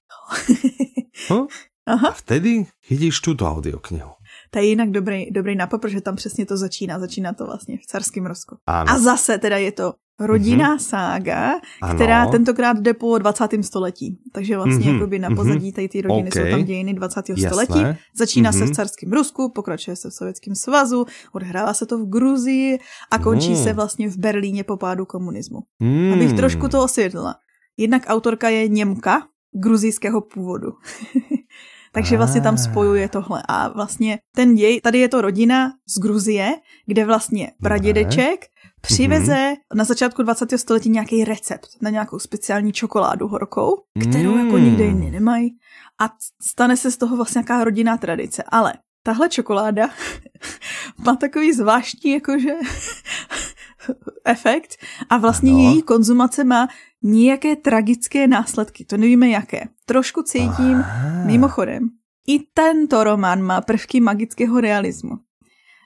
Huh? 1.32 1.48
Aha. 1.86 2.08
A 2.08 2.16
vtedy 2.16 2.64
chytíš 2.80 3.20
tuto 3.20 3.44
audioknihu. 3.44 4.16
To 4.54 4.60
je 4.60 4.66
jinak 4.66 4.90
dobrý, 4.90 5.30
dobrý 5.30 5.56
nápad, 5.56 5.80
protože 5.80 6.00
tam 6.00 6.16
přesně 6.16 6.46
to 6.46 6.56
začíná. 6.56 6.98
Začíná 6.98 7.32
to 7.32 7.46
vlastně 7.46 7.78
v 7.78 7.86
carském 7.86 8.26
Rusku. 8.26 8.56
Ano. 8.66 8.90
A 8.90 8.98
zase 8.98 9.38
teda 9.38 9.58
je 9.58 9.72
to 9.72 9.94
rodinná 10.20 10.76
mm-hmm. 10.76 10.80
sága, 10.80 11.52
ano. 11.82 11.94
která 11.94 12.26
tentokrát 12.26 12.78
jde 12.78 12.94
po 12.94 13.18
20. 13.18 13.44
století. 13.60 14.18
Takže 14.32 14.56
vlastně 14.56 14.86
mm-hmm. 14.86 14.94
jakoby 14.94 15.18
na 15.18 15.28
mhm. 15.28 15.36
pozadí 15.36 15.72
tady 15.72 15.88
ty 15.88 16.02
rodiny 16.02 16.28
okay. 16.28 16.42
jsou 16.42 16.50
tam 16.50 16.64
dějiny 16.64 16.94
20. 16.94 17.28
Jasné. 17.28 17.48
století. 17.48 17.98
Začíná 18.16 18.50
mm-hmm. 18.50 18.58
se 18.58 18.64
v 18.64 18.66
mhm. 18.66 18.74
carském 18.74 19.12
Rusku, 19.12 19.52
pokračuje 19.54 19.96
se 19.96 20.10
v 20.10 20.12
Sovětském 20.12 20.54
svazu, 20.54 21.04
odhrává 21.32 21.74
se 21.74 21.86
to 21.86 21.98
v 21.98 22.08
Gruzii 22.08 22.78
a 23.10 23.18
končí 23.18 23.50
mm. 23.50 23.56
se 23.56 23.72
vlastně 23.72 24.08
v 24.08 24.16
Berlíně 24.16 24.64
po 24.64 24.76
pádu 24.76 25.04
komunismu. 25.06 25.58
Mm. 25.80 26.12
Abych 26.12 26.32
trošku 26.32 26.68
to 26.68 26.84
osvětlila. 26.84 27.34
Jednak 27.76 28.02
autorka 28.06 28.48
je 28.48 28.68
Němka 28.68 29.22
gruzijského 29.52 30.20
původu. 30.20 30.68
Takže 31.94 32.16
vlastně 32.16 32.40
tam 32.40 32.58
spojuje 32.58 33.08
tohle. 33.08 33.42
A 33.48 33.68
vlastně 33.68 34.18
ten 34.36 34.54
děj, 34.54 34.80
tady 34.80 34.98
je 34.98 35.08
to 35.08 35.20
rodina 35.20 35.72
z 35.88 35.98
Gruzie, 35.98 36.54
kde 36.86 37.04
vlastně 37.04 37.52
pradědeček 37.62 38.46
přiveze 38.80 39.34
mm-hmm. 39.34 39.76
na 39.76 39.84
začátku 39.84 40.22
20. 40.22 40.58
století 40.58 40.90
nějaký 40.90 41.24
recept 41.24 41.68
na 41.82 41.90
nějakou 41.90 42.18
speciální 42.18 42.72
čokoládu 42.72 43.28
horkou, 43.28 43.76
kterou 44.00 44.34
mm. 44.34 44.46
jako 44.46 44.58
nikde 44.58 44.84
jiný 44.84 45.10
nemají. 45.10 45.50
A 46.00 46.08
stane 46.42 46.76
se 46.76 46.90
z 46.90 46.96
toho 46.96 47.16
vlastně 47.16 47.38
nějaká 47.38 47.64
rodinná 47.64 47.96
tradice. 47.96 48.42
Ale 48.48 48.74
tahle 49.02 49.28
čokoláda 49.28 49.90
má 51.06 51.16
takový 51.16 51.52
zvláštní 51.52 52.12
jakože 52.12 52.52
efekt 54.24 54.76
a 55.10 55.16
vlastně 55.16 55.50
ano. 55.50 55.60
její 55.60 55.82
konzumace 55.82 56.44
má 56.44 56.68
nějaké 57.02 57.56
tragické 57.56 58.26
následky. 58.26 58.84
To 58.84 58.96
nevíme 58.96 59.28
jaké. 59.28 59.68
Trošku 59.86 60.22
cítím, 60.22 60.74
Aha. 60.74 61.24
mimochodem, 61.24 61.88
i 62.26 62.38
tento 62.54 63.04
román 63.04 63.42
má 63.42 63.60
prvky 63.60 64.00
magického 64.00 64.60
realismu. 64.60 65.16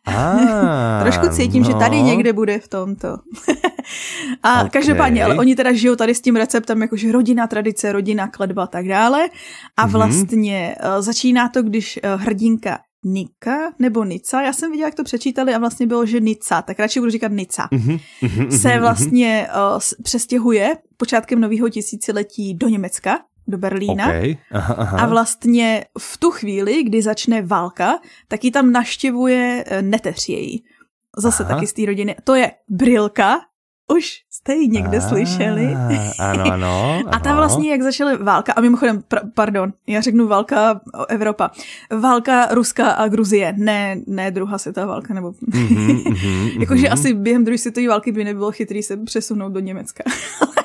Ah, 0.07 1.01
Trošku 1.03 1.29
cítím, 1.29 1.63
no. 1.63 1.71
že 1.71 1.75
tady 1.75 2.03
někde 2.03 2.33
bude 2.33 2.59
v 2.59 2.69
tomto. 2.69 3.09
a 4.43 4.61
okay. 4.61 4.71
každopádně, 4.71 5.25
ale 5.25 5.37
oni 5.37 5.57
teda 5.57 5.73
žijou 5.73 5.97
tady 5.97 6.15
s 6.15 6.21
tím 6.21 6.37
receptem, 6.37 6.83
jakože 6.83 7.13
rodina 7.13 7.47
tradice, 7.47 7.93
rodina 7.93 8.29
kledba 8.29 8.65
a 8.65 8.67
tak 8.67 8.89
dále. 8.89 9.29
A 9.77 9.87
mhm. 9.87 9.93
vlastně 9.93 10.77
mm-hmm. 10.81 11.03
začíná 11.03 11.49
to, 11.49 11.63
když 11.63 12.01
eh, 12.03 12.17
hrdinka 12.17 12.79
Nika 13.05 13.73
nebo 13.79 14.05
Nica, 14.05 14.43
já 14.43 14.53
jsem 14.53 14.71
viděla, 14.71 14.89
jak 14.89 14.95
to 14.95 15.05
přečítali 15.05 15.55
a 15.55 15.59
vlastně 15.59 15.87
bylo, 15.87 16.07
že 16.07 16.21
Nica, 16.21 16.63
tak 16.63 16.79
radši 16.79 17.01
budu 17.01 17.11
říkat 17.11 17.33
Nica, 17.33 17.69
mm-hmm, 17.73 18.49
se 18.61 18.81
vlastně 18.81 19.49
uh, 19.75 19.81
přestěhuje 20.03 20.77
počátkem 20.97 21.41
nového 21.41 21.69
tisíciletí 21.69 22.55
do 22.55 22.69
Německa, 22.69 23.19
do 23.47 23.59
Berlína. 23.59 24.07
Okay. 24.07 24.37
Aha, 24.53 24.75
aha. 24.75 24.99
A 24.99 25.07
vlastně 25.07 25.85
v 25.99 26.17
tu 26.17 26.31
chvíli, 26.31 26.83
kdy 26.83 27.03
začne 27.03 27.43
válka, 27.43 27.99
tak 28.29 28.45
ji 28.45 28.51
tam 28.51 28.73
naštěvuje 28.73 29.65
eh, 29.67 29.83
neteř 29.83 30.29
její. 30.29 30.65
Zase 31.19 31.45
aha. 31.45 31.55
taky 31.55 31.67
z 31.67 31.73
té 31.73 31.87
rodiny. 31.87 32.17
To 32.25 32.35
je 32.35 32.53
Brilka, 32.69 33.41
už 33.97 34.17
jste 34.49 34.55
ji 34.55 34.69
někde 34.69 34.99
ah, 34.99 35.09
slyšeli. 35.09 35.77
Ano, 36.19 36.45
ano, 36.45 36.45
ano. 36.53 37.03
A 37.07 37.19
ta 37.19 37.35
vlastně, 37.35 37.71
jak 37.71 37.83
začaly 37.83 38.17
válka, 38.17 38.53
a 38.53 38.61
mimochodem, 38.61 39.03
pr- 39.11 39.31
pardon, 39.35 39.73
já 39.87 40.01
řeknu 40.01 40.29
válka 40.29 40.81
Evropa, 41.09 41.51
válka 42.01 42.49
Ruska 42.51 42.91
a 42.91 43.09
Gruzie, 43.09 43.55
ne, 43.57 43.97
ne 44.07 44.31
druhá 44.31 44.59
světová 44.59 44.87
válka, 44.87 45.15
nebo... 45.15 45.31
Mm-hmm, 45.31 46.03
mm-hmm, 46.03 46.61
Jakože 46.61 46.87
mm-hmm. 46.87 46.93
asi 46.93 47.15
během 47.15 47.45
druhé 47.45 47.59
světové 47.59 47.89
války 47.89 48.13
by 48.13 48.25
nebylo 48.25 48.53
chytrý 48.53 48.83
se 48.83 48.97
přesunout 48.97 49.53
do 49.53 49.61
Německa. 49.61 50.05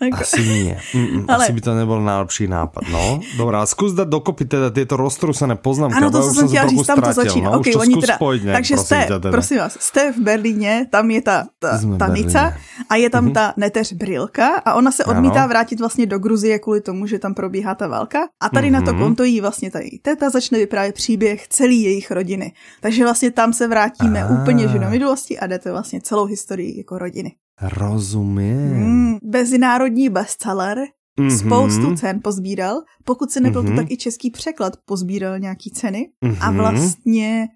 Ako... 0.00 0.22
Asi 0.22 0.40
nie. 0.42 0.74
Mm, 0.94 1.24
ale... 1.28 1.44
Asi 1.44 1.52
by 1.52 1.60
to 1.60 1.72
nebol 1.74 2.00
najlepší 2.00 2.48
nápad. 2.48 2.88
No, 2.88 3.20
dobrá, 3.36 3.64
skús 3.66 3.92
dať 3.92 4.08
dokopy 4.08 4.44
teda 4.48 4.68
tieto 4.70 4.96
roztrusené 4.96 5.56
poznámky. 5.56 5.96
Ano, 5.96 6.10
to, 6.10 6.22
co 6.22 6.30
jsem 6.34 6.48
chtěla 6.48 6.66
říct, 6.68 6.86
tam 6.86 7.00
to 7.00 7.12
začíná. 7.12 7.50
No, 7.50 7.58
okay, 7.58 7.74
oni 7.76 7.96
teda, 8.00 8.14
spojiť 8.16 8.40
nejak, 8.44 8.56
takže 8.56 8.76
jste, 8.76 8.98
teda. 9.06 9.30
prosím 9.30 9.58
vás, 9.58 9.72
jste 9.80 10.12
v 10.12 10.18
Berlíně, 10.18 10.86
tam 10.90 11.10
je 11.10 11.22
ta, 11.22 11.46
ta, 11.58 11.80
ta 11.98 12.06
Nica 12.08 12.54
a 12.88 12.94
je 12.96 13.10
tam 13.10 13.26
mm-hmm. 13.26 13.32
ta 13.32 13.54
neteř 13.56 13.92
Brilka 13.92 14.48
a 14.64 14.74
ona 14.74 14.90
se 14.90 15.04
odmítá 15.04 15.40
ano. 15.40 15.48
vrátit 15.48 15.80
vlastně 15.80 16.06
do 16.06 16.18
Gruzie 16.18 16.58
kvůli 16.58 16.80
tomu, 16.80 17.06
že 17.06 17.18
tam 17.18 17.34
probíhá 17.34 17.74
ta 17.74 17.86
válka 17.88 18.18
a 18.40 18.48
tady 18.48 18.68
mm-hmm. 18.68 18.72
na 18.72 18.82
to 18.82 18.92
mhm. 18.92 19.02
konto 19.02 19.24
jí 19.24 19.40
vlastně 19.40 19.70
tady 19.70 19.90
teta 20.02 20.30
začne 20.30 20.58
vyprávět 20.58 20.94
příběh 20.94 21.48
celý 21.48 21.82
jejich 21.82 22.10
rodiny. 22.10 22.52
Takže 22.80 23.04
vlastně 23.04 23.30
tam 23.30 23.52
se 23.52 23.68
vrátíme 23.68 24.24
a. 24.24 24.28
úplně 24.28 24.68
že 24.68 24.78
do 24.78 24.90
minulosti 24.90 25.38
a 25.38 25.46
jdete 25.46 25.72
vlastně 25.72 26.00
celou 26.00 26.24
historii 26.24 26.78
jako 26.78 26.98
rodiny. 26.98 27.32
Rozumím. 27.62 28.74
Mm, 28.74 29.18
mezinárodní 29.32 30.08
bestseller, 30.08 30.78
mm-hmm. 31.20 31.46
spoustu 31.46 31.96
cen 31.96 32.20
pozbíral. 32.24 32.82
Pokud 33.04 33.30
se 33.30 33.40
nebyl 33.40 33.62
mm-hmm. 33.62 33.70
to 33.70 33.76
tak 33.76 33.90
i 33.90 33.96
český 33.96 34.30
překlad 34.30 34.76
pozbíral 34.84 35.38
nějaký 35.38 35.70
ceny. 35.70 36.10
Mm-hmm. 36.24 36.36
A 36.40 36.50
vlastně 36.50 37.48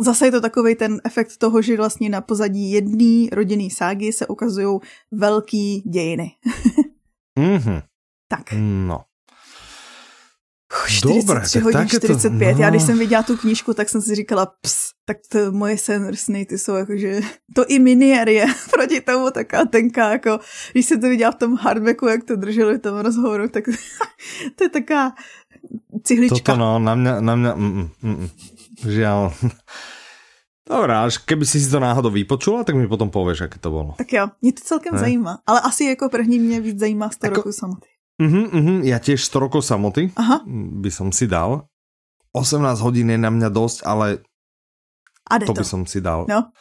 zase 0.00 0.26
je 0.26 0.30
to 0.30 0.40
takový 0.40 0.74
ten 0.74 1.00
efekt 1.04 1.36
toho, 1.38 1.62
že 1.62 1.76
vlastně 1.76 2.08
na 2.08 2.20
pozadí 2.20 2.70
jedné 2.70 3.28
rodinné 3.32 3.70
ságy 3.70 4.12
se 4.12 4.26
ukazují 4.26 4.78
velký 5.12 5.80
dějiny. 5.80 6.30
mm-hmm. 7.38 7.82
Tak. 8.28 8.54
No. 8.86 9.00
43 10.86 11.60
Dobre, 11.60 11.78
hodin 11.78 11.88
45. 11.88 12.52
To, 12.52 12.58
no. 12.58 12.64
Já 12.64 12.70
když 12.70 12.82
jsem 12.82 12.98
viděla 12.98 13.22
tu 13.22 13.36
knížku, 13.36 13.74
tak 13.74 13.88
jsem 13.88 14.02
si 14.02 14.14
říkala, 14.14 14.46
ps, 14.46 14.90
tak 15.04 15.16
to 15.28 15.52
moje 15.52 15.78
sen 15.78 16.10
ty 16.46 16.58
jsou 16.58 16.74
jakože, 16.74 17.20
to 17.54 17.64
i 17.68 17.78
miniér 17.78 18.28
je 18.28 18.46
proti 18.70 19.00
tomu 19.00 19.30
taká 19.30 19.64
tenká, 19.64 20.10
jako 20.10 20.40
když 20.72 20.86
jsem 20.86 21.00
to 21.00 21.08
viděla 21.08 21.32
v 21.32 21.34
tom 21.34 21.56
hardbacku, 21.56 22.06
jak 22.06 22.24
to 22.24 22.36
drželi 22.36 22.78
v 22.78 22.82
tom 22.82 22.98
rozhovoru, 22.98 23.48
tak 23.48 23.64
to 24.56 24.64
je 24.64 24.68
taká 24.68 25.12
cihlička. 26.02 26.36
Toto 26.36 26.56
no, 26.56 26.78
na 26.78 26.94
mě, 26.94 27.12
na 27.20 27.36
mě, 27.36 27.50
mm, 27.54 27.90
mm, 28.02 28.16
mm, 28.16 28.28
žiaľ. 28.88 29.32
Dobrá, 30.68 31.04
až 31.04 31.20
keby 31.20 31.44
si 31.44 31.60
si 31.60 31.68
to 31.68 31.76
náhodou 31.76 32.08
vypočula, 32.08 32.64
tak 32.64 32.72
mi 32.72 32.88
potom 32.88 33.12
pověš, 33.12 33.40
jak 33.40 33.58
to 33.58 33.70
bylo. 33.70 33.94
Tak 34.00 34.12
jo, 34.12 34.26
mě 34.42 34.52
to 34.52 34.60
celkem 34.64 34.94
ne? 34.94 35.00
zajímá. 35.00 35.38
Ale 35.46 35.60
asi 35.60 35.84
jako 35.84 36.08
první 36.08 36.38
mě 36.38 36.60
víc 36.60 36.78
zajímá 36.78 37.10
100 37.10 37.26
Ako- 37.26 37.36
roků 37.36 37.52
samoty. 37.52 37.88
Mhm, 38.22 38.42
mhm, 38.52 38.76
ja 38.86 39.02
tiež 39.02 39.26
100 39.26 39.42
rokov 39.42 39.66
samoty 39.66 40.14
Aha, 40.14 40.46
by 40.78 40.86
som 40.86 41.10
si 41.10 41.26
dal. 41.26 41.66
18 42.30 42.78
hodín 42.78 43.10
je 43.10 43.18
na 43.18 43.26
mňa 43.26 43.50
dosť, 43.50 43.82
ale 43.82 44.22
a 45.30 45.38
to 45.40 45.52
to. 45.52 45.60
by 45.60 45.64
som 45.64 45.82
si 45.86 46.00
dal. 46.00 46.26
No, 46.28 46.52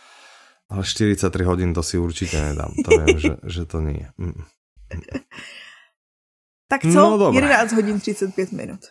Ale 0.71 0.81
43 0.83 1.29
hodín 1.43 1.73
to 1.75 1.83
si 1.83 1.97
určite 1.99 2.39
nedám. 2.41 2.71
To 2.83 2.89
viem, 2.97 3.17
že, 3.19 3.33
že 3.45 3.63
to 3.69 3.83
nie. 3.83 4.07
Mm. 4.17 4.41
tak 6.71 6.81
co? 6.81 6.99
No, 6.99 7.17
dobré. 7.17 7.45
11 7.45 7.73
hodin 7.77 7.99
35 7.99 8.51
minut. 8.51 8.81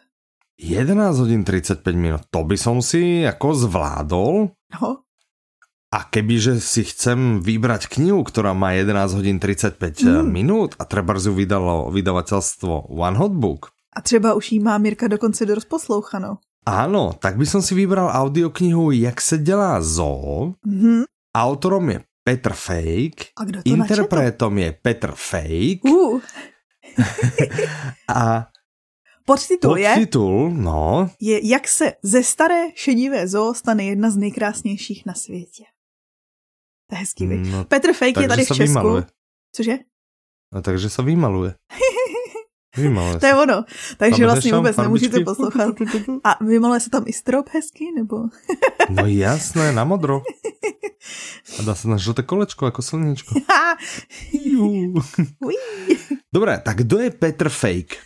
11 0.59 1.19
hodín 1.19 1.43
35 1.45 1.83
minút. 1.97 2.23
To 2.31 2.45
by 2.47 2.55
som 2.55 2.79
si 2.85 3.27
ako 3.27 3.49
zvládol. 3.57 4.35
No, 4.79 4.89
A 5.93 6.09
kebyže 6.09 6.57
si 6.63 6.89
chcem 6.89 7.45
vybrať 7.45 7.85
knihu, 7.91 8.25
ktorá 8.25 8.55
má 8.57 8.73
11 8.73 9.13
hodín 9.19 9.37
35 9.37 9.77
Mm. 10.01 10.09
mm. 10.09 10.29
minút 10.31 10.71
a 10.79 10.85
treba 10.89 11.19
ju 11.19 11.35
vydalo 11.35 11.91
vydavateľstvo 11.93 12.89
One 12.95 13.17
Hot 13.19 13.33
Book, 13.37 13.73
a 13.93 14.01
třeba 14.01 14.35
už 14.35 14.53
jí 14.53 14.59
má 14.61 14.79
Mirka 14.79 15.09
dokonce 15.09 15.47
dost 15.47 15.65
poslouchanou. 15.69 16.39
Áno, 16.67 17.13
tak 17.19 17.37
by 17.37 17.47
som 17.47 17.63
si 17.63 17.75
vybral 17.75 18.11
audioknihu 18.11 18.91
Jak 18.91 19.21
se 19.21 19.39
dělá 19.39 19.83
zoo. 19.83 20.55
Mhm. 20.67 21.05
Autorom 21.37 21.91
je 21.91 22.01
Petr 22.25 22.53
Fake, 22.53 23.33
A 23.37 23.45
kdo 23.45 23.63
to 23.63 23.69
interpretom 23.69 24.59
je 24.59 24.73
Petr 24.73 25.13
Fake 25.17 25.81
Uh, 25.85 26.21
a 28.15 28.47
podtitul 29.25 29.77
je, 29.77 29.89
podtitul, 29.89 30.51
no, 30.51 31.11
je 31.21 31.41
Jak 31.49 31.69
se 31.69 31.93
ze 32.03 32.23
staré 32.23 32.69
šedivé 32.75 33.29
zoo 33.29 33.55
stane 33.55 33.85
jedna 33.85 34.11
z 34.11 34.17
nejkrásnějších 34.17 35.07
na 35.07 35.15
světě. 35.15 35.65
To 36.91 36.95
je 36.95 36.99
hezký, 36.99 37.27
no 37.27 37.65
Petr 37.65 37.93
Fake 37.93 38.21
je 38.21 38.29
tady 38.29 38.45
v 38.45 38.49
Česku. 38.49 38.63
vymaluje. 38.63 39.05
Cože? 39.57 39.79
no 40.53 40.61
takže 40.63 40.93
sa 40.93 41.01
vymaluje. 41.03 41.57
Vymaluje 42.77 43.19
To 43.21 43.27
je 43.27 43.35
ono. 43.35 43.65
Takže 43.97 44.25
vlastně 44.25 44.51
tam, 44.51 44.61
vůbec 44.61 44.77
nemůžete 44.77 45.11
farbičky. 45.11 45.25
poslouchat. 45.25 45.75
A 46.25 46.45
vymaluje 46.45 46.81
se 46.81 46.91
tam 46.91 47.05
i 47.07 47.13
strop 47.13 47.49
hezky, 47.53 47.85
nebo? 47.97 48.17
No 48.91 49.07
jasné, 49.07 49.73
na 49.73 49.85
modro. 49.85 50.23
A 51.59 51.63
dá 51.67 51.75
sa 51.75 51.91
na 51.91 51.99
žlté 51.99 52.23
kolečko 52.23 52.71
ako 52.71 52.79
slniečko. 52.79 53.35
Jú. 54.33 54.95
Ui. 55.43 55.59
Dobré, 56.31 56.63
tak 56.63 56.87
kdo 56.87 57.03
je 57.03 57.11
Petr 57.11 57.51
Fake? 57.51 57.99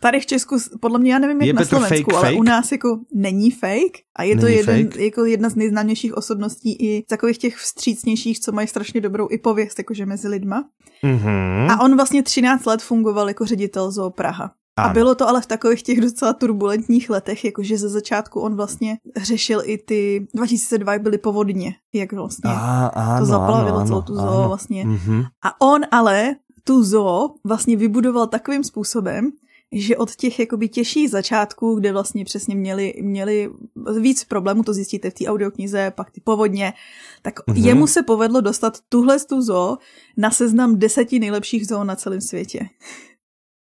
Tady 0.00 0.20
v 0.20 0.26
Česku, 0.26 0.56
podle 0.80 0.98
mě, 0.98 1.12
já 1.12 1.18
nevím, 1.18 1.40
jak 1.40 1.46
Je 1.46 1.52
na 1.52 1.64
Slovensku, 1.64 2.10
fake 2.10 2.14
ale 2.14 2.26
fake? 2.30 2.38
u 2.38 2.42
nás 2.42 2.72
jako 2.72 2.98
není 3.14 3.50
fake 3.50 3.98
a 4.16 4.22
je 4.22 4.36
to 4.36 4.44
Není 4.46 4.56
jeden, 4.56 4.88
fake? 4.88 4.96
jako 4.96 5.24
jedna 5.24 5.48
z 5.48 5.54
nejznámějších 5.56 6.16
osobností 6.16 6.72
i 6.72 7.02
takových 7.08 7.38
těch 7.38 7.56
vstřícnějších, 7.56 8.40
co 8.40 8.52
mají 8.52 8.68
strašně 8.68 9.00
dobrou 9.00 9.28
i 9.30 9.38
pověst, 9.38 9.78
jakože 9.78 10.06
mezi 10.06 10.28
lidma. 10.28 10.64
Mhm. 11.02 11.70
A 11.70 11.80
on 11.80 11.96
vlastně 11.96 12.22
13 12.22 12.64
let 12.66 12.82
fungoval 12.82 13.28
jako 13.28 13.46
ředitel 13.46 13.90
Zoo 13.90 14.10
Praha. 14.10 14.52
A 14.78 14.82
Ano. 14.82 14.94
bylo 14.94 15.14
to 15.14 15.28
ale 15.28 15.40
v 15.40 15.46
takových 15.46 15.82
těch 15.82 16.00
docela 16.00 16.32
turbulentních 16.32 17.10
letech, 17.10 17.44
jakože 17.44 17.78
ze 17.78 17.88
začátku 17.88 18.40
on 18.40 18.56
vlastně 18.56 18.98
řešil 19.16 19.62
i 19.64 19.78
ty, 19.78 20.26
2002 20.34 20.98
byly 20.98 21.18
povodně, 21.18 21.74
jak 21.94 22.12
vlastně 22.12 22.50
Á, 22.50 22.86
áno, 22.86 23.18
to 23.20 23.24
zaplavilo 23.26 23.78
áno, 23.78 23.86
celou 23.86 24.02
tu 24.02 24.14
zoo 24.14 24.40
áno. 24.44 24.48
vlastně. 24.48 24.84
Mhm. 24.84 25.22
A 25.44 25.60
on 25.60 25.80
ale 25.90 26.36
tu 26.64 26.84
zoo 26.84 27.28
vlastně 27.44 27.76
vybudoval 27.76 28.26
takovým 28.26 28.64
způsobem, 28.64 29.30
že 29.72 29.96
od 29.96 30.16
těch 30.16 30.38
jakoby 30.38 30.68
těžších 30.68 31.10
začátků, 31.10 31.74
kde 31.74 31.92
vlastně 31.92 32.24
přesně 32.24 32.54
měli, 32.54 32.94
měli 33.02 33.50
víc 34.00 34.24
problémů, 34.24 34.62
to 34.62 34.72
zjistíte 34.74 35.10
v 35.10 35.14
té 35.14 35.24
audioknize, 35.26 35.90
pak 35.90 36.10
ty 36.10 36.20
povodně, 36.20 36.72
tak 37.22 37.34
Mhm. 37.46 37.56
mm-hmm. 37.56 37.66
jemu 37.66 37.86
se 37.86 38.02
povedlo 38.02 38.40
dostat 38.40 38.78
tuhle 38.88 39.20
tu 39.20 39.42
zoo 39.42 39.78
na 40.16 40.30
seznam 40.30 40.78
deseti 40.78 41.18
nejlepších 41.18 41.66
zoo 41.66 41.84
na 41.84 41.96
celém 41.96 42.20
světě. 42.20 42.68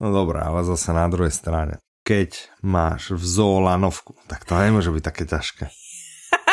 No 0.00 0.12
dobré, 0.12 0.40
ale 0.40 0.64
zase 0.64 0.92
na 0.92 1.08
druhej 1.08 1.30
strane. 1.30 1.76
Keď 2.00 2.48
máš 2.64 3.10
v 3.12 3.20
zoo 3.26 3.60
lanovku, 3.60 4.16
tak 4.26 4.48
to 4.48 4.56
nemôže 4.56 4.88
byť 4.88 5.02
také 5.04 5.28
ťažké. 5.28 5.68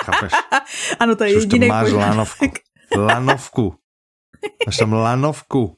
Chápeš? 0.04 0.32
Ano, 1.00 1.16
to 1.16 1.24
je 1.24 1.40
jediný 1.40 1.68
máš 1.72 1.96
lanovku. 1.96 2.46
Lanovku. 2.98 3.76
Máš 4.68 4.78
tam 4.78 4.94
lanovku. 4.94 5.78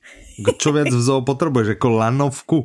Čo 0.58 0.72
viac 0.72 0.88
v 0.88 1.02
zoo 1.02 1.22
potrebuješ 1.22 1.76
ako 1.76 1.88
lanovku? 2.00 2.58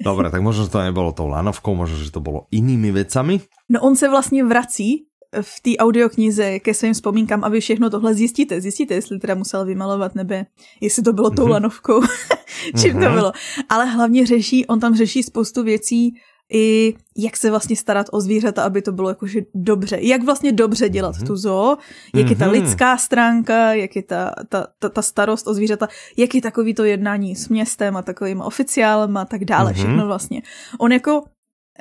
Dobre, 0.00 0.30
tak 0.30 0.42
možno 0.42 0.66
to 0.66 0.82
nebolo 0.82 1.12
tou 1.14 1.26
lanovkou, 1.30 1.74
možno, 1.74 1.98
že 1.98 2.10
to 2.10 2.18
bolo 2.22 2.46
inými 2.50 2.90
vecami. 2.90 3.40
No 3.70 3.80
on 3.80 3.96
se 3.96 4.08
vlastně 4.08 4.44
vrací 4.44 5.06
v 5.42 5.54
té 5.62 5.70
audioknize 5.82 6.58
ke 6.58 6.74
svým 6.74 6.94
vzpomínkám 6.94 7.44
a 7.44 7.48
vy 7.48 7.60
všechno 7.60 7.90
tohle 7.90 8.14
zjistíte. 8.14 8.60
Zjistíte, 8.60 8.94
jestli 8.94 9.18
teda 9.18 9.34
musel 9.34 9.64
vymalovat 9.66 10.14
nebe, 10.14 10.46
jestli 10.80 11.02
to 11.02 11.12
bylo 11.12 11.30
tou 11.30 11.42
Mhm. 11.42 11.50
lanovkou, 11.50 12.02
čím 12.80 12.92
to 12.92 12.98
Mhm. 13.10 13.14
bylo. 13.14 13.32
Ale 13.68 13.86
hlavně 13.86 14.26
řeší, 14.26 14.66
on 14.66 14.80
tam 14.80 14.94
řeší 14.94 15.22
spoustu 15.22 15.62
věcí, 15.62 16.14
i 16.52 16.94
jak 17.16 17.36
se 17.36 17.50
vlastně 17.50 17.76
starat 17.76 18.06
o 18.12 18.20
zvířata, 18.20 18.62
aby 18.62 18.82
to 18.82 18.92
bylo 18.92 19.08
jakože 19.08 19.40
dobře. 19.54 19.98
Jak 20.00 20.24
vlastně 20.24 20.52
dobře 20.52 20.88
dělat 20.88 21.16
Mhm. 21.16 21.26
tu 21.26 21.36
zoo, 21.36 21.76
jak 22.14 22.30
je 22.30 22.36
ta 22.36 22.44
Mhm. 22.44 22.54
lidská 22.54 22.96
stránka, 22.96 23.72
jak 23.74 23.96
je 23.96 24.02
ta, 24.02 24.34
ta, 24.48 24.66
ta, 24.78 24.88
ta 24.88 25.02
starost 25.02 25.46
o 25.48 25.54
zvířata, 25.54 25.88
jak 26.16 26.34
je 26.34 26.42
takový 26.42 26.74
to 26.74 26.84
jednání 26.84 27.36
s 27.36 27.48
městem 27.48 27.96
a 27.96 28.02
takovými 28.02 28.42
oficiálem 28.44 29.16
a 29.16 29.24
tak 29.24 29.44
dále, 29.44 29.70
Mhm. 29.70 29.74
všechno 29.74 30.06
vlastně. 30.06 30.42
On 30.78 30.92
jako 30.92 31.22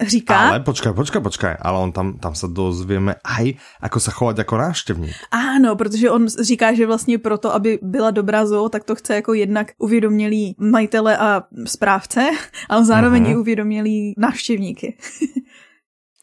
říká... 0.02 0.38
Ale 0.50 0.60
počkaj, 0.60 0.94
počkaj, 0.94 1.22
počkaj, 1.22 1.54
ale 1.62 1.78
on 1.78 1.92
tam, 1.94 2.18
tam 2.18 2.34
sa 2.34 2.50
dozvieme 2.50 3.22
aj, 3.22 3.62
ako 3.82 3.98
sa 4.02 4.12
chovať 4.12 4.42
ako 4.42 4.54
návštevník. 4.58 5.14
Ano, 5.32 5.76
protože 5.76 6.10
on 6.12 6.26
říká, 6.28 6.74
že 6.74 6.88
vlastně 6.88 7.18
proto, 7.18 7.54
aby 7.54 7.80
byla 7.82 8.12
dobrá 8.12 8.46
zoo, 8.46 8.70
tak 8.70 8.84
to 8.84 8.96
chce 8.96 9.16
jako 9.16 9.34
jednak 9.34 9.72
uvědomělý 9.78 10.56
majitele 10.58 11.18
a 11.18 11.44
správce, 11.66 12.30
ale 12.70 12.86
zároveň 12.86 13.22
Mhm. 13.24 13.32
i 13.32 13.36
uvědomělý 13.38 14.14
návštěvníky. 14.18 14.98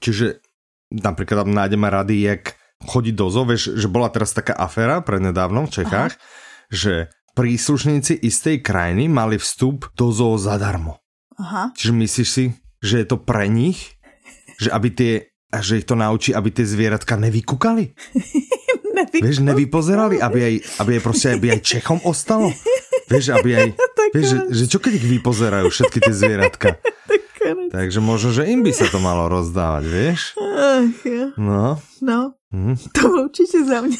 Čiže 0.00 0.40
napríklad 0.90 1.44
tam 1.44 1.54
nájdeme 1.54 1.86
rady, 1.90 2.20
jak 2.20 2.42
chodiť 2.80 3.14
do 3.14 3.28
zoo, 3.30 3.44
vieš, 3.44 3.76
že 3.76 3.86
bola 3.92 4.08
teraz 4.08 4.32
taká 4.32 4.56
aféra 4.56 5.04
prednedávnom 5.04 5.68
v 5.68 5.84
Čechách, 5.84 6.16
Aha. 6.16 6.24
že 6.72 7.12
príslušníci 7.36 8.24
istej 8.24 8.64
krajiny 8.64 9.06
mali 9.12 9.36
vstup 9.36 9.92
do 9.92 10.08
zoo 10.10 10.40
zadarmo. 10.40 10.96
Aha. 11.38 11.70
Čiže 11.76 11.92
myslíš 11.92 12.28
si, 12.28 12.44
že 12.82 13.04
je 13.04 13.06
to 13.06 13.16
pre 13.20 13.48
nich? 13.48 13.96
Že 14.60 14.68
aby 14.72 14.88
tie 14.90 15.12
a 15.50 15.58
že 15.66 15.82
ich 15.82 15.86
to 15.86 15.98
naučí, 15.98 16.30
aby 16.30 16.54
tie 16.54 16.62
zvieratka 16.62 17.18
nevykúkali? 17.18 17.84
Nevím. 19.00 19.22
Vieš, 19.22 19.38
nevypozerali, 19.40 20.20
aby 20.20 20.38
aj, 20.44 20.54
aby 20.84 20.90
aj 20.98 21.02
proste 21.02 21.26
aby 21.32 21.56
aj 21.56 21.60
Čechom 21.62 21.98
ostalo? 22.04 22.52
Vieš, 23.08 23.32
aby 23.34 23.50
aj, 23.56 23.68
vieš, 24.14 24.26
že, 24.26 24.38
že 24.50 24.64
čo 24.70 24.78
keď 24.78 24.92
ich 25.00 25.06
vypozerajú 25.08 25.66
všetky 25.72 25.98
tie 26.04 26.14
zvieratka? 26.14 26.68
Takže 27.74 27.98
možno, 28.04 28.36
že 28.36 28.46
im 28.52 28.60
by 28.60 28.70
sa 28.70 28.86
to 28.92 29.00
malo 29.00 29.26
rozdávať, 29.26 29.84
vieš? 29.88 30.20
No, 31.40 31.80
No, 32.04 32.32
hm, 32.52 32.76
to 32.92 33.10
určitě 33.10 33.64
za 33.64 33.80
mě. 33.80 33.96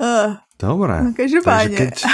Uh, 0.00 0.36
dobré. 0.60 1.02
No, 1.04 1.12
každopádně. 1.16 1.76
Takže 1.76 1.90
keď 1.90 2.04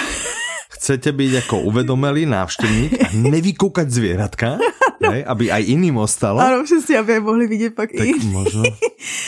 chcete 0.78 1.10
byť 1.12 1.32
ako 1.44 1.66
uvedomelý 1.66 2.26
návštevník 2.26 2.92
a 3.02 3.06
nevykúkať 3.12 3.86
zvieratka, 3.90 4.58
hej, 5.02 5.20
aby 5.32 5.50
aj 5.50 5.62
iným 5.66 5.98
ostalo, 5.98 6.38
ano, 6.40 6.64
přesně, 6.64 6.98
aby 6.98 7.12
je 7.12 7.20
mohli 7.20 7.46
vidět 7.46 7.74
pak 7.74 7.90
tak 7.92 8.06
i. 8.06 8.14
možno 8.30 8.62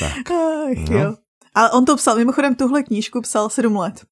tak. 0.00 0.30
Ach, 0.30 0.88
No. 0.90 0.98
jo. 0.98 1.10
Ale 1.54 1.70
on 1.70 1.84
to 1.84 1.96
psal, 1.96 2.16
mimochodem 2.16 2.54
tuhle 2.54 2.82
knížku 2.82 3.20
psal 3.20 3.50
sedm 3.50 3.76
let. 3.76 4.06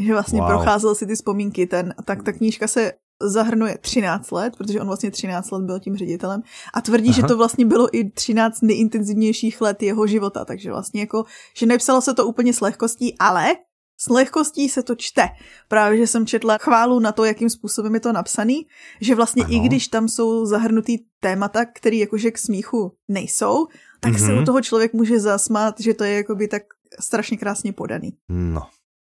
Že 0.00 0.12
vlastně 0.12 0.40
Wow. 0.40 0.48
procházel 0.48 0.94
si 0.94 1.06
ty 1.06 1.14
vzpomínky, 1.14 1.66
ten, 1.66 1.94
tak 2.04 2.22
ta 2.22 2.32
knížka 2.32 2.68
se 2.68 2.92
zahrnuje 3.22 3.78
13 3.82 4.30
let, 4.30 4.54
protože 4.56 4.80
on 4.80 4.86
vlastně 4.86 5.10
13 5.10 5.50
let 5.50 5.62
byl 5.62 5.80
tím 5.80 5.96
ředitelem 5.96 6.42
a 6.74 6.80
tvrdí, 6.80 7.08
Aha. 7.10 7.16
že 7.16 7.22
to 7.22 7.36
vlastně 7.36 7.66
bylo 7.66 7.88
i 7.96 8.10
13 8.10 8.62
nejintenzivnějších 8.62 9.60
let 9.60 9.82
jeho 9.82 10.06
života, 10.06 10.44
takže 10.44 10.70
vlastně 10.70 11.00
jako, 11.00 11.24
že 11.56 11.66
nepsalo 11.66 12.00
se 12.00 12.14
to 12.14 12.26
úplně 12.26 12.54
s 12.54 12.60
lehkostí, 12.60 13.18
ale 13.18 13.56
s 14.00 14.08
lehkostí 14.08 14.68
se 14.68 14.82
to 14.82 14.94
čte. 14.94 15.28
Právě, 15.68 15.98
že 15.98 16.06
jsem 16.06 16.26
četla 16.26 16.58
chválu 16.58 16.98
na 17.00 17.12
to, 17.12 17.24
jakým 17.24 17.50
způsobem 17.50 17.94
je 17.94 18.00
to 18.00 18.12
napsaný, 18.12 18.66
že 19.00 19.14
vlastně 19.14 19.44
ano. 19.44 19.54
i 19.54 19.58
když 19.58 19.88
tam 19.88 20.08
jsou 20.08 20.46
zahrnutý 20.46 20.98
témata, 21.20 21.64
které 21.64 21.96
jakože 21.96 22.30
k 22.30 22.38
smíchu 22.38 22.92
nejsou, 23.08 23.66
tak 24.00 24.12
mm-hmm. 24.12 24.26
se 24.26 24.32
Mhm. 24.32 24.42
u 24.42 24.44
toho 24.44 24.60
člověk 24.60 24.92
může 24.92 25.20
zasmát, 25.20 25.80
že 25.80 25.94
to 25.94 26.04
je 26.04 26.12
jakoby 26.14 26.48
tak 26.48 26.62
strašně 27.00 27.36
krásně 27.36 27.72
podaný. 27.72 28.10
No. 28.28 28.62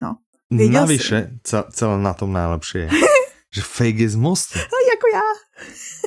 No. 0.01 0.15
Věděl 0.51 0.81
Navyše, 0.81 1.29
ce- 1.43 1.63
celé 1.71 1.97
na 2.01 2.13
tom 2.13 2.33
najlepšie 2.33 2.83
je, 2.83 2.89
že 3.55 3.61
fake 3.61 3.99
je 3.99 4.09
z 4.09 4.15
mostu. 4.15 4.59
No, 4.59 4.77
jako 4.91 5.07
já, 5.13 5.27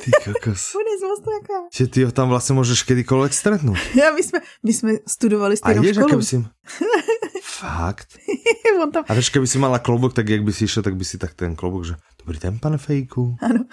Ty 0.05 0.11
kokos. 0.11 0.75
on 0.75 0.85
je 0.91 0.97
z 0.99 1.01
mostu 1.03 1.31
jako 1.31 1.53
já. 1.53 1.61
Čiže 1.71 1.89
ty 1.89 2.03
ho 2.03 2.11
tam 2.11 2.29
vlastne 2.29 2.55
môžeš 2.55 2.85
kedykoľvek 2.87 3.33
stretnúť. 3.35 3.77
Já, 3.97 4.13
my, 4.15 4.23
jsme, 4.23 4.39
my 4.63 4.73
jsme 4.73 4.91
studovali 5.07 5.57
stejnou 5.57 5.83
ideš, 5.83 5.97
a 5.97 6.01
školu. 6.01 6.09
keby 6.09 6.23
si... 6.23 6.35
Fakt. 7.59 8.15
on 8.83 8.91
tam, 8.91 9.03
A 9.03 9.11
vieš, 9.11 9.35
keby 9.35 9.43
si 9.43 9.59
mala 9.59 9.83
klobok, 9.83 10.15
tak 10.15 10.31
jak 10.31 10.39
by 10.47 10.51
si 10.55 10.63
išiel, 10.63 10.79
tak 10.79 10.95
by 10.95 11.03
si 11.03 11.19
tak 11.19 11.35
ten 11.35 11.59
klobok, 11.59 11.83
že 11.83 11.95
dobrý 12.23 12.39
den, 12.39 12.55
pane 12.55 12.79
fejku. 12.79 13.35
ano. 13.43 13.67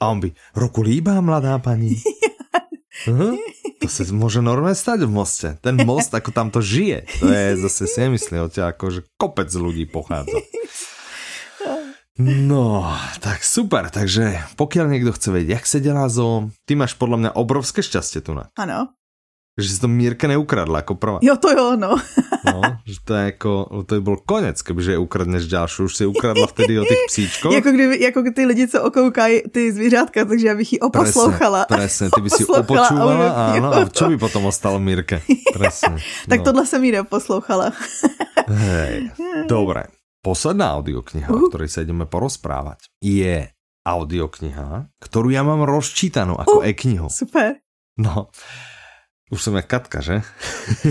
A 0.00 0.12
on 0.12 0.20
by, 0.20 0.32
roku 0.56 0.80
líbá, 0.80 1.20
mladá 1.20 1.60
paní. 1.60 1.96
Aha, 3.06 3.36
to 3.80 3.92
se 3.92 4.08
môže 4.08 4.40
normálne 4.40 4.72
stať 4.72 5.04
v 5.04 5.12
moste. 5.12 5.48
Ten 5.60 5.76
most, 5.84 6.08
ako 6.16 6.32
tam 6.32 6.48
to 6.48 6.64
žije, 6.64 7.04
to 7.20 7.28
je 7.28 7.60
zase 7.60 7.84
si 7.84 7.98
nemyslí 8.00 8.40
o 8.40 8.48
ťa, 8.48 8.72
ako 8.72 8.84
že 8.88 9.00
kopec 9.20 9.52
ľudí 9.52 9.84
pochádza. 9.84 10.40
No, 12.16 12.80
tak 13.20 13.44
super, 13.44 13.92
takže 13.92 14.40
pokiaľ 14.56 14.88
niekto 14.88 15.12
chce 15.12 15.28
vedieť, 15.28 15.60
jak 15.60 15.66
se 15.68 15.78
dělá 15.84 16.08
zo, 16.08 16.48
ty 16.64 16.72
máš 16.72 16.96
podľa 16.96 17.16
mňa 17.20 17.30
obrovské 17.36 17.84
šťastie 17.84 18.24
tu 18.24 18.32
na. 18.32 18.48
Ano. 18.56 18.95
Že 19.56 19.68
si 19.68 19.80
to 19.80 19.88
Mírka 19.88 20.28
neukradla 20.28 20.84
jako 20.84 20.94
prvá. 20.94 21.18
Jo, 21.22 21.36
to 21.36 21.50
jo, 21.50 21.76
no. 21.76 21.96
no 22.44 22.60
že 22.84 22.98
to 23.04 23.14
je 23.14 23.24
jako, 23.24 23.82
to 23.86 23.94
by 23.94 24.00
byl 24.00 24.16
konec, 24.16 24.62
kebyže 24.62 24.92
je 24.92 24.98
ukradneš 24.98 25.48
ďalšiu. 25.48 25.84
Už 25.84 25.96
si 25.96 26.04
ukradla 26.06 26.46
vtedy 26.46 26.76
o 26.80 26.84
těch 26.84 26.98
psíčkoch. 27.08 27.52
jako, 27.52 27.70
kdyby, 27.72 28.02
jako 28.02 28.22
ty 28.34 28.46
lidi, 28.46 28.68
co 28.68 28.82
okoukají 28.82 29.42
ty 29.52 29.72
zvířátka, 29.72 30.24
takže 30.24 30.46
já 30.46 30.54
bych 30.54 30.72
ji 30.72 30.78
oposlouchala. 30.80 31.64
Presne. 31.64 32.08
ty 32.14 32.20
by 32.20 32.30
si 32.30 32.44
opočúvala, 32.44 33.56
áno, 33.56 33.68
a 33.72 33.88
čo 33.88 34.12
by 34.12 34.16
potom 34.20 34.44
ostalo 34.46 34.76
Mírke? 34.78 35.24
Tak 36.28 36.38
no. 36.38 36.44
tohle 36.44 36.66
jsem 36.66 36.84
jí 36.84 36.92
neposlouchala. 36.92 37.72
Hej, 38.48 39.10
dobré. 39.48 39.82
Posledná 40.22 40.74
audiokniha, 40.74 41.30
uh. 41.30 41.38
o 41.38 41.48
ktorej 41.48 41.70
sa 41.70 41.80
ideme 41.86 42.04
porozprávať, 42.04 42.90
je 42.98 43.46
audiokniha, 43.86 44.90
ktorú 44.98 45.30
ja 45.30 45.46
mám 45.46 45.62
rozčítanú 45.62 46.34
ako 46.34 46.60
uh, 46.60 46.68
e-knihu. 46.68 47.06
Super. 47.06 47.62
No, 47.96 48.28
už 49.30 49.42
jsem 49.42 49.54
jak 49.54 49.66
Katka, 49.66 50.00
že? 50.00 50.22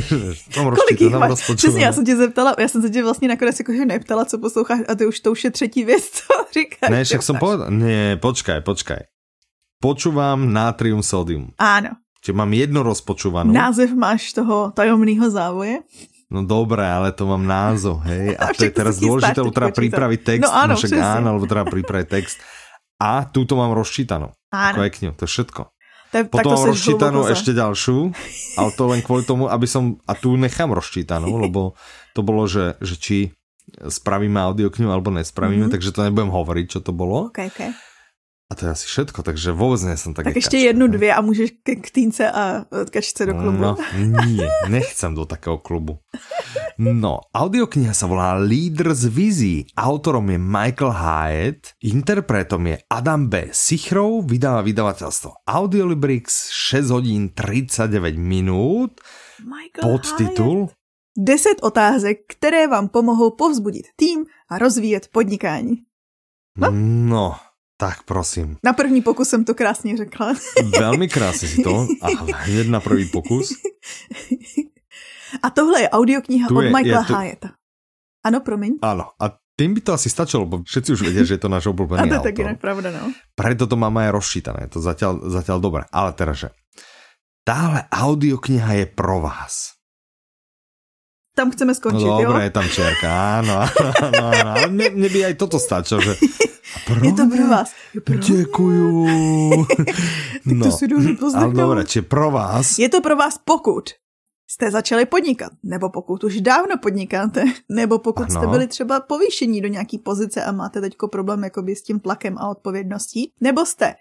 Kolik 0.53 1.01
jich 1.01 1.13
máš? 1.13 1.55
Přesně, 1.55 1.86
já 1.86 1.93
jsem 1.93 2.05
tě 2.05 2.15
zeptala, 2.15 2.55
já 2.59 2.67
jsem 2.67 2.81
se 2.81 2.89
tě 2.89 3.03
vlastně 3.03 3.27
nakonec 3.27 3.59
jakože 3.59 3.86
neptala, 3.86 4.25
co 4.25 4.38
posloucháš 4.38 4.79
a 4.88 4.95
ty 4.95 5.05
už 5.05 5.19
to 5.19 5.31
už 5.31 5.43
je 5.43 5.51
třetí 5.51 5.83
věc, 5.83 6.03
co 6.09 6.33
říkáš. 6.53 6.89
Ne, 6.89 7.03
však 7.03 7.23
jsem 7.23 7.36
povedal, 7.36 7.71
ne, 7.71 8.17
počkaj, 8.17 8.61
počkaj. 8.61 8.99
Počúvam 9.83 10.49
Natrium 10.49 11.03
Sodium. 11.03 11.51
Áno. 11.59 11.99
Čiže 12.23 12.33
mám 12.33 12.49
jednu 12.57 12.81
rozpočúvanú. 12.81 13.53
Název 13.53 13.93
máš 13.93 14.33
toho 14.33 14.73
tajomného 14.73 15.29
závoje? 15.29 15.86
No 16.31 16.41
dobré, 16.41 16.89
ale 16.89 17.13
to 17.13 17.29
mám 17.29 17.45
názov, 17.45 18.01
hej. 18.09 18.33
A, 18.41 18.49
to 18.49 18.65
je 18.65 18.73
teraz 18.73 18.97
dôležité, 18.97 19.45
lebo 19.45 19.53
treba 19.53 19.69
pripraviť 19.75 20.19
text. 20.25 20.47
No 20.47 20.49
áno, 20.49 20.73
no 20.73 20.79
však 20.79 20.91
áno, 20.97 21.27
lebo 21.38 21.45
treba 21.45 21.69
pripraviť 21.69 22.07
text. 22.09 22.41
A 22.97 23.27
túto 23.29 23.59
mám 23.59 23.75
rozčítanú. 23.75 24.31
Áno. 24.49 24.75
Ako 24.79 25.11
to 25.19 25.23
je 25.27 25.29
všetko. 25.29 25.74
To, 26.24 26.32
Potom 26.32 26.55
mám 26.55 26.72
rozčítanú 26.72 27.20
ešte 27.28 27.51
ďalšiu, 27.51 28.16
ale 28.55 28.70
to 28.72 28.84
len 28.88 29.03
kvôli 29.03 29.28
tomu, 29.28 29.51
aby 29.51 29.68
som, 29.68 29.99
a 30.07 30.16
tu 30.16 30.39
nechám 30.39 30.72
rozčítanú, 30.72 31.28
lebo 31.45 31.76
to 32.16 32.24
bolo, 32.24 32.47
že, 32.47 32.80
že 32.80 32.95
či 32.95 33.18
spravíme 33.76 34.39
audioknihu 34.39 34.88
alebo 34.88 35.11
nespravíme, 35.11 35.66
mm 35.66 35.68
-hmm. 35.68 35.74
takže 35.74 35.91
to 35.91 36.05
nebudem 36.05 36.32
hovoriť, 36.32 36.66
čo 36.70 36.80
to 36.80 36.95
bolo. 36.95 37.34
Okay, 37.34 37.51
okay. 37.51 37.74
A 38.45 38.55
to 38.55 38.65
je 38.65 38.71
asi 38.71 38.85
všetko, 38.85 39.23
takže 39.23 39.51
vůbec 39.51 39.83
nejsem 39.83 40.13
tak. 40.13 40.25
Tak 40.25 40.35
ještě 40.35 40.57
kačka, 40.57 40.67
jednu, 40.67 40.87
dvě 40.87 41.13
a 41.13 41.21
můžeš 41.21 41.51
k, 41.51 41.81
k 41.81 41.91
týnce 41.91 42.31
a 42.31 42.65
kačce 42.91 43.25
do 43.25 43.33
klubu. 43.33 43.57
No, 43.57 43.77
nie, 43.97 44.49
nechcem 44.69 45.15
do 45.15 45.25
takého 45.25 45.57
klubu. 45.57 45.97
No, 46.77 47.25
audiokniha 47.33 47.95
sa 47.95 48.05
volá 48.05 48.37
Lídr 48.37 48.93
z 48.93 49.07
vizí. 49.09 49.57
Autorom 49.73 50.29
je 50.29 50.37
Michael 50.37 50.91
Hyatt, 50.91 51.73
interpretom 51.81 52.67
je 52.67 52.75
Adam 52.85 53.31
B. 53.31 53.49
Sichrov, 53.49 54.29
vydáva 54.29 54.61
vydavateľstvo 54.61 55.47
Audiolibrix 55.47 56.51
6 56.53 56.93
hodín 56.93 57.33
39 57.33 58.13
minút. 58.19 59.01
Michael 59.41 59.81
Podtitul 59.81 60.69
Hyatt. 60.69 60.77
10 61.17 61.63
otázek, 61.63 62.17
které 62.27 62.67
vám 62.67 62.87
pomohou 62.87 63.31
povzbudit 63.31 63.85
tým 63.95 64.25
a 64.51 64.57
rozvíjet 64.59 65.07
podnikání. 65.07 65.75
No, 66.57 66.71
no 67.09 67.35
tak 67.78 68.03
prosím. 68.03 68.57
Na 68.63 68.73
první 68.73 69.01
pokus 69.01 69.30
jsem 69.30 69.45
to 69.45 69.53
krásně 69.55 69.97
řekla. 69.97 70.34
Velmi 70.80 71.07
krásně 71.07 71.47
si 71.47 71.63
to. 71.63 71.88
A 72.01 72.07
hned 72.34 72.67
na 72.67 72.80
první 72.80 73.05
pokus. 73.05 73.53
A 75.43 75.49
tohle 75.49 75.82
je 75.82 75.89
audiokniha 75.89 76.47
tu 76.47 76.57
od 76.57 76.61
je, 76.61 76.71
Michaela 76.71 77.01
je 77.01 77.07
to... 77.07 77.13
Hyatta. 77.17 77.49
Ano, 78.26 78.39
promiň. 78.39 78.82
Ano, 78.82 79.13
a 79.21 79.38
tým 79.55 79.78
by 79.78 79.82
to 79.82 79.91
asi 79.93 80.09
stačilo, 80.09 80.43
bo 80.43 80.65
všetci 80.67 80.89
už 80.97 81.01
vedia, 81.05 81.23
že 81.23 81.38
je 81.38 81.41
to 81.45 81.49
náš 81.51 81.69
obľúbený 81.71 81.99
A 82.03 82.11
to 82.11 82.15
je 82.19 82.28
tak 82.32 82.36
inak 82.41 82.59
pravda, 82.59 82.91
no. 82.91 83.13
Preto 83.38 83.69
to 83.69 83.76
máme 83.80 84.03
aj 84.07 84.11
rozšítané, 84.11 84.67
to 84.67 84.84
zatiaľ, 84.84 85.32
zatiaľ 85.32 85.57
dobré. 85.63 85.84
Ale 85.93 86.11
teraz, 86.17 86.47
že 86.47 86.49
táhle 87.47 87.88
audiokniha 87.88 88.84
je 88.84 88.86
pro 88.89 89.23
vás. 89.23 89.78
Tam 91.36 91.51
chceme 91.51 91.76
skončiť, 91.76 92.07
no, 92.07 92.19
dobré, 92.23 92.39
jo? 92.41 92.45
je 92.47 92.53
tam 92.55 92.67
čierka, 92.71 93.07
áno, 93.43 93.67
áno, 93.67 93.91
áno, 93.99 94.49
áno. 94.55 94.67
Mne, 94.71 94.88
mne 94.95 95.09
by 95.11 95.19
aj 95.32 95.36
toto 95.36 95.59
stačilo, 95.59 95.99
že 95.99 96.15
pro 96.86 97.05
je 97.05 97.13
to 97.13 97.27
pro 97.36 97.47
vás. 97.47 97.71
Pro 98.03 98.15
Děkuju. 98.15 99.05
tak 99.75 99.88
no, 100.45 100.65
to 100.65 100.71
si 100.71 100.88
dobře 100.88 101.15
Ale 101.36 101.53
dobré, 101.53 101.86
či 101.86 102.01
pro 102.01 102.31
vás. 102.31 102.79
Je 102.79 102.89
to 102.89 103.01
pro 103.01 103.15
vás 103.15 103.38
pokud 103.45 103.89
jste 104.47 104.71
začali 104.71 105.05
podnikat, 105.05 105.51
nebo 105.63 105.89
pokud 105.89 106.23
už 106.23 106.41
dávno 106.41 106.77
podnikáte, 106.77 107.43
nebo 107.69 107.99
pokud 107.99 108.23
ano. 108.23 108.41
jste 108.41 108.47
byli 108.47 108.67
třeba 108.67 108.99
povýšení 108.99 109.61
do 109.61 109.67
nějaký 109.67 109.97
pozice 109.97 110.43
a 110.43 110.51
máte 110.51 110.81
teďko 110.81 111.07
problém 111.07 111.43
jakoby 111.43 111.75
s 111.75 111.83
tím 111.83 111.99
tlakem 111.99 112.38
a 112.38 112.49
odpovědností, 112.49 113.31
nebo 113.41 113.65
jste 113.65 113.95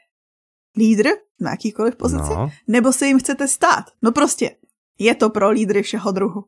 lídr 0.77 1.09
na 1.41 1.51
jakýkoliv 1.51 1.97
pozici, 1.97 2.31
no. 2.31 2.51
nebo 2.69 2.93
se 2.93 3.07
jim 3.07 3.19
chcete 3.19 3.49
stát. 3.49 3.85
No 4.03 4.13
prostě, 4.13 4.51
je 4.99 5.15
to 5.15 5.31
pro 5.31 5.51
lídry 5.51 5.83
všeho 5.83 6.13
druhu. 6.13 6.45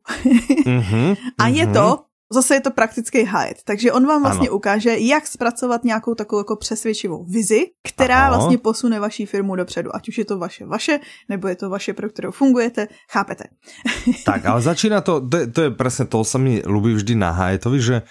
mm-hmm, 0.65 1.17
a 1.37 1.47
je 1.47 1.65
mm-hmm. 1.65 1.73
to 1.73 2.03
Zase 2.27 2.59
je 2.59 2.61
to 2.61 2.71
praktický 2.71 3.23
hide, 3.23 3.63
takže 3.63 3.91
on 3.91 4.03
vám 4.07 4.21
vlastně 4.21 4.51
ano. 4.51 4.57
ukáže, 4.57 4.99
jak 4.99 5.27
zpracovat 5.27 5.83
nějakou 5.83 6.15
takovou 6.15 6.39
jako 6.39 6.55
přesvědčivou 6.55 7.23
vizi, 7.23 7.65
která 7.87 8.27
ano. 8.27 8.35
vlastně 8.35 8.57
posune 8.57 8.99
vaší 8.99 9.25
firmu 9.25 9.55
dopředu, 9.55 9.95
ať 9.95 10.09
už 10.09 10.17
je 10.17 10.25
to 10.25 10.37
vaše 10.37 10.65
vaše, 10.65 10.99
nebo 11.29 11.47
je 11.47 11.55
to 11.55 11.69
vaše, 11.69 11.93
pro 11.93 12.09
kterou 12.09 12.31
fungujete, 12.31 12.87
chápete. 13.11 13.43
tak, 14.25 14.45
ale 14.45 14.61
začíná 14.61 15.01
to, 15.01 15.21
to, 15.23 15.37
je, 15.37 15.47
to 15.47 15.61
je 15.61 15.71
presne 15.71 16.05
to, 16.05 16.23
sa 16.27 16.35
mi 16.35 16.59
ľubí 16.59 16.91
vždy 16.99 17.15
na 17.15 17.31
Hayetovi, 17.31 17.79
že 17.79 18.03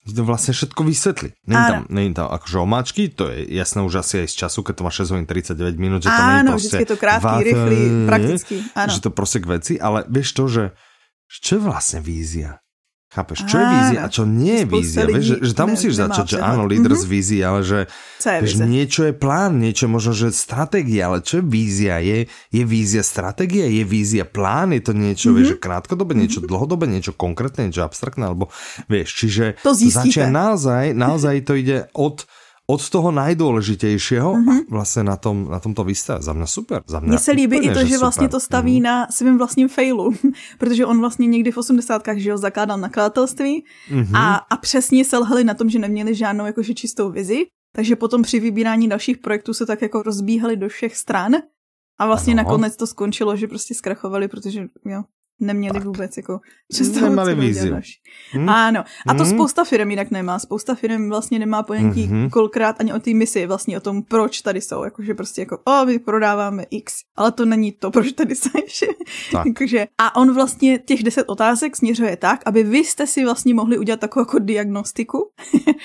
to 0.00 0.24
vlastne 0.24 0.56
všetko 0.56 0.80
vysvetlí. 0.82 1.30
Není 1.46 1.64
tam, 1.68 1.82
není 1.92 2.10
tam 2.16 2.26
akože 2.32 2.56
omáčky, 2.58 3.12
to 3.12 3.28
je 3.30 3.54
jasné 3.54 3.84
už 3.86 4.02
asi 4.02 4.24
aj 4.24 4.28
z 4.32 4.34
času, 4.34 4.66
keď 4.66 4.74
to 4.80 4.82
má 4.82 4.90
6 4.90 5.12
hodín 5.14 5.26
39 5.28 5.76
minút, 5.78 6.00
že 6.02 6.10
to 6.10 6.22
není 6.26 6.48
proste... 6.48 6.76
je 6.82 6.90
to 6.90 6.98
krátký, 6.98 7.36
rýchly, 7.44 7.78
praktický. 8.08 8.56
Áno. 8.74 8.90
Že 8.90 9.00
to 9.06 9.10
proste 9.12 9.38
k 9.38 9.46
veci, 9.46 9.74
ale 9.78 10.08
vieš 10.10 10.28
to, 10.34 10.44
že 10.48 10.64
čo 11.30 11.60
je 11.60 11.62
vlastne 11.62 12.00
vízia? 12.02 12.58
Chápeš, 13.10 13.42
čo 13.50 13.58
je 13.58 13.66
vízia 13.66 13.98
a 14.02 14.08
čo 14.08 14.22
nie 14.22 14.62
je 14.62 14.66
vízia? 14.70 15.02
Vieš, 15.02 15.24
že, 15.26 15.36
že 15.42 15.52
tam 15.58 15.66
ne, 15.66 15.74
musíš 15.74 15.98
začať, 15.98 16.26
že 16.30 16.38
áno, 16.38 16.62
lídr 16.62 16.94
mm-hmm. 16.94 17.10
z 17.10 17.10
vízie, 17.10 17.40
ale 17.42 17.60
že 17.66 17.90
vieš, 18.22 18.62
niečo 18.62 19.02
je 19.10 19.14
plán, 19.18 19.58
niečo 19.58 19.86
je 19.86 19.90
možno, 19.90 20.12
že 20.14 20.30
stratégia, 20.30 21.10
ale 21.10 21.18
čo 21.18 21.42
je 21.42 21.44
vízia? 21.50 21.98
Je, 21.98 22.30
je 22.30 22.62
vízia 22.62 23.02
stratégia? 23.02 23.66
Je 23.66 23.82
vízia 23.82 24.22
plán? 24.22 24.70
Je 24.70 24.82
to 24.86 24.94
niečo, 24.94 25.34
mm-hmm. 25.34 25.42
vieš, 25.42 25.48
že 25.50 25.58
krátkodobé, 25.58 26.14
niečo 26.14 26.38
mm-hmm. 26.38 26.54
dlhodobé, 26.54 26.86
niečo 26.86 27.10
konkrétne, 27.10 27.66
niečo 27.66 27.82
abstraktné, 27.82 28.30
alebo 28.30 28.46
vieš, 28.86 29.26
čiže 29.26 29.58
to 29.58 29.74
začína 29.74 30.30
naozaj, 30.30 30.94
naozaj 30.94 31.42
to 31.42 31.58
ide 31.58 31.90
od 31.98 32.30
od 32.70 32.90
toho 32.90 33.10
nejdůležitějšího 33.10 34.34
mm-hmm. 34.34 34.60
a 34.60 34.64
vlastně 34.70 35.02
na, 35.04 35.16
tom, 35.16 35.48
na 35.50 35.60
tomto 35.60 35.84
výstave. 35.84 36.22
Za 36.22 36.32
mě 36.32 36.46
super. 36.46 36.82
Za 36.86 37.00
mě 37.00 37.08
Mně 37.08 37.18
se 37.18 37.32
líbí 37.32 37.58
i 37.58 37.72
to, 37.72 37.80
že, 37.80 37.86
že 37.86 37.98
vlastně 37.98 38.28
to 38.28 38.40
staví 38.40 38.76
mm. 38.76 38.82
na 38.82 39.06
svém 39.10 39.38
vlastním 39.38 39.68
failu, 39.68 40.12
protože 40.58 40.86
on 40.86 41.00
vlastně 41.00 41.26
někdy 41.26 41.50
v 41.52 41.56
osmdesátkách 41.56 42.18
že 42.18 42.32
ho 42.32 42.38
zakládal 42.38 42.78
nakladatelství 42.78 43.64
mm-hmm. 43.90 44.16
a, 44.16 44.34
a 44.34 44.56
přesně 44.56 45.04
selhali 45.04 45.44
na 45.44 45.54
tom, 45.54 45.70
že 45.70 45.78
neměli 45.78 46.14
žádnou 46.14 46.46
jakože 46.46 46.74
čistou 46.74 47.10
vizi, 47.10 47.46
takže 47.76 47.96
potom 47.96 48.22
při 48.22 48.40
vybírání 48.40 48.88
dalších 48.88 49.18
projektů 49.18 49.54
se 49.54 49.66
tak 49.66 49.82
jako 49.82 50.02
rozbíhali 50.02 50.56
do 50.56 50.68
všech 50.68 50.96
stran 50.96 51.32
a 51.98 52.06
vlastně 52.06 52.32
ano. 52.32 52.42
nakonec 52.42 52.76
to 52.76 52.86
skončilo, 52.86 53.36
že 53.36 53.48
prostě 53.48 53.74
zkrachovali, 53.74 54.28
protože 54.28 54.68
jo, 54.84 55.02
neměli 55.40 55.74
tak. 55.74 55.84
vůbec 55.84 56.16
jako 56.16 56.40
představu, 56.68 57.06
Nemali 57.06 57.34
víziu. 57.34 57.76
Hmm? 58.30 58.48
Ano. 58.48 58.84
A 59.06 59.14
to 59.14 59.24
hmm? 59.24 59.32
spousta 59.32 59.64
firm 59.64 59.90
jinak 59.90 60.10
nemá. 60.10 60.38
Spousta 60.38 60.74
firm 60.74 61.08
vlastně 61.08 61.38
nemá 61.38 61.62
ponětí 61.62 62.02
hmm. 62.02 62.30
kolikrát 62.30 62.76
ani 62.80 62.92
o 62.92 62.98
té 62.98 63.14
misi, 63.14 63.46
vlastně 63.46 63.76
o 63.76 63.80
tom, 63.80 64.02
proč 64.02 64.40
tady 64.40 64.60
jsou. 64.60 64.84
Jakože 64.84 65.14
prostě 65.14 65.40
jako, 65.40 65.58
o, 65.64 65.86
my 65.86 65.98
prodáváme 65.98 66.64
X, 66.70 66.94
ale 67.16 67.32
to 67.32 67.44
není 67.44 67.72
to, 67.72 67.90
proč 67.90 68.12
tady 68.12 68.34
jsou. 68.34 68.50
Jakože, 69.46 69.86
a 69.98 70.16
on 70.16 70.34
vlastně 70.34 70.78
těch 70.78 71.02
deset 71.02 71.24
otázek 71.28 71.76
směřuje 71.76 72.16
tak, 72.16 72.40
aby 72.46 72.62
vy 72.62 72.78
jste 72.78 73.06
si 73.06 73.24
vlastně 73.24 73.54
mohli 73.54 73.78
udělat 73.78 74.00
takovou 74.00 74.22
jako 74.22 74.38
diagnostiku 74.38 75.30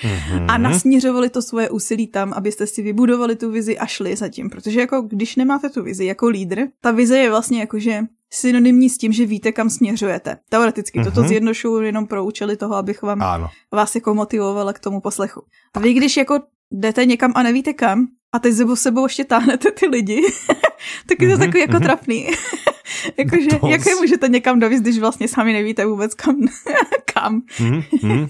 hmm. 0.02 0.46
a 0.50 0.58
nasměřovali 0.58 1.30
to 1.30 1.42
svoje 1.42 1.70
úsilí 1.70 2.06
tam, 2.06 2.32
abyste 2.32 2.66
si 2.66 2.82
vybudovali 2.82 3.36
tu 3.36 3.50
vizi 3.50 3.78
a 3.78 3.86
šli 3.86 4.16
za 4.16 4.28
tím. 4.28 4.50
Protože 4.50 4.80
jako 4.80 5.00
když 5.00 5.36
nemáte 5.36 5.68
tu 5.68 5.82
vizi 5.82 6.04
jako 6.04 6.28
lídr, 6.28 6.66
ta 6.80 6.90
vize 6.90 7.18
je 7.18 7.30
vlastně 7.30 7.60
jakože 7.60 8.02
synonymní 8.30 8.90
s 8.90 8.98
tím, 8.98 9.12
že 9.12 9.26
víte, 9.26 9.52
kam 9.52 9.70
směřujete. 9.70 10.38
Teoreticky, 10.48 11.00
mm-hmm. 11.00 11.04
toto 11.04 11.20
mhm. 11.20 11.28
zjednošuju 11.28 11.82
jenom 11.82 12.06
pro 12.06 12.24
účely 12.24 12.56
toho, 12.56 12.74
abych 12.74 13.02
vám, 13.02 13.22
ano. 13.22 13.48
vás 13.72 13.94
jako 13.94 14.14
motivovala 14.14 14.72
k 14.72 14.78
tomu 14.78 15.00
poslechu. 15.00 15.42
A 15.74 15.80
vy, 15.80 15.92
když 15.92 16.16
jako 16.16 16.40
jdete 16.70 17.04
někam 17.04 17.32
a 17.34 17.42
nevíte 17.42 17.72
kam, 17.72 18.06
a 18.32 18.38
teď 18.38 18.54
sebou 18.54 18.76
sebou 18.76 19.04
ještě 19.04 19.24
táhnete 19.24 19.70
ty 19.70 19.86
lidi, 19.86 20.22
tak 21.06 21.22
je 21.22 21.28
to 21.28 21.34
mm-hmm, 21.34 21.38
takový 21.38 21.60
jako 21.60 21.72
mm-hmm. 21.72 21.82
trapný. 21.82 22.30
Jakože, 23.18 23.48
jak 23.68 23.86
je 23.86 23.94
můžete 23.94 24.28
někam 24.28 24.60
dovízt, 24.60 24.82
když 24.82 24.98
vlastně 24.98 25.28
sami 25.28 25.52
nevíte 25.52 25.86
vůbec 25.86 26.14
kam. 26.14 26.36
kam. 27.14 27.40
mm-hmm. 27.40 28.28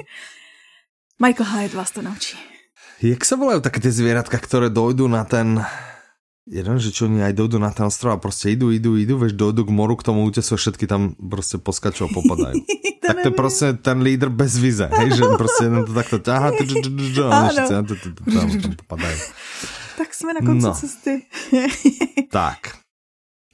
Michael 1.27 1.51
Hyatt 1.51 1.75
vás 1.75 1.91
to 1.91 2.03
naučí. 2.03 2.39
Jak 3.03 3.25
se 3.25 3.37
volají 3.37 3.63
také 3.63 3.81
ty 3.81 3.91
zvěratka, 3.91 4.39
které 4.39 4.71
dojdou 4.71 5.09
na 5.09 5.25
ten 5.25 5.65
Jeden, 6.47 6.79
že 6.79 6.95
čo 6.95 7.11
oni 7.11 7.27
aj 7.27 7.35
dojdú 7.35 7.59
na 7.59 7.75
ten 7.75 7.91
ostrov 7.91 8.15
a 8.15 8.23
prostě 8.23 8.55
idú, 8.55 8.71
idú, 8.71 8.95
idú, 8.95 9.19
vieš, 9.19 9.35
dojdú 9.35 9.67
k 9.67 9.71
moru, 9.75 9.99
k 9.99 10.07
tomu 10.07 10.23
útesu 10.23 10.55
a 10.55 10.59
všetky 10.63 10.87
tam 10.87 11.19
prostě 11.19 11.59
poskačou 11.59 12.07
a 12.07 12.15
popadajú. 12.15 12.63
tak 13.07 13.17
to 13.23 13.29
je 13.29 13.35
prostě 13.35 13.73
ten 13.73 14.03
lídr 14.03 14.29
bez 14.29 14.59
vize, 14.59 14.87
hej, 14.87 15.11
že 15.11 15.23
prostě 15.39 15.65
jeden 15.65 15.85
to 15.85 15.95
takto 15.95 16.19
ťahá, 16.23 16.51
a 16.51 17.51
tam 17.67 17.87
popadajú. 18.79 19.19
Tak 19.97 20.15
jsme 20.15 20.35
na 20.35 20.41
konci 20.41 20.67
no. 20.67 20.75
cesty. 20.75 21.23
tak. 22.31 22.79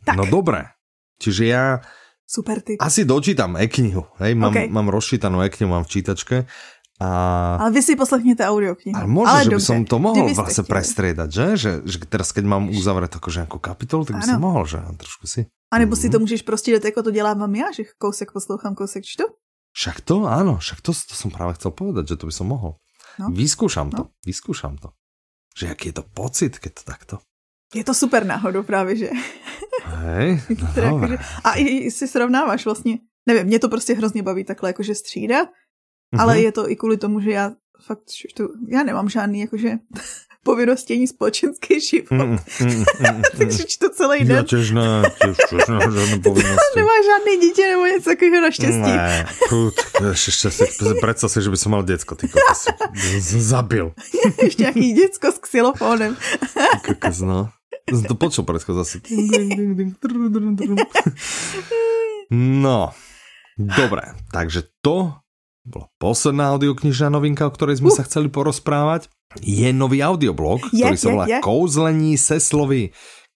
tak. 0.05 0.17
No 0.17 0.27
dobré. 0.27 0.77
Čiže 1.23 1.45
ja 1.47 1.65
Super 2.33 2.65
ty. 2.65 2.81
Asi 2.81 3.05
dočítam 3.05 3.61
e-knihu, 3.61 4.09
hej, 4.17 4.33
mám, 4.33 4.57
okay. 4.57 4.65
mám 4.73 4.89
rozčítanú 4.89 5.45
e-knihu, 5.45 5.69
mám 5.69 5.85
v 5.85 6.01
čítačke 6.01 6.37
a... 7.03 7.57
Ale 7.61 7.71
vy 7.71 7.83
si 7.83 7.97
poslechněte 7.97 8.47
audioknihu. 8.47 8.99
Ale 8.99 9.07
možno, 9.07 9.33
Ale 9.33 9.45
že 9.45 9.51
dobře, 9.51 9.63
by 9.63 9.67
som 9.67 9.81
to 9.85 9.97
mohol 9.99 10.27
vlastne 10.35 10.65
prestriedať, 10.65 11.29
že? 11.31 11.47
že? 11.57 11.73
Že 11.83 11.97
teraz, 12.07 12.31
keď 12.31 12.45
mám 12.47 12.71
uzavřet 12.71 13.17
akože 13.17 13.39
nějakou 13.43 13.59
kapitolu, 13.59 14.05
tak 14.05 14.17
by 14.17 14.23
som 14.23 14.41
mohl, 14.41 14.63
že? 14.67 14.79
Trošku 14.79 15.27
si. 15.27 15.41
A 15.73 15.79
nebo 15.79 15.97
si 15.97 16.11
to 16.11 16.19
mhm. 16.19 16.23
můžeš 16.23 16.43
prostě 16.43 16.71
dělat, 16.71 16.85
jako 16.85 17.03
to 17.03 17.11
dělám 17.11 17.55
já, 17.55 17.73
že 17.73 17.83
kousek 17.99 18.33
poslouchám, 18.33 18.75
kousek 18.75 19.05
čtu? 19.05 19.25
Však 19.73 20.05
to, 20.05 20.29
áno, 20.29 20.61
však 20.61 20.85
to, 20.85 20.93
to 20.93 21.15
som 21.17 21.33
práve 21.33 21.57
chcel 21.57 21.73
povedať, 21.73 22.13
že 22.13 22.17
to 22.21 22.29
by 22.29 22.35
som 22.37 22.53
mohol. 22.53 22.77
No. 23.17 23.33
Vyskúšam 23.33 23.89
no. 23.89 23.97
to, 23.97 24.03
vyskúšam 24.21 24.77
to. 24.77 24.93
Že 25.57 25.73
jaký 25.73 25.85
je 25.89 25.97
to 25.97 26.05
pocit, 26.13 26.53
keď 26.61 26.73
to 26.77 26.83
takto. 26.85 27.15
Je 27.73 27.85
to 27.85 27.97
super 27.97 28.29
náhodou 28.29 28.63
právě, 28.63 28.97
že? 28.97 29.11
Hej, 29.85 30.41
no 30.77 31.01
a 31.45 31.57
i 31.57 31.91
si 31.91 32.09
srovnáváš 32.09 32.65
vlastně, 32.65 32.99
nevím, 33.27 33.47
mě 33.47 33.59
to 33.59 33.69
prostě 33.69 33.95
hrozně 33.95 34.23
baví 34.23 34.45
takhle 34.45 34.69
jakože 34.69 34.95
střídat 34.95 35.49
Mm-hmm. 36.13 36.21
Ale 36.21 36.41
je 36.41 36.53
to 36.53 36.71
i 36.71 36.77
kvůli 36.77 36.97
tomu, 36.97 37.21
že 37.21 37.31
já 37.31 37.53
fakt, 37.87 38.03
tu, 38.37 38.49
já 38.69 38.83
nemám 38.83 39.09
žádný 39.09 39.41
jakože 39.41 39.71
povinnosti 40.43 40.95
ani 40.95 41.09
společenský 41.09 41.81
život. 41.81 42.11
Mm, 42.11 42.19
mm, 42.21 42.39
mm, 42.61 42.85
mm, 43.01 43.23
Takže 43.39 43.65
čtu 43.67 43.89
celý 43.89 44.25
den. 44.25 44.37
Já 44.37 44.43
těž 44.43 44.71
ne, 44.71 45.03
těž, 45.25 45.37
těž 45.51 45.67
ne, 45.69 45.79
žádné 45.81 46.19
povinnosti. 46.19 46.77
Nemá 46.77 46.91
žádný 47.05 47.49
dítě 47.49 47.69
nebo 47.69 47.87
něco 47.87 48.11
takového 48.11 48.43
naštěstí. 48.43 48.81
Ne, 48.81 49.27
fut, 49.49 49.75
ještě 50.09 50.51
si, 50.51 50.65
představ 51.01 51.33
si, 51.33 51.43
že 51.43 51.51
by 51.51 51.57
som 51.57 51.73
mal 51.73 51.83
děcko, 51.83 52.15
ty 52.15 52.29
kokos, 52.29 52.67
zabil. 53.23 53.93
ještě 54.43 54.63
nějaký 54.63 54.93
děcko 54.93 55.33
s 55.33 55.39
xylofónem. 55.39 56.17
kokos, 56.87 57.21
no. 57.21 57.49
Jsem 57.91 58.05
to 58.05 58.15
počul 58.15 58.45
predko 58.45 58.75
zase. 58.75 59.01
No, 62.31 62.91
dobré, 63.59 64.03
takže 64.33 64.63
to 64.81 65.13
bola 65.63 65.87
posledná 65.99 66.51
audioknižná 66.55 67.09
novinka, 67.09 67.47
o 67.47 67.55
ktorej 67.55 67.79
sme 67.79 67.91
uh. 67.91 67.97
sa 67.97 68.03
chceli 68.07 68.29
porozprávať. 68.29 69.09
Je 69.41 69.73
nový 69.73 70.05
audioblog, 70.05 70.61
je, 70.75 70.85
ktorý 70.85 70.99
sa 70.99 71.09
volá 71.09 71.25
je. 71.25 71.39
Kouzlení 71.41 72.21
se 72.21 72.37
slovy 72.37 72.93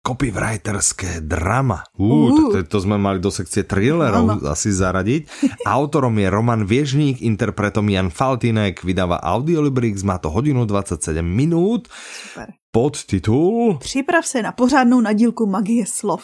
copywriterské 0.07 1.25
drama. 1.25 1.83
Uh, 1.99 2.31
uh. 2.31 2.53
To, 2.53 2.59
to 2.63 2.79
sme 2.79 2.95
mali 2.95 3.19
do 3.19 3.35
sekcie 3.35 3.67
thrillerov 3.67 4.39
no. 4.39 4.47
asi 4.47 4.71
zaradiť. 4.71 5.27
Autorom 5.67 6.15
je 6.15 6.29
Roman 6.31 6.63
Viežník, 6.63 7.25
interpretom 7.27 7.91
Jan 7.91 8.15
Faltinek, 8.15 8.87
vydáva 8.87 9.19
Audiolibrix, 9.19 10.07
má 10.07 10.23
to 10.23 10.31
hodinu 10.31 10.63
27 10.63 11.27
minút. 11.27 11.91
Super. 11.91 12.55
Podtitul... 12.71 13.79
Připrav 13.81 14.27
se 14.27 14.43
na 14.43 14.53
pořádnou 14.53 15.01
nadílku 15.01 15.47
magie 15.47 15.87
slov. 15.87 16.23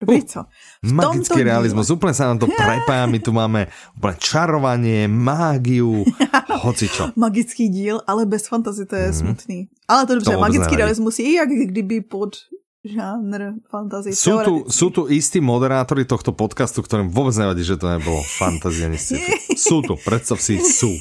Dobrý, 0.00 0.24
co? 0.24 0.44
V 0.82 0.92
Magický 0.92 1.44
realizmus, 1.44 1.92
díle. 1.92 1.96
úplne 2.00 2.14
sa 2.16 2.24
nám 2.32 2.40
to 2.40 2.48
prepája, 2.60 3.04
my 3.04 3.20
tu 3.20 3.36
máme 3.36 3.68
úplne 4.00 4.16
čarovanie, 4.16 5.04
mágiu, 5.04 6.08
hocičo. 6.64 7.12
Magický 7.20 7.68
díl, 7.68 8.00
ale 8.08 8.24
bez 8.24 8.48
fantazy, 8.48 8.88
to 8.88 8.96
je 8.96 9.08
mm. 9.12 9.16
smutný. 9.16 9.58
Ale 9.84 10.08
to 10.08 10.14
dobře, 10.14 10.32
to 10.32 10.40
magický 10.40 10.76
realizmus 10.76 11.18
je 11.18 11.36
jak 11.36 11.48
kdyby 11.52 12.00
pod 12.00 12.48
žánr 12.80 13.60
fantasy. 13.68 14.16
Sú 14.16 14.40
tu, 14.40 14.54
sú 14.72 14.88
tu 14.88 15.04
istí 15.12 15.36
moderátori 15.36 16.08
tohto 16.08 16.32
podcastu, 16.32 16.80
ktorým 16.80 17.12
vôbec 17.12 17.36
nevadí, 17.36 17.60
že 17.60 17.76
to 17.76 17.92
nebolo 17.92 18.24
fantasy 18.24 18.88
ani 18.88 18.96
Sú 19.68 19.84
tu, 19.84 20.00
predstav 20.00 20.40
si, 20.40 20.56
sú. 20.64 20.96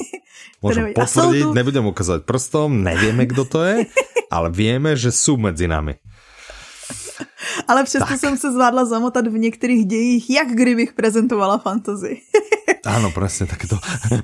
Môžem 0.60 0.92
potvrdiť, 0.92 1.44
tu... 1.48 1.56
nebudem 1.56 1.88
ukazovať 1.88 2.28
prstom, 2.28 2.84
nevieme, 2.84 3.24
kto 3.32 3.48
to 3.48 3.60
je, 3.64 3.76
ale 4.28 4.52
vieme, 4.52 4.92
že 5.00 5.16
sú 5.16 5.40
medzi 5.40 5.72
nami. 5.72 5.96
Ale 7.68 7.84
přesto 7.84 8.08
tak. 8.08 8.20
jsem 8.20 8.38
se 8.38 8.52
zvládla 8.52 8.86
zamotat 8.86 9.28
v 9.28 9.38
některých 9.38 9.86
dějích, 9.86 10.30
jak 10.30 10.48
kdybych 10.48 10.94
prezentovala 10.94 11.58
fantasy. 11.58 12.22
Áno, 12.86 13.12
presne, 13.12 13.44
tak 13.44 13.68
to, 13.68 13.76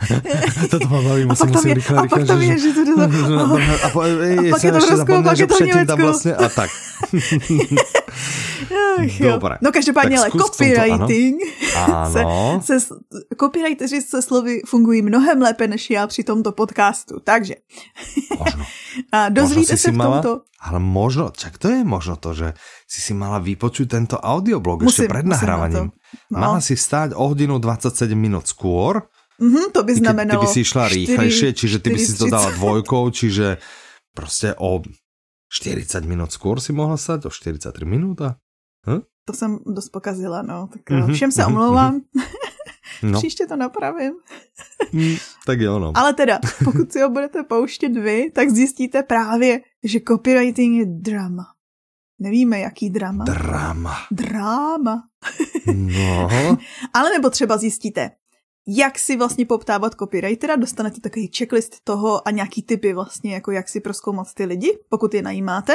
toto 0.71 0.87
ma 0.87 1.01
baví, 1.01 1.25
musím, 1.25 1.49
musím 1.51 1.73
rýchle, 1.75 2.01
rýchle, 2.01 2.25
že, 2.25 2.33
je, 2.33 2.57
že, 2.59 2.71
to 2.73 3.01
a, 3.01 3.85
a, 3.85 3.89
po, 3.89 3.99
ej, 4.03 4.49
a 4.49 4.51
pak 4.51 4.63
je 4.63 4.71
to 4.71 4.79
v 4.79 4.89
Rusku, 4.89 5.13
pak 5.23 5.37
je 5.37 5.47
to 5.47 5.55
v 5.55 5.61
Německu. 5.61 6.01
Vlastně, 6.01 6.35
a 6.35 6.49
tak. 6.49 6.69
Dobre. 9.19 9.57
No 9.61 9.71
každopádně, 9.71 10.19
ale 10.19 10.31
copywriting 10.31 11.41
ano. 11.75 12.61
se, 12.63 12.79
se, 12.79 12.95
copywriteri 13.39 14.01
se 14.01 14.21
slovy 14.21 14.61
fungují 14.65 15.01
mnohem 15.01 15.41
lépe 15.41 15.67
než 15.67 15.89
já 15.89 16.07
při 16.07 16.23
tomto 16.23 16.51
podcastu, 16.51 17.19
takže 17.23 17.55
možno. 18.39 18.65
a 19.11 19.29
dozvíte 19.29 19.77
se 19.77 19.91
v 19.91 19.97
tomto. 19.97 20.29
Mala, 20.29 20.41
ale 20.65 20.79
možno, 20.79 21.29
čak 21.29 21.61
to 21.61 21.69
je 21.69 21.85
možno 21.85 22.17
to, 22.17 22.33
že 22.33 22.57
si 22.89 23.01
si 23.05 23.13
mala 23.13 23.37
vypočuť 23.37 23.85
tento 23.85 24.17
audioblog 24.17 24.81
musím, 24.81 25.05
ešte 25.05 25.13
pred 25.13 25.25
nahrávaním. 25.29 25.93
No. 26.33 26.37
Mala 26.41 26.57
si 26.57 26.73
stáť 26.73 27.13
o 27.13 27.29
hodinu 27.29 27.61
27 27.61 28.17
minút 28.17 28.49
skôr. 28.49 29.05
Mm-hmm, 29.37 29.65
to 29.69 29.81
by 29.85 29.93
znamenalo... 29.93 30.41
Ty 30.41 30.45
by 30.49 30.49
si 30.49 30.61
išla 30.65 30.83
rýchlejšie, 30.89 31.49
čiže 31.53 31.77
ty 31.83 31.89
4, 31.91 31.93
by 31.93 31.99
si 32.01 32.13
to 32.17 32.25
dala 32.31 32.49
dvojkou, 32.55 33.03
čiže 33.13 33.57
prostě 34.15 34.55
o 34.57 34.81
40 35.51 36.05
minút 36.05 36.31
skôr 36.31 36.57
si 36.59 36.73
mohla 36.73 36.97
stať, 36.97 37.25
o 37.25 37.29
43 37.29 37.85
minút 37.85 38.21
a... 38.21 38.35
Hm? 38.87 39.01
To 39.25 39.33
jsem 39.33 39.59
dost 39.65 39.89
pokazila, 39.89 40.41
no. 40.41 40.67
Tak 40.73 40.81
mm-hmm, 40.81 41.13
všem 41.13 41.31
se 41.31 41.41
mm-hmm, 41.41 41.47
omlouvám. 41.47 41.93
Mm-hmm. 41.99 42.23
No. 43.03 43.19
Příště 43.19 43.45
to 43.45 43.55
napravím. 43.55 44.13
mm, 44.93 45.15
tak 45.45 45.59
jo, 45.59 45.79
no. 45.79 45.91
Ale 45.95 46.13
teda, 46.13 46.39
pokud 46.63 46.91
si 46.91 47.01
ho 47.01 47.09
budete 47.09 47.43
pouštět 47.43 47.89
vy, 47.89 48.31
tak 48.31 48.49
zjistíte 48.49 49.03
právě, 49.03 49.59
že 49.83 49.99
copywriting 50.07 50.79
je 50.79 50.85
drama. 50.85 51.54
Nevíme, 52.19 52.59
jaký 52.59 52.89
drama. 52.89 53.25
Drama. 53.25 53.95
Drama. 54.11 55.03
No. 55.75 56.29
Ale 56.93 57.09
nebo 57.09 57.29
třeba 57.29 57.57
zjistíte, 57.57 58.11
jak 58.67 58.99
si 58.99 59.17
vlastně 59.17 59.45
poptávat 59.45 59.93
copywritera, 59.93 60.55
dostanete 60.55 61.01
takový 61.01 61.31
checklist 61.37 61.83
toho 61.83 62.27
a 62.27 62.31
nějaký 62.31 62.63
typy 62.63 62.93
vlastně, 62.93 63.33
jako 63.33 63.51
jak 63.51 63.69
si 63.69 63.79
proskoumat 63.79 64.33
ty 64.33 64.45
lidi, 64.45 64.79
pokud 64.89 65.13
je 65.13 65.21
najímáte. 65.21 65.73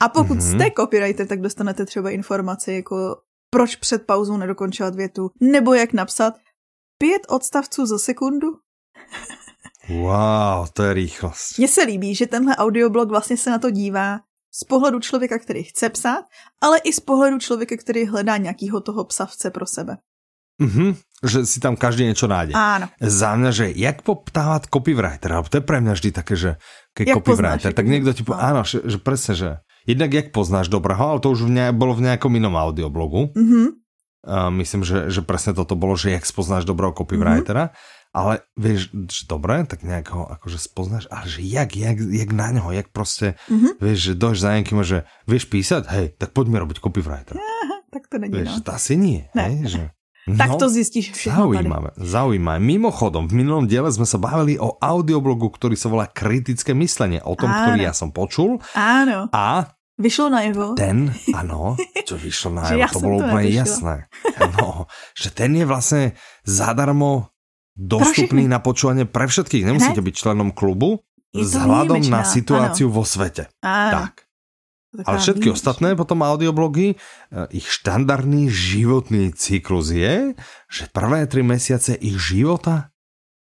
A 0.00 0.08
pokud 0.08 0.38
mm-hmm. 0.38 0.54
jste 0.54 0.70
copywriter, 0.76 1.26
tak 1.26 1.40
dostanete 1.40 1.86
třeba 1.86 2.10
informace 2.10 2.72
jako 2.72 3.16
proč 3.50 3.76
před 3.76 4.06
pauzou 4.06 4.36
nedokončovat 4.36 4.94
větu, 4.94 5.30
nebo 5.40 5.74
jak 5.74 5.92
napsat 5.92 6.34
pět 6.98 7.22
odstavců 7.28 7.86
za 7.86 7.98
sekundu. 7.98 8.48
Wow, 9.88 10.68
to 10.72 10.82
je 10.82 10.94
rychlost. 10.94 11.58
Mně 11.58 11.68
se 11.68 11.82
líbí, 11.82 12.14
že 12.14 12.26
tenhle 12.26 12.56
audioblog 12.56 13.08
vlastně 13.08 13.36
se 13.36 13.50
na 13.50 13.58
to 13.58 13.70
dívá 13.70 14.20
z 14.54 14.64
pohledu 14.64 15.00
člověka, 15.00 15.38
který 15.38 15.62
chce 15.62 15.88
psát, 15.90 16.24
ale 16.62 16.78
i 16.78 16.92
z 16.92 17.00
pohledu 17.00 17.38
člověka, 17.38 17.76
který 17.76 18.06
hledá 18.06 18.36
nějakýho 18.36 18.80
toho 18.80 19.04
psavce 19.04 19.50
pro 19.50 19.66
sebe. 19.66 19.98
Mhm, 20.62 20.94
že 21.26 21.46
si 21.46 21.58
tam 21.58 21.74
každý 21.74 22.06
něco 22.06 22.30
nájde. 22.30 22.54
Áno. 22.54 22.86
Za 23.02 23.34
mňa, 23.34 23.50
že 23.50 23.66
jak 23.74 24.06
poptávat 24.06 24.70
copywriter, 24.70 25.34
to 25.50 25.58
je 25.58 25.66
pre 25.66 25.82
mňa 25.82 25.92
vždy 25.98 26.10
také, 26.14 26.38
že 26.38 26.62
keď 26.94 27.04
jak 27.10 27.16
copywriter, 27.18 27.74
poznáš, 27.74 27.74
tak 27.74 27.86
niekto 27.90 28.14
ti 28.14 28.22
po... 28.22 28.38
áno, 28.38 28.62
že, 28.62 28.78
že 28.86 29.02
presne, 29.02 29.34
že 29.34 29.50
jednak 29.82 30.14
jak 30.14 30.30
poznáš 30.30 30.70
dobrého, 30.70 31.02
ale 31.02 31.18
to 31.18 31.34
už 31.34 31.50
v 31.50 31.50
ne, 31.50 31.66
bolo 31.74 31.98
v 31.98 32.06
nejakom 32.06 32.30
inom 32.38 32.54
audioblogu. 32.54 33.34
Mm-hmm. 33.34 33.66
Uh, 34.24 34.48
myslím, 34.62 34.86
že, 34.86 35.10
že 35.10 35.26
presne 35.26 35.58
toto 35.58 35.74
bolo, 35.74 35.98
že 35.98 36.14
jak 36.14 36.22
spoznáš 36.22 36.62
dobrého 36.62 36.94
copywritera. 36.94 37.74
Mm-hmm. 37.74 38.03
Ale 38.14 38.46
vieš, 38.54 38.94
že 39.10 39.26
dobré, 39.26 39.66
tak 39.66 39.82
nejak 39.82 40.06
ho 40.14 40.22
akože 40.38 40.62
spoznáš, 40.62 41.10
ale 41.10 41.26
že 41.26 41.42
jak, 41.42 41.74
jak, 41.74 41.98
jak 41.98 42.30
na 42.30 42.54
ňo, 42.54 42.70
jak 42.70 42.88
prostě, 42.94 43.34
mm-hmm. 43.50 43.82
vieš, 43.82 43.98
že 43.98 44.12
dojš 44.14 44.38
za 44.38 44.48
nejakým, 44.54 44.80
že 44.86 44.98
vieš 45.26 45.44
písať, 45.50 45.82
hej, 45.90 46.06
tak 46.14 46.30
poďme 46.30 46.62
robiť 46.62 46.78
copywriter. 46.78 47.34
Aha, 47.34 47.82
tak 47.90 48.06
to 48.06 48.22
není, 48.22 48.30
vieš, 48.30 48.62
no. 48.62 48.70
asi 48.70 48.94
nie, 48.94 49.26
ne. 49.34 49.42
hej, 49.50 49.56
že... 49.66 49.82
No, 50.24 50.40
tak 50.40 50.56
to 50.56 50.72
zistíš 50.72 51.12
všechno 51.12 51.52
Zaujímavé, 51.52 51.92
tady. 51.92 52.08
zaujímavé. 52.08 52.56
Mimochodom, 52.56 53.28
v 53.28 53.44
minulom 53.44 53.68
diele 53.68 53.92
sme 53.92 54.08
sa 54.08 54.16
bavili 54.16 54.56
o 54.56 54.80
audioblogu, 54.80 55.52
ktorý 55.52 55.76
sa 55.76 55.92
volá 55.92 56.08
Kritické 56.08 56.72
myslenie, 56.72 57.20
o 57.20 57.36
tom, 57.36 57.52
Áno. 57.52 57.60
ktorý 57.60 57.84
ja 57.84 57.92
som 57.92 58.08
počul. 58.08 58.56
Áno. 58.72 59.28
A 59.36 59.68
Vyšlo 59.94 60.26
najevo. 60.26 60.74
Ten, 60.74 61.14
ano, 61.40 61.78
čo 62.02 62.18
vyšlo 62.18 62.58
najevo, 62.58 62.80
ja 62.82 62.90
to 62.90 62.98
bolo 62.98 63.22
úplne 63.22 63.46
jasné. 63.54 64.10
No, 64.58 64.90
že 65.14 65.30
ten 65.30 65.54
je 65.54 65.62
vlastne 65.62 66.18
zadarmo 66.42 67.33
dostupný 67.74 68.46
na 68.46 68.62
počúvanie 68.62 69.04
pre 69.04 69.26
všetkých. 69.26 69.66
Nemusíte 69.66 70.00
ne? 70.00 70.06
byť 70.06 70.14
členom 70.14 70.50
klubu, 70.54 71.02
vzhľadom 71.34 72.06
na 72.06 72.22
situáciu 72.22 72.88
ano. 72.88 72.94
vo 72.94 73.04
svete. 73.04 73.50
Áno. 73.60 74.10
Tak. 74.10 74.14
Ale 74.94 75.18
všetky 75.18 75.50
výjimečná. 75.50 75.58
ostatné 75.58 75.88
potom 75.98 76.22
audioblogy, 76.22 76.94
e, 76.94 76.96
ich 77.50 77.66
štandardný 77.66 78.46
životný 78.46 79.34
cyklus 79.34 79.90
je, 79.90 80.38
že 80.70 80.84
prvé 80.94 81.26
tri 81.26 81.42
mesiace 81.42 81.98
ich 81.98 82.14
života 82.14 82.94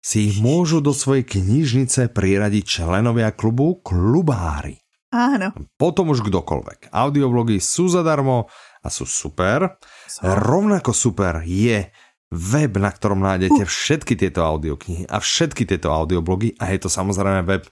si 0.01 0.33
ich 0.33 0.41
môžu 0.41 0.81
do 0.81 0.97
svojej 0.97 1.29
knižnice 1.29 2.09
priradiť 2.17 2.65
členovia 2.65 3.37
klubu 3.37 3.85
klubári. 3.85 4.81
Áno. 5.13 5.53
Potom 5.77 6.09
už 6.09 6.25
kdokoľvek. 6.25 6.89
Audioblogy 6.89 7.61
sú 7.61 7.93
zadarmo 7.93 8.49
a 8.81 8.89
sú 8.89 9.05
super. 9.05 9.77
So. 10.09 10.25
Rovnako 10.25 10.97
super 10.97 11.45
je 11.45 11.93
web, 12.33 12.77
na 12.77 12.91
ktorom 12.91 13.21
nájdete 13.23 13.63
všetky 13.65 14.17
tieto 14.19 14.43
audioknihy 14.43 15.07
a 15.07 15.21
všetky 15.23 15.63
tieto 15.67 15.93
audioblogy 15.95 16.59
a 16.59 16.67
je 16.75 16.79
to 16.83 16.89
samozrejme 16.91 17.43
web 17.47 17.63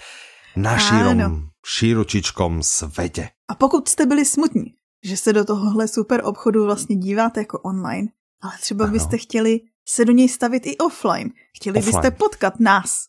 na 0.55 0.77
šírom, 0.79 1.19
Áno. 1.19 1.51
širočičkom 1.59 2.63
svete. 2.63 3.29
A 3.47 3.55
pokud 3.55 3.87
jste 3.87 4.05
byli 4.05 4.25
smutní, 4.25 4.65
že 5.03 5.17
se 5.17 5.33
do 5.33 5.45
tohohle 5.45 5.87
super 5.87 6.21
obchodu 6.23 6.65
vlastně 6.65 6.95
díváte 6.95 7.39
jako 7.39 7.59
online, 7.59 8.07
ale 8.41 8.53
třeba 8.61 8.83
Ano. 8.85 8.93
byste 8.93 9.17
chtěli 9.17 9.59
se 9.87 10.05
do 10.05 10.11
něj 10.13 10.29
stavit 10.29 10.67
i 10.67 10.77
offline. 10.77 11.29
Chtěli 11.55 11.79
Offline. 11.79 11.95
byste 12.01 12.11
potkat 12.11 12.59
nás 12.59 13.05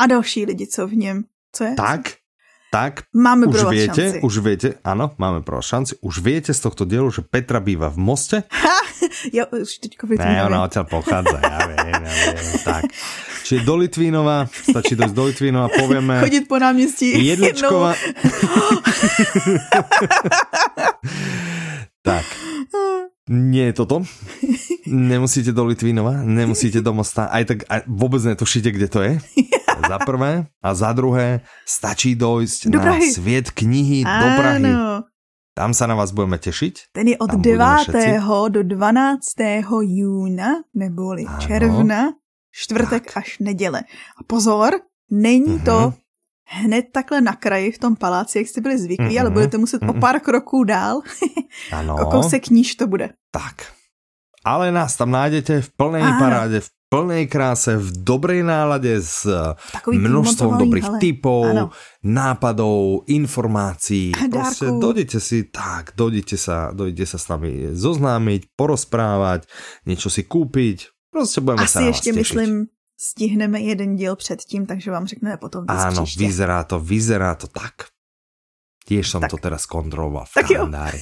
a 0.00 0.06
další 0.06 0.44
lidi, 0.46 0.66
co 0.66 0.86
v 0.86 0.94
něm. 0.94 1.24
Co 1.52 1.64
je? 1.64 1.74
Tak, 1.74 2.12
tak 2.68 3.08
Máme 3.16 3.48
už 3.48 3.64
viete, 3.72 4.20
šanci. 4.20 4.20
už 4.20 4.34
viete, 4.44 4.68
áno, 4.84 5.16
máme 5.16 5.40
pro 5.40 5.60
vás 5.60 5.68
šanci, 5.68 5.96
už 6.04 6.20
viete 6.20 6.52
z 6.52 6.60
tohto 6.60 6.84
dielu, 6.84 7.08
že 7.08 7.24
Petra 7.24 7.60
býva 7.64 7.88
v 7.88 7.98
Moste. 8.00 8.38
Jo, 9.32 9.46
už 9.50 9.78
teďko 9.82 10.10
Ne, 10.20 10.42
ona 10.44 10.68
odtiaľ 10.68 10.84
pochádza, 10.84 11.38
ja 11.40 11.58
viem, 11.64 12.02
ja 12.02 12.12
viem, 12.34 12.60
tak. 12.60 12.84
Čiže 13.46 13.64
do 13.64 13.74
Litvínova, 13.80 14.44
stačí 14.52 14.94
dojsť 14.98 15.14
do 15.16 15.24
Litvínova, 15.32 15.72
povieme... 15.72 16.20
Chodit 16.20 16.44
po 16.44 16.58
náměstí 16.58 17.16
Jedličková... 17.32 17.94
tak. 22.06 22.24
Nie 23.28 23.64
je 23.66 23.74
toto. 23.74 23.96
Nemusíte 24.86 25.52
do 25.52 25.64
Litvínova, 25.64 26.24
nemusíte 26.24 26.80
do 26.80 26.92
Mosta, 26.92 27.28
aj 27.28 27.44
tak 27.44 27.58
aj 27.66 27.84
vôbec 27.86 28.24
netušíte, 28.24 28.68
kde 28.68 28.88
to 28.88 28.98
je. 29.00 29.12
Za 29.78 30.00
prvé. 30.00 30.48
A 30.58 30.68
za 30.72 30.90
druhé, 30.90 31.44
stačí 31.62 32.12
dojsť 32.14 32.60
Do 32.66 32.80
na 32.80 32.84
Prahy. 32.88 33.08
sviet 33.08 33.52
knihy 33.52 34.00
do 34.00 34.28
Prahy. 34.34 34.64
Ano, 34.66 35.04
Tam 35.52 35.70
sa 35.70 35.84
na 35.84 35.92
vás 35.92 36.10
budeme 36.10 36.36
tešiť. 36.36 36.90
ten 36.90 37.08
je 37.08 37.16
od 37.16 37.28
Tam 37.28 37.36
budeme 37.36 37.58
9. 37.58 37.84
všetci. 37.84 38.10
do 38.48 38.60
12. 38.64 39.62
júna, 39.84 40.50
neboli 40.72 41.24
Ano. 41.24 41.36
června, 41.38 42.00
čtvrtek 42.50 43.12
až 43.12 43.38
neděle. 43.38 43.84
A 44.14 44.24
pozor, 44.24 44.72
není 45.10 45.60
to 45.60 45.92
Mhm. 45.92 46.07
Hned 46.48 46.84
takhle 46.92 47.20
na 47.20 47.36
kraji 47.36 47.72
v 47.72 47.78
tom 47.78 47.96
paláci, 47.96 48.38
jak 48.38 48.46
jste 48.48 48.60
byli 48.60 48.78
zvyklí, 48.78 49.14
Mhm. 49.14 49.20
ale 49.20 49.30
budete 49.30 49.58
muset 49.58 49.82
o 49.82 49.92
Mhm. 49.92 50.00
pár 50.00 50.20
kroků 50.20 50.64
dál. 50.64 51.00
Áno. 51.72 51.96
O 52.00 52.10
kousek 52.10 52.48
níž 52.50 52.74
to 52.74 52.86
bude. 52.86 53.10
Tak. 53.30 53.72
Ale 54.44 54.72
nás 54.72 54.96
tam 54.96 55.10
nájdete 55.10 55.60
v 55.60 55.68
plnej 55.76 56.02
Áno. 56.02 56.18
paráde, 56.18 56.60
v 56.64 56.68
plnej 56.88 57.28
kráse, 57.28 57.76
v 57.76 57.90
dobrej 58.00 58.40
nálade 58.40 58.96
s 58.96 59.28
Takový 59.72 59.98
množstvom 60.00 60.56
dobrých 60.56 60.84
hele. 60.88 60.98
typov, 60.98 61.44
Áno. 61.52 61.68
nápadov, 62.00 63.04
informácií. 63.06 64.16
A 64.16 64.24
Proste 64.26 64.64
dárkov. 64.66 64.80
dojdete 64.80 65.18
si, 65.20 65.38
tak, 65.52 65.92
dojdete 65.92 66.36
sa, 66.40 66.72
dojdete 66.72 67.04
sa 67.06 67.18
s 67.20 67.28
nami 67.28 67.76
zoznámiť, 67.76 68.56
porozprávať, 68.56 69.44
niečo 69.84 70.08
si 70.08 70.24
kúpiť. 70.24 70.88
Proste 71.12 71.40
budeme 71.40 71.68
sa 71.68 71.80
Asi 71.80 71.84
vás 71.84 71.96
ještě 71.96 72.12
myslím, 72.12 72.52
stihneme 73.00 73.60
jeden 73.60 73.96
díl 73.96 74.16
předtím, 74.16 74.66
takže 74.66 74.90
vám 74.90 75.06
řekneme 75.06 75.36
potom 75.36 75.62
víc 75.62 75.70
Áno, 75.80 76.02
příště. 76.04 76.24
vyzerá 76.26 76.64
to, 76.64 76.80
vyzerá 76.80 77.34
to 77.34 77.46
tak. 77.46 77.74
Tiež 78.88 79.04
som 79.10 79.20
Tak. 79.20 79.30
to 79.30 79.36
teraz 79.36 79.66
kontroloval 79.68 80.24
v 80.24 80.34
Tak 80.34 80.50
jo. 80.50 80.56
kalendári. 80.66 80.98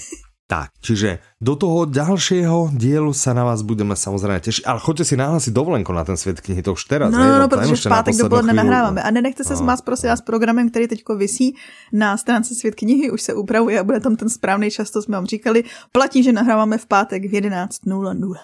Tak, 0.47 0.71
čiže 0.79 1.19
do 1.43 1.59
toho 1.59 1.91
ďalšieho 1.91 2.71
dielu 2.79 3.11
sa 3.11 3.35
na 3.35 3.43
vás 3.43 3.67
budeme 3.67 3.99
samozrejme 3.99 4.39
tešiť. 4.43 4.63
Ale 4.67 4.79
choďte 4.79 5.05
si 5.07 5.15
nahlásiť 5.19 5.51
dovolenku 5.51 5.91
na 5.91 6.07
ten 6.07 6.15
svět 6.15 6.39
knihy, 6.43 6.63
to 6.63 6.75
už 6.79 6.85
teraz. 6.87 7.11
No, 7.11 7.19
no, 7.19 7.39
no, 7.39 7.49
to 7.51 7.59
protože 7.59 7.75
v 7.75 7.91
pátek 7.91 8.15
dopoledne 8.15 8.55
chvíľu. 8.55 8.63
nahráváme. 8.63 9.03
A 9.03 9.11
nenechte 9.11 9.43
se 9.45 9.55
No. 9.55 9.59
smát 9.59 9.83
prosím 9.83 10.09
vás 10.15 10.21
programem, 10.23 10.71
který 10.71 10.87
teďko 10.89 11.17
visí 11.19 11.55
na 11.93 12.15
stránce 12.17 12.55
Svět 12.55 12.75
knihy, 12.75 13.11
už 13.11 13.23
se 13.23 13.35
upravuje 13.35 13.75
a 13.81 13.85
bude 13.85 14.01
tam 14.01 14.15
ten 14.17 14.29
správný 14.31 14.71
čas, 14.71 14.91
to 14.91 15.03
jsme 15.03 15.19
vám 15.19 15.27
říkali. 15.27 15.65
Platí, 15.93 16.23
že 16.23 16.33
nahráváme 16.33 16.79
v 16.79 16.87
pátek 16.87 17.23
v 17.27 17.33
11.00. 17.43 18.35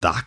Tak. 0.00 0.24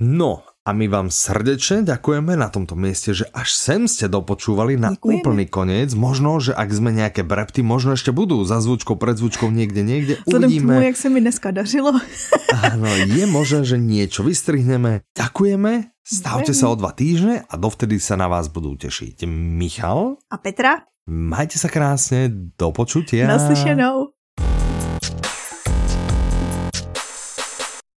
No, 0.00 0.42
a 0.64 0.72
my 0.72 0.88
vám 0.88 1.12
srdečne 1.12 1.84
ďakujeme 1.84 2.40
na 2.40 2.48
tomto 2.48 2.72
mieste, 2.72 3.12
že 3.12 3.28
až 3.30 3.52
sem 3.52 3.84
ste 3.84 4.08
dopočúvali 4.08 4.80
na 4.80 4.96
Ďakujeme. 4.96 5.20
úplný 5.20 5.44
koniec. 5.44 5.92
Možno, 5.92 6.40
že 6.40 6.56
ak 6.56 6.72
sme 6.72 6.88
nejaké 6.88 7.20
brepty, 7.20 7.60
možno 7.60 7.92
ešte 7.92 8.16
budú 8.16 8.40
za 8.42 8.64
zvučkou, 8.64 8.96
pred 8.96 9.20
zvučkou 9.20 9.52
niekde, 9.52 9.84
niekde. 9.84 10.24
Vzhledem 10.24 10.48
k 10.48 10.56
tomu, 10.56 10.72
Uvidíme. 10.72 10.86
jak 10.88 10.96
se 10.96 11.08
mi 11.12 11.20
dneska 11.20 11.52
dařilo. 11.52 11.92
Áno, 12.64 12.88
je 12.88 13.24
možné, 13.28 13.60
že 13.68 13.76
niečo 13.76 14.24
vystrihneme. 14.24 15.04
Ďakujeme, 15.12 15.92
stavte 16.00 16.56
sa 16.56 16.72
o 16.72 16.78
dva 16.80 16.96
týždne 16.96 17.44
a 17.44 17.54
dovtedy 17.60 18.00
sa 18.00 18.16
na 18.16 18.32
vás 18.32 18.48
budú 18.48 18.72
tešiť 18.72 19.28
Michal. 19.28 20.16
A 20.32 20.40
Petra, 20.40 20.88
Majte 21.04 21.60
sa 21.60 21.68
krásne, 21.68 22.32
do 22.56 22.72
počutia. 22.72 23.28
naslyšenou. 23.28 24.13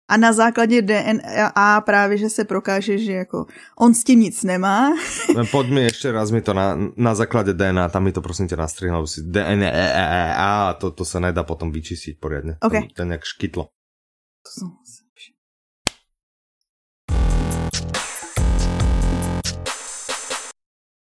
A 0.09 0.17
na 0.17 0.33
základě 0.33 0.83
DNA 0.83 1.81
právě, 1.81 2.19
že 2.19 2.31
se 2.31 2.45
prokáže, 2.45 2.99
že 2.99 3.13
jako 3.13 3.47
on 3.79 3.95
s 3.95 4.05
tím 4.05 4.21
nic 4.21 4.43
nemá. 4.43 4.95
Poď 5.51 5.67
mi 5.67 5.83
ešte 5.91 6.15
raz 6.15 6.31
mi 6.31 6.39
to 6.39 6.55
na, 6.55 6.79
na 6.95 7.15
základe 7.19 7.51
DNA, 7.59 7.91
tam 7.91 8.07
mi 8.07 8.15
to 8.15 8.23
prosím 8.23 8.47
ťa 8.47 8.55
nastrihlo, 8.57 9.03
lebo 9.03 9.11
si 9.11 9.27
DNA 9.27 9.67
a 10.39 10.79
to, 10.79 10.95
to 10.95 11.03
sa 11.03 11.19
nedá 11.19 11.43
potom 11.43 11.75
vyčistiť 11.75 12.23
poriadne. 12.23 12.55
OK. 12.63 12.95
To, 12.95 13.03
to 13.03 13.05
nejak 13.05 13.27
škytlo. 13.27 13.67
To 14.47 14.51
jsou... 14.55 14.67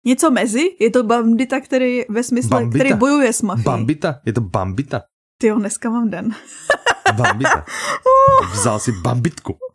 Něco 0.05 0.31
mezi? 0.31 0.75
Je 0.79 0.89
to 0.91 1.03
bandita, 1.03 1.59
který 1.59 2.01
ve 2.09 2.23
smysle, 2.23 2.49
Bambita? 2.49 2.83
který 2.83 2.93
bojuje 2.93 3.33
s 3.33 3.41
mafií. 3.41 3.63
Bambita? 3.63 4.21
Je 4.25 4.33
to 4.33 4.41
Bambita? 4.41 5.01
Ty 5.41 5.47
jo, 5.47 5.59
dneska 5.59 5.89
mám 5.89 6.09
den. 6.09 6.31
Bambita. 7.13 7.65
Vzal 8.53 8.79
si 8.79 8.91
Bambitku. 8.91 9.57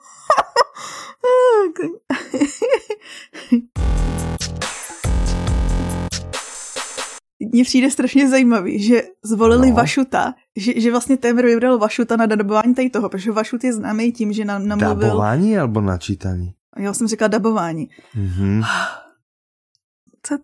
Mně 7.53 7.65
přijde 7.65 7.91
strašně 7.91 8.29
zajímavý, 8.29 8.83
že 8.83 9.03
zvolili 9.25 9.71
No. 9.71 9.77
Vašuta, 9.77 10.35
že, 10.57 10.81
že 10.81 10.91
vlastně 10.91 11.17
Temer 11.17 11.47
vybral 11.47 11.79
Vašuta 11.79 12.17
na 12.17 12.27
dabování 12.27 12.75
tady 12.75 12.91
toho, 12.91 13.09
protože 13.09 13.33
Vašut 13.33 13.65
je 13.65 13.73
známý 13.73 14.13
tím, 14.13 14.33
že 14.33 14.45
nám 14.45 14.69
namluvil... 14.69 15.09
Dabování 15.09 15.59
alebo 15.59 15.81
načítání? 15.81 16.55
Já 16.77 16.93
jsem 16.93 17.07
říkala 17.09 17.29
dabování. 17.29 17.89
Mhm. 18.15 18.63
Co? 20.23 20.39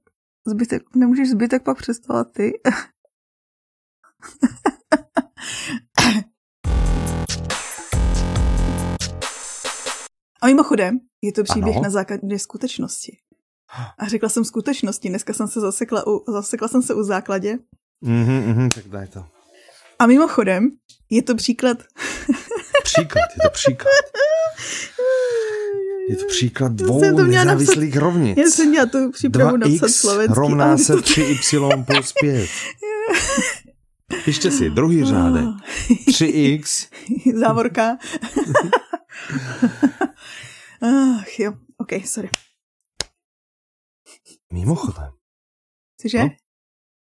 Zbytek, 0.46 0.82
nemůžeš 0.94 1.30
zbytek 1.30 1.62
pak 1.62 1.78
představovat 1.78 2.32
ty? 2.32 2.52
A 10.42 10.46
mimochodem, 10.46 10.98
je 11.22 11.32
to 11.32 11.42
příběh 11.44 11.76
Ano. 11.76 11.82
na 11.82 11.90
základě 11.90 12.38
skutečnosti. 12.38 13.16
A 13.98 14.08
řekla 14.08 14.28
jsem 14.28 14.44
skutečnosti, 14.44 15.08
dneska 15.08 15.32
jsem 15.32 15.48
se 15.48 15.60
zasekla 15.60 16.06
u, 16.06 16.32
zasekla 16.32 16.68
jsem 16.68 16.82
se 16.82 16.94
u 16.94 17.02
základě. 17.02 17.58
Mhm, 18.00 18.42
mhm, 18.48 18.68
tak 18.70 18.88
daj 18.88 19.06
to. 19.06 19.24
A 19.98 20.06
mimochodem, 20.06 20.70
je 21.10 21.22
to 21.22 21.34
příklad... 21.34 21.78
Příklad, 22.82 23.22
je 23.36 23.48
to 23.48 23.50
příklad. 23.52 24.04
Je 26.08 26.16
to 26.16 26.24
příklad 26.28 26.72
dvou 26.72 27.00
to 27.00 27.24
nezávislých 27.24 27.96
rovnic. 27.96 28.38
Já 28.38 28.44
jsem 28.44 28.68
měla 28.68 28.86
tu 28.86 29.10
přípravu 29.10 29.56
napsat 29.56 29.86
2x 29.86 29.88
slovenský. 29.88 30.34
rovná 30.34 30.78
se 30.78 30.92
to- 30.92 30.98
3y 31.00 31.84
plus 31.84 32.12
5. 32.20 32.48
Píšte 34.24 34.50
si, 34.50 34.70
druhý 34.70 35.04
řádek. 35.04 35.44
3x. 36.08 36.86
Závorka. 37.34 37.96
Ach 40.82 41.38
jo, 41.38 41.52
ok, 41.78 41.92
sorry. 42.06 42.30
Mimochodem. 44.52 45.12
Cože? 46.00 46.18
No. 46.18 46.28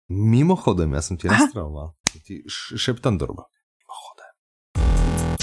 Mimochodem, 0.08 0.92
já 0.92 1.02
jsem 1.02 1.16
ti 1.16 1.28
Aha. 1.28 1.38
nastravoval. 1.44 1.92
Ti 2.26 2.42
šeptám 2.76 3.18
do 3.18 3.26
roba. 3.26 3.42
Mimochodem. 3.78 5.34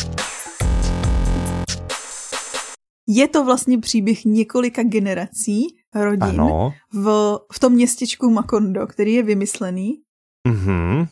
Je 3.07 3.27
to 3.27 3.45
vlastně 3.45 3.77
příběh 3.79 4.25
několika 4.25 4.83
generací 4.83 5.61
rodin 5.95 6.23
Ano. 6.23 6.73
v, 6.93 7.37
v 7.53 7.59
tom 7.59 7.73
městečku 7.73 8.29
Makondo, 8.29 8.87
který 8.87 9.13
je 9.13 9.23
vymyslený 9.23 10.03
Mhm. 10.47 11.05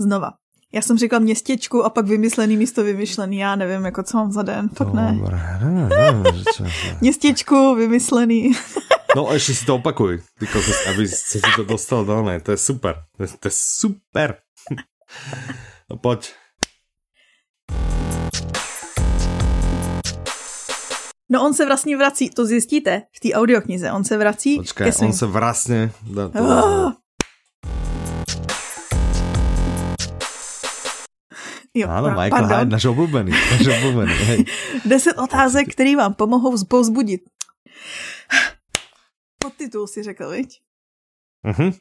znova. 0.00 0.30
Já 0.74 0.82
jsem 0.82 0.98
říkal 0.98 1.20
městěčku 1.20 1.84
a 1.84 1.90
pak 1.90 2.06
vymyslený 2.06 2.56
místo 2.56 2.84
vymyšlený. 2.84 3.38
Já 3.38 3.56
nevím, 3.56 3.84
jako 3.84 4.02
co 4.02 4.16
mám 4.16 4.32
za 4.32 4.42
den. 4.42 4.68
Fakt 4.68 4.94
ne. 4.94 5.16
Dobré, 5.20 5.58
ne, 5.62 5.88
ne, 5.88 6.32
že 6.34 6.44
čo- 6.54 6.64
Městěčku, 7.00 7.74
vymyslený. 7.74 8.52
No 9.16 9.32
ještě 9.32 9.54
si 9.54 9.66
to 9.66 9.74
opakuj, 9.74 10.22
ty 10.38 10.46
kokos, 10.46 10.86
aby 10.86 11.08
se 11.08 11.16
si 11.16 11.40
to 11.56 11.64
dostal 11.64 12.04
do 12.04 12.22
ne, 12.22 12.40
to 12.40 12.50
je 12.50 12.56
super, 12.56 12.94
to 13.16 13.22
je, 13.22 13.28
to 13.40 13.48
je 13.48 13.52
super. 13.54 14.36
No 15.90 15.96
pojď. 15.96 16.32
No 21.30 21.44
on 21.44 21.54
se 21.54 21.66
vlastně 21.66 21.96
vrací, 21.96 22.30
to 22.30 22.46
zjistíte 22.46 23.02
v 23.16 23.20
té 23.20 23.34
audioknize, 23.34 23.92
on 23.92 24.04
se 24.04 24.16
vrací 24.16 24.56
Počkej, 24.56 24.92
svým... 24.92 25.06
on 25.10 25.12
se 25.12 25.26
vlastně... 25.26 25.90
Oh. 26.40 26.92
Jo, 31.74 31.90
pra- 31.90 32.14
Michael 32.14 32.30
pardon. 32.30 32.58
Hyde, 32.58 32.70
náš 32.70 32.84
obľúbený. 32.86 33.30
Náš 33.34 33.66
obľúbený, 33.66 34.14
hej. 34.30 34.40
Deset 34.90 35.18
otázek, 35.18 35.74
které 35.74 35.96
vám 35.96 36.14
pomohou 36.14 36.54
povzbudit. 36.70 37.26
Podtitul 39.42 39.86
si 39.86 40.02
řekl, 40.02 40.30
viď? 40.30 40.62
Mhm. 41.42 41.72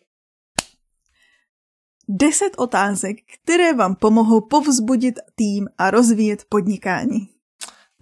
Deset 2.10 2.54
otázek, 2.58 3.18
které 3.44 3.74
vám 3.74 3.96
pomohou 3.96 4.41
povzbudit 4.41 5.20
tým 5.36 5.68
a 5.78 5.91
rozvíjet 5.91 6.46
podnikání. 6.50 7.30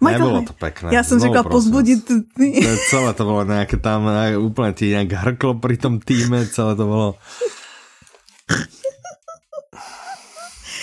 Nebolo 0.02 0.42
Hyde. 0.42 0.46
to 0.46 0.52
pekné. 0.52 0.94
Já 0.94 1.04
jsem 1.04 1.20
řekla 1.20 1.42
tým. 1.42 1.50
je 2.54 2.76
celé 2.90 3.14
to 3.14 3.24
bolo 3.24 3.46
nejaké 3.46 3.78
tam, 3.78 4.02
ne, 4.02 4.34
úplne 4.34 4.74
ti 4.74 4.90
nejak 4.90 5.14
hrklo 5.14 5.62
pri 5.62 5.78
tom 5.78 6.02
týme, 6.02 6.42
celé 6.50 6.74
to 6.74 6.84
bolo... 6.90 7.14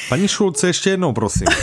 Pani 0.10 0.26
Šulce, 0.28 0.74
ešte 0.74 0.90
jednou, 0.98 1.14
prosím. 1.14 1.46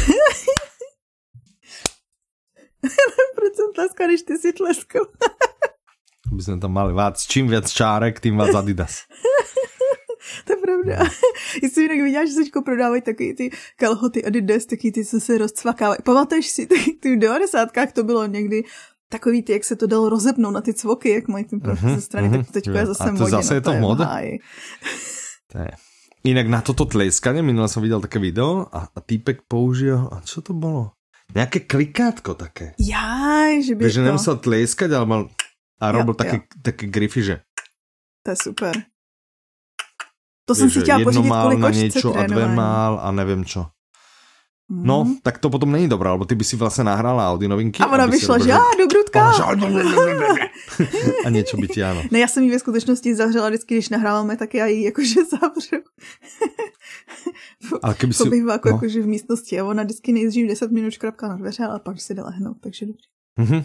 Proč 3.34 3.52
jsem 3.56 3.72
tleskal, 3.74 4.06
když 4.08 4.22
ty 4.22 4.38
si 4.38 4.52
tleskal? 4.52 5.02
By 6.36 6.42
sme 6.42 6.58
tam 6.58 6.74
mali 6.74 6.90
vác, 6.90 7.22
čím 7.22 7.46
viac 7.46 7.70
čárek, 7.70 8.18
tým 8.18 8.38
viac 8.38 8.54
Adidas. 8.54 9.02
To 10.44 10.52
je 10.52 10.56
pravda. 10.58 11.06
Jestli 11.62 11.82
jinak 11.82 11.98
viděla, 12.02 12.24
že 12.24 12.32
se 12.32 12.42
prodávají 12.64 13.02
takový 13.02 13.34
ty 13.34 13.50
kalhoty 13.76 14.24
Adidas, 14.24 14.66
taky 14.66 14.92
ty, 14.92 15.04
co 15.04 15.20
se 15.20 15.38
rozcvakávají. 15.38 15.98
Pamatuješ 16.04 16.46
si, 16.46 16.66
ty, 16.66 16.92
ty 17.00 17.16
v 17.16 17.18
90. 17.18 17.68
to 17.92 18.02
bylo 18.04 18.26
někdy 18.26 18.64
takový 19.08 19.42
ty, 19.42 19.52
jak 19.52 19.64
se 19.64 19.76
to 19.76 19.86
dalo 19.86 20.08
rozepnout 20.08 20.54
na 20.54 20.60
ty 20.60 20.74
cvoky, 20.74 21.10
jak 21.10 21.28
mají 21.28 21.44
ten 21.44 21.60
profil 21.60 21.94
ze 21.94 22.00
strany, 22.00 22.28
mhm. 22.28 22.44
tak 22.44 22.50
teďko 22.50 22.70
je 22.70 22.82
A 22.82 22.86
zase 22.86 23.04
to 23.04 23.12
modě. 23.12 23.30
zase 23.30 23.54
no, 23.54 23.56
je 23.56 23.60
to 23.60 23.72
móde? 23.72 24.04
v 24.04 24.06
háji. 24.06 24.38
To 25.52 25.58
je. 25.58 25.70
Inak 26.26 26.50
na 26.50 26.58
toto 26.58 26.90
tlieskanie, 26.90 27.38
minule 27.38 27.70
som 27.70 27.78
videl 27.78 28.02
také 28.02 28.18
video 28.18 28.66
a, 28.74 28.90
a 28.90 28.98
týpek 28.98 29.46
použil, 29.46 30.10
a 30.10 30.18
čo 30.26 30.42
to 30.42 30.50
bolo? 30.58 30.90
Nejaké 31.30 31.62
klikátko 31.70 32.34
také. 32.34 32.74
Já, 32.82 33.46
že 33.62 33.74
by 33.78 33.82
Vieš, 33.86 33.94
že 33.94 34.02
to... 34.02 34.06
nemusel 34.10 34.34
tlieskať, 34.42 34.90
ale 34.90 35.06
mal 35.06 35.22
a 35.78 35.84
Jo, 35.86 35.92
robil 35.92 36.14
jo. 36.14 36.18
také, 36.18 36.36
také 36.62 36.84
grify, 36.90 37.22
že 37.22 37.34
To 38.26 38.30
je 38.34 38.36
super. 38.42 38.74
To 40.46 40.54
jsem 40.54 40.70
si 40.70 40.80
chtěla 40.80 40.98
pořídit 41.02 41.30
kvůli 41.30 41.56
na 41.58 41.68
kočce 41.70 41.98
a 42.08 42.12
trénování. 42.26 42.54
mál 42.54 42.92
a 43.02 43.10
neviem 43.12 43.44
čo. 43.44 43.66
Mm. 44.66 44.82
No, 44.82 45.06
tak 45.22 45.38
to 45.38 45.50
potom 45.50 45.72
není 45.72 45.88
dobré, 45.88 46.10
lebo 46.10 46.26
ty 46.26 46.34
by 46.34 46.42
si 46.42 46.58
vlastne 46.58 46.90
nahrala 46.90 47.30
Audi 47.30 47.46
novinky. 47.46 47.78
A 47.78 47.86
ona 47.86 48.10
vyšla, 48.10 48.42
že 48.42 48.50
á, 48.50 48.58
dobrutka. 48.74 49.30
A 51.22 51.30
niečo 51.30 51.54
by 51.54 51.66
ti 51.70 51.86
áno. 51.86 52.02
Ne, 52.10 52.18
já 52.18 52.26
jsem 52.26 52.42
ji 52.42 52.50
ve 52.50 52.58
skutečnosti 52.58 53.14
zavřela 53.14 53.48
vždycky, 53.48 53.74
když 53.74 53.88
nahráváme, 53.88 54.36
tak 54.36 54.54
já 54.54 54.66
ji 54.66 54.84
jakože 54.84 55.24
zavřu. 55.24 55.86
Ale 57.82 57.94
keby 57.94 58.14
To 58.14 58.24
si... 58.24 58.30
byla 58.30 58.52
jako, 58.52 58.68
no. 58.68 58.74
jakože 58.74 59.02
v 59.02 59.06
místnosti 59.06 59.60
a 59.60 59.64
ona 59.64 59.82
vždycky 59.82 60.12
nejdřív 60.12 60.48
10 60.48 60.70
minut 60.70 60.90
škrapká 60.90 61.28
na 61.28 61.36
dveře, 61.36 61.64
ale 61.64 61.80
pak 61.80 62.00
si 62.00 62.14
jde 62.14 62.22
lehnout, 62.22 62.56
takže 62.60 62.86
dobrý. 62.86 63.06
Mhm. 63.38 63.64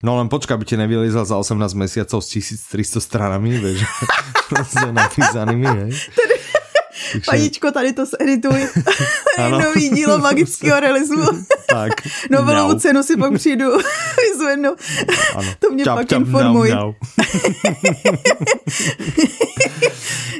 No 0.00 0.16
len 0.16 0.32
počkaj, 0.32 0.56
aby 0.56 0.64
ti 0.64 0.80
nevylizal 0.80 1.28
za 1.28 1.36
18 1.36 1.76
mesiacov 1.76 2.24
s 2.24 2.32
1300 2.32 3.04
stranami, 3.04 3.52
vieš, 3.60 3.84
proste 4.48 4.88
napísanými, 4.96 5.68
hej. 5.68 5.92
Takže, 7.12 7.26
Paničko, 7.26 7.70
tady 7.72 7.92
to 7.92 8.04
edituj. 8.20 8.68
Ano. 9.38 9.60
Nový 9.60 9.88
dílo 9.88 10.18
magického 10.18 10.80
realismu. 10.80 11.24
tak. 11.68 11.92
Novelovou 12.30 12.78
cenu 12.78 13.02
si 13.02 13.16
pak 13.16 13.34
přijdu 13.34 13.66
vyzvednout. 14.32 14.78
Ano. 15.34 15.54
To 15.58 15.70
mě 15.70 15.84
pak 15.84 16.12
informuj. 16.12 16.68
mňau, 16.68 16.92
mňau. 16.92 16.94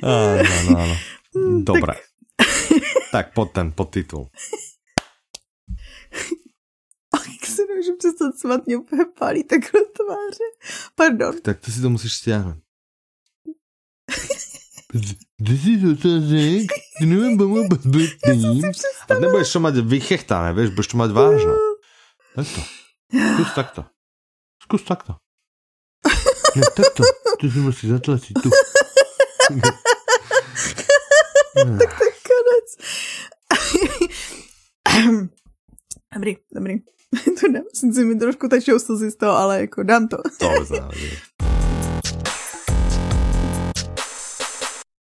áno, 0.03 0.71
áno. 0.79 0.95
Dobre. 1.65 1.95
Tak 3.13 3.33
pod 3.35 3.53
ten 3.53 3.73
podtitul. 3.73 4.29
Jak 7.15 7.47
se 7.51 7.63
nemůžu 7.69 7.97
přestat 7.99 8.39
svat, 8.39 8.67
mě 8.67 8.77
úplně 8.77 9.05
pálí 9.19 9.45
takhle 9.45 9.81
tváře. 9.97 10.47
Pardon. 10.95 11.35
Tak 11.43 11.61
to 11.61 11.71
si 11.71 11.81
to 11.81 11.91
musíš 11.91 12.13
stiahnuť. 14.91 15.19
Deset 15.41 15.83
otázek, 15.87 16.67
ty 16.99 17.05
neviem, 17.07 17.39
bomo 17.39 17.65
bezbetným. 17.71 18.67
A 19.09 19.13
nebudeš 19.17 19.55
to 19.55 19.59
mať 19.63 19.75
vychechtané, 19.87 20.53
vieš, 20.53 20.75
budeš 20.75 20.93
to 20.93 20.97
mať 20.99 21.11
vážne. 21.15 21.55
Takto. 22.35 22.61
Skús 23.11 23.51
takto. 23.55 23.81
Skús 24.63 24.83
takto. 24.83 25.13
Ne, 26.59 26.63
takto. 26.75 27.03
Tu 27.39 27.47
si 27.51 27.59
musíš 27.63 27.99
zatlačiť 27.99 28.35
tu. 28.35 28.49
Tak 31.61 31.93
konec. 32.25 32.69
dobrý, 36.15 36.33
dobrý. 36.55 36.75
to 37.41 37.53
dám. 37.53 37.67
Sice 37.75 38.05
mi 38.05 38.15
trošku 38.19 38.49
tečou 38.49 38.79
slzy 38.79 39.11
z 39.11 39.17
toho, 39.17 39.37
ale 39.37 39.61
jako 39.61 39.83
dám 39.83 40.09
to. 40.09 40.17
To 40.39 40.49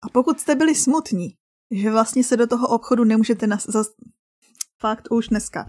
A 0.03 0.09
pokud 0.09 0.41
jste 0.41 0.55
byli 0.55 0.75
smutní, 0.75 1.35
že 1.71 1.91
vlastně 1.91 2.25
se 2.25 2.37
do 2.37 2.47
toho 2.47 2.69
obchodu 2.69 3.05
nemůžete 3.05 3.47
nas... 3.47 3.65
Zas... 3.69 3.87
Fakt 4.81 5.09
už 5.11 5.29
dneska. 5.29 5.67